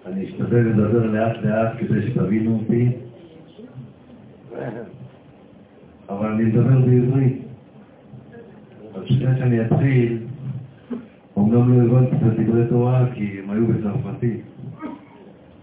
אני 0.06 0.26
אשתדל 0.26 0.58
לדבר 0.58 1.06
לאט 1.06 1.38
לאט 1.44 1.72
כדי 1.80 2.08
שתבינו 2.08 2.60
אותי, 2.60 2.92
אבל 6.10 6.32
אני 6.32 6.44
מדבר 6.44 6.80
בעברית. 6.80 7.42
אז 8.96 9.04
לפני 9.04 9.40
שאני 9.40 9.62
אתחיל, 9.62 10.18
אומנם 11.36 11.88
לא 11.88 11.98
הבנתי 11.98 12.16
את 12.16 12.40
דברי 12.40 12.68
תורה 12.70 13.06
כי 13.14 13.40
הם 13.44 13.50
היו 13.50 13.68
בצרפתית, 13.68 14.42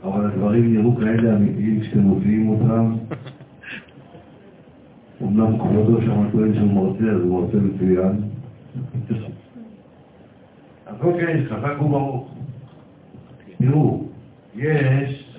אבל 0.05 0.27
הדברים 0.27 0.75
נראו 0.75 0.97
כאלה 0.97 1.37
אמיתיים 1.37 1.81
כשאתם 1.81 2.01
מופיעים 2.01 2.49
אותם. 2.49 2.95
אומנם 5.21 5.59
כבודו 5.59 6.03
שם 6.03 6.31
טוען 6.33 6.55
שהוא 6.55 6.73
מרצה, 6.73 7.11
אז 7.11 7.21
הוא 7.21 7.43
מרצה 7.43 7.57
מצוין. 7.57 8.23
אז 10.87 10.97
אוקיי, 11.01 11.47
חזק 11.47 11.83
וברוך. 11.83 12.35
תראו, 13.59 14.05
יש 14.57 15.39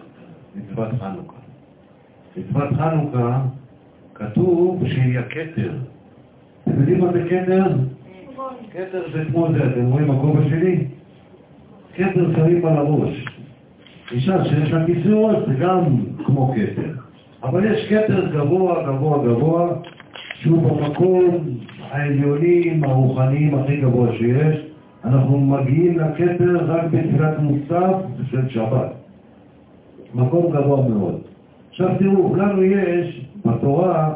מצוות 0.56 0.89
חנוכה. 0.99 1.38
מצוות 2.38 2.69
חנוכה 2.73 3.41
כתוב 4.14 4.84
שהיא 4.88 5.19
הכתר. 5.19 5.72
אתם 6.64 6.80
יודעים 6.80 6.99
מה 6.99 7.11
זה 7.14 7.23
כתר? 7.30 7.65
כתר 8.72 9.03
זה 9.14 9.23
כמו 9.31 9.48
זה, 9.52 9.68
אתם 9.68 9.85
רואים 9.85 10.11
הכובע 10.11 10.49
שלי? 10.49 10.85
כתר 11.95 12.35
שמים 12.35 12.65
על 12.65 12.77
הראש. 12.77 13.26
אישה 14.11 14.45
שיש 14.45 14.72
לה 14.72 14.85
כיסוי 14.85 15.35
זה 15.48 15.53
גם 15.60 15.84
כמו 16.26 16.53
כתר. 16.56 16.91
אבל 17.44 17.65
יש 17.65 17.89
כתר 17.89 18.27
גבוה, 18.27 18.84
גבוה, 18.84 19.27
גבוה, 19.27 19.69
שהוא 20.34 20.61
במקום 20.61 21.38
העליונים, 21.91 22.84
הרוחניים 22.84 23.56
הכי 23.56 23.77
גבוה 23.77 24.11
שיש. 24.18 24.68
אנחנו 25.03 25.39
מגיעים 25.39 25.99
לכתר 25.99 26.65
רק 26.65 26.84
בתפילת 26.84 27.39
מוסף 27.39 27.95
של 28.31 28.49
שבת. 28.49 28.97
מקום 30.18 30.52
גבוה 30.52 30.88
מאוד. 30.89 31.22
עכשיו 31.69 31.89
תראו, 31.99 32.35
לנו 32.35 32.64
יש 32.64 33.26
בתורה 33.45 34.14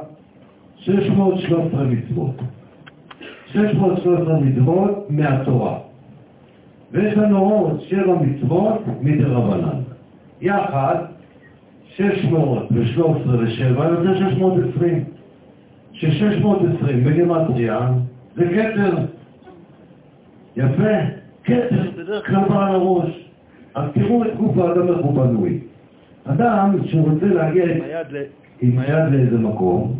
613 0.77 1.83
מצוות. 1.83 2.35
613 3.45 4.39
מצוות 4.39 5.05
מהתורה. 5.09 5.77
ויש 6.91 7.17
לנו 7.17 7.37
עוד 7.39 7.81
שבע 7.81 8.15
מצוות 8.21 8.81
מדרבנן. 9.01 9.79
יחד, 10.41 10.95
613 11.95 13.37
ו-7 13.37 13.83
יוצא 13.83 14.19
620. 14.31 15.03
ש-620 15.93 16.85
בגמטריה 17.05 17.89
זה 18.35 18.45
כתר. 18.45 18.97
יפה? 20.57 20.93
כתר 21.43 21.91
בדרך 21.97 22.29
על 22.29 22.75
הראש. 22.75 23.29
אז 23.75 23.89
תראו 23.93 24.25
את 24.25 24.35
גוף 24.37 24.57
האדם 24.57 24.87
איך 24.87 24.97
הוא 24.97 25.13
בנוי. 25.13 25.59
אדם 26.25 26.75
שרוצה 26.85 27.25
להגיע 27.25 27.65
עם 28.61 28.79
היד, 28.79 29.11
לאיזה 29.11 29.37
מקום, 29.37 29.93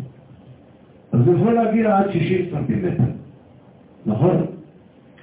אז 1.12 1.20
הוא 1.26 1.36
יכול 1.36 1.52
להגיע 1.52 1.98
עד 1.98 2.10
60 2.10 2.46
סנטימטר, 2.50 3.04
נכון? 4.06 4.46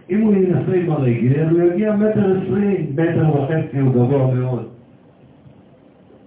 אם 0.10 0.22
הוא 0.22 0.34
ינסה 0.34 0.74
עם 0.74 0.92
הרגל, 0.92 1.50
הוא 1.50 1.62
יגיע 1.62 1.96
מטר 1.96 2.38
עשרים, 2.38 2.88
מטר 2.96 3.40
וחצי, 3.40 3.80
הוא 3.80 3.94
גבוה 3.94 4.34
מאוד. 4.34 4.68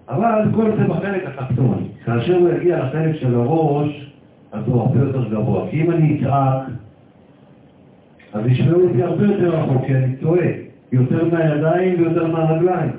אבל 0.08 0.42
כל 0.54 0.70
זה 0.76 0.84
בחלק 0.84 1.26
התחתון. 1.26 1.88
כאשר 2.04 2.36
הוא 2.36 2.48
יגיע 2.48 2.84
לחלק 2.84 3.16
של 3.16 3.34
הראש, 3.34 4.12
אז 4.52 4.64
הוא 4.66 4.80
הרבה 4.80 5.00
יותר 5.00 5.28
גבוה. 5.28 5.66
כי 5.70 5.82
אם 5.82 5.90
אני 5.90 6.20
אצעק, 6.20 6.62
אז 8.32 8.46
ישמעו 8.46 8.80
אותי 8.80 9.02
הרבה 9.02 9.24
יותר 9.24 9.56
רחוק, 9.56 9.84
כי 9.86 9.94
אני 9.94 10.16
טועה. 10.16 10.46
יותר 10.92 11.24
מהידיים 11.24 11.94
ויותר 11.98 12.26
מהרגליים. 12.26 12.90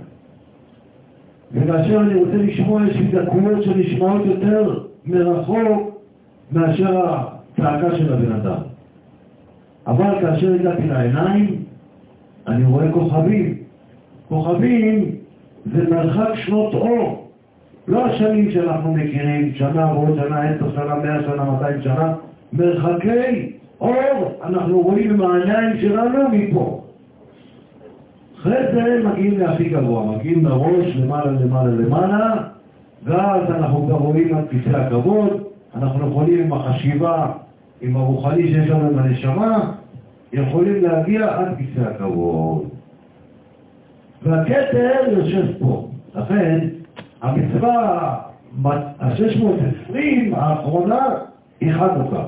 וכאשר 1.53 1.99
אני 1.99 2.15
רוצה 2.15 2.37
לשמוע, 2.37 2.87
יש 2.87 2.95
לי 2.95 3.07
דקויות 3.07 3.63
שנשמעות 3.63 4.25
יותר 4.25 4.79
מרחוק 5.05 6.01
מאשר 6.51 7.05
הצעקה 7.05 7.95
של 7.95 8.13
הבן 8.13 8.31
אדם. 8.31 8.57
אבל 9.87 10.21
כאשר 10.21 10.53
הגעתי 10.53 10.87
לעיניים, 10.87 11.55
אני 12.47 12.65
רואה 12.65 12.91
כוכבים. 12.91 13.57
כוכבים 14.29 15.05
זה 15.65 15.89
מרחק 15.89 16.35
שנות 16.35 16.73
אור. 16.73 17.29
לא 17.87 18.05
השנים 18.05 18.51
שאנחנו 18.51 18.93
מכירים, 18.93 19.51
שנה 19.55 19.93
ועוד 19.93 20.15
שנה, 20.15 20.41
עשר 20.41 20.71
שנה, 20.75 20.95
מאה 20.95 21.23
שנה, 21.23 21.43
מאתיים 21.43 21.81
שנה, 21.81 22.13
מרחקי 22.53 23.51
אור 23.81 24.31
אנחנו 24.43 24.81
רואים 24.81 25.09
עם 25.11 25.21
העיניים 25.21 25.77
שלנו 25.81 26.19
מפה. 26.31 26.82
אחרי 28.43 28.73
זה 28.73 29.01
מגיעים 29.09 29.39
להכי 29.39 29.69
גבוה, 29.69 30.17
מגיעים 30.17 30.45
לראש, 30.45 30.95
למעלה, 30.95 31.31
למעלה, 31.31 31.71
למעלה, 31.71 32.35
ואז 33.03 33.49
אנחנו 33.49 33.87
גם 33.87 33.95
רואים 33.95 34.35
על 34.35 34.43
כיסא 34.49 34.77
הכבוד, 34.77 35.43
אנחנו 35.75 36.09
יכולים 36.09 36.39
עם 36.39 36.53
החשיבה, 36.53 37.31
עם 37.81 37.95
הרוחני 37.95 38.47
שיש 38.47 38.69
לנו 38.69 38.89
עם 38.89 38.99
הנשמה, 38.99 39.71
יכולים 40.33 40.83
להגיע 40.83 41.37
עד 41.37 41.57
כיסא 41.57 41.87
הכבוד. 41.89 42.69
והכתר 44.23 44.91
יושב 45.07 45.45
פה. 45.59 45.87
לכן, 46.15 46.67
המצווה 47.21 48.19
ה-620 48.65 49.97
האחרונה 50.35 51.07
היא 51.61 51.73
חנוכה. 51.73 52.25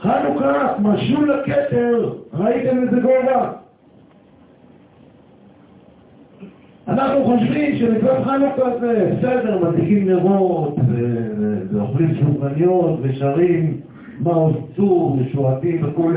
חנוכה 0.00 0.74
משול 0.78 1.32
לכתר, 1.32 2.12
ראיתם 2.34 2.82
איזה 2.82 3.00
גובה? 3.00 3.59
אנחנו 6.90 7.24
חושבים 7.24 7.76
שלקראת 7.78 8.24
חנוכה 8.24 8.78
זה 8.80 9.12
בסדר, 9.16 9.68
מדליקים 9.68 10.08
נרות, 10.08 10.76
ואוכלים 11.72 12.14
סופגניות, 12.20 12.98
ושרים 13.02 13.80
מעוז 14.20 14.54
צור, 14.76 15.18
ושועטים 15.20 15.84
וכו'. 15.84 16.10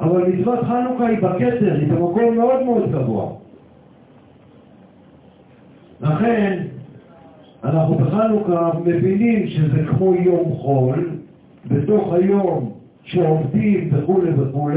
אבל 0.00 0.26
מצוות 0.28 0.58
חנוכה 0.60 1.06
היא 1.06 1.18
בכתר, 1.18 1.76
היא 1.80 1.88
במקום 1.88 2.34
מאוד 2.36 2.62
מאוד 2.62 2.92
גבוה. 2.92 3.26
לכן, 6.00 6.62
אנחנו 7.64 7.94
בחנוכה 7.94 8.70
מבינים 8.84 9.46
שזה 9.46 9.84
כמו 9.88 10.14
יום 10.14 10.52
חול, 10.52 11.10
בתוך 11.66 12.12
היום 12.12 12.72
שעובדים 13.02 13.90
וכו' 13.92 14.20
וכו', 14.38 14.70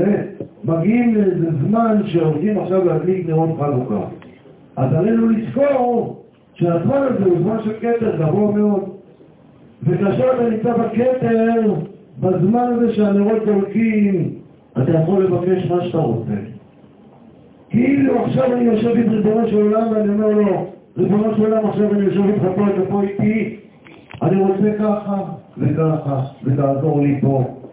מגיעים 0.63 1.15
לאיזה 1.15 1.51
זמן 1.67 2.01
שעובדים 2.05 2.59
עכשיו 2.59 2.85
להדליק 2.85 3.27
נרות 3.29 3.49
חנוכה. 3.59 4.16
אז 4.77 4.93
עלינו 4.93 5.29
לזכור 5.29 6.23
שהזמן 6.53 6.97
הזה 6.97 7.25
הוא 7.25 7.37
זמן 7.41 7.57
של 7.63 7.73
כתר 7.73 8.15
גבוה 8.17 8.51
מאוד. 8.51 8.83
וכאשר 9.83 10.31
אתה 10.35 10.49
נמצא 10.49 10.73
בכתר, 10.73 11.73
בזמן 12.19 12.73
הזה 12.73 12.93
שהנרות 12.93 13.45
דולקים, 13.45 14.29
אתה 14.77 14.91
יכול 14.91 15.23
לבקש 15.23 15.71
מה 15.71 15.83
שאתה 15.83 15.97
רוצה. 15.97 16.33
כאילו 17.69 18.25
עכשיו 18.25 18.53
אני 18.53 18.63
יושב 18.63 18.95
עם 18.95 19.09
ריבונו 19.09 19.47
של 19.47 19.61
עולם 19.61 19.91
ואני 19.91 20.13
אומר 20.13 20.27
לו, 20.27 20.65
ריבונו 20.97 21.35
של 21.35 21.41
עולם 21.41 21.65
עכשיו 21.65 21.93
אני 21.93 22.05
יושב 22.05 22.23
איתך 22.23 22.43
פה, 22.55 22.67
אתה 22.67 22.81
פה 22.89 23.01
איתי, 23.01 23.55
אני 24.21 24.41
רוצה 24.41 24.73
ככה 24.79 25.23
וככה, 25.57 26.21
ותעזור 26.43 27.01
לי 27.01 27.21
פה. 27.21 27.56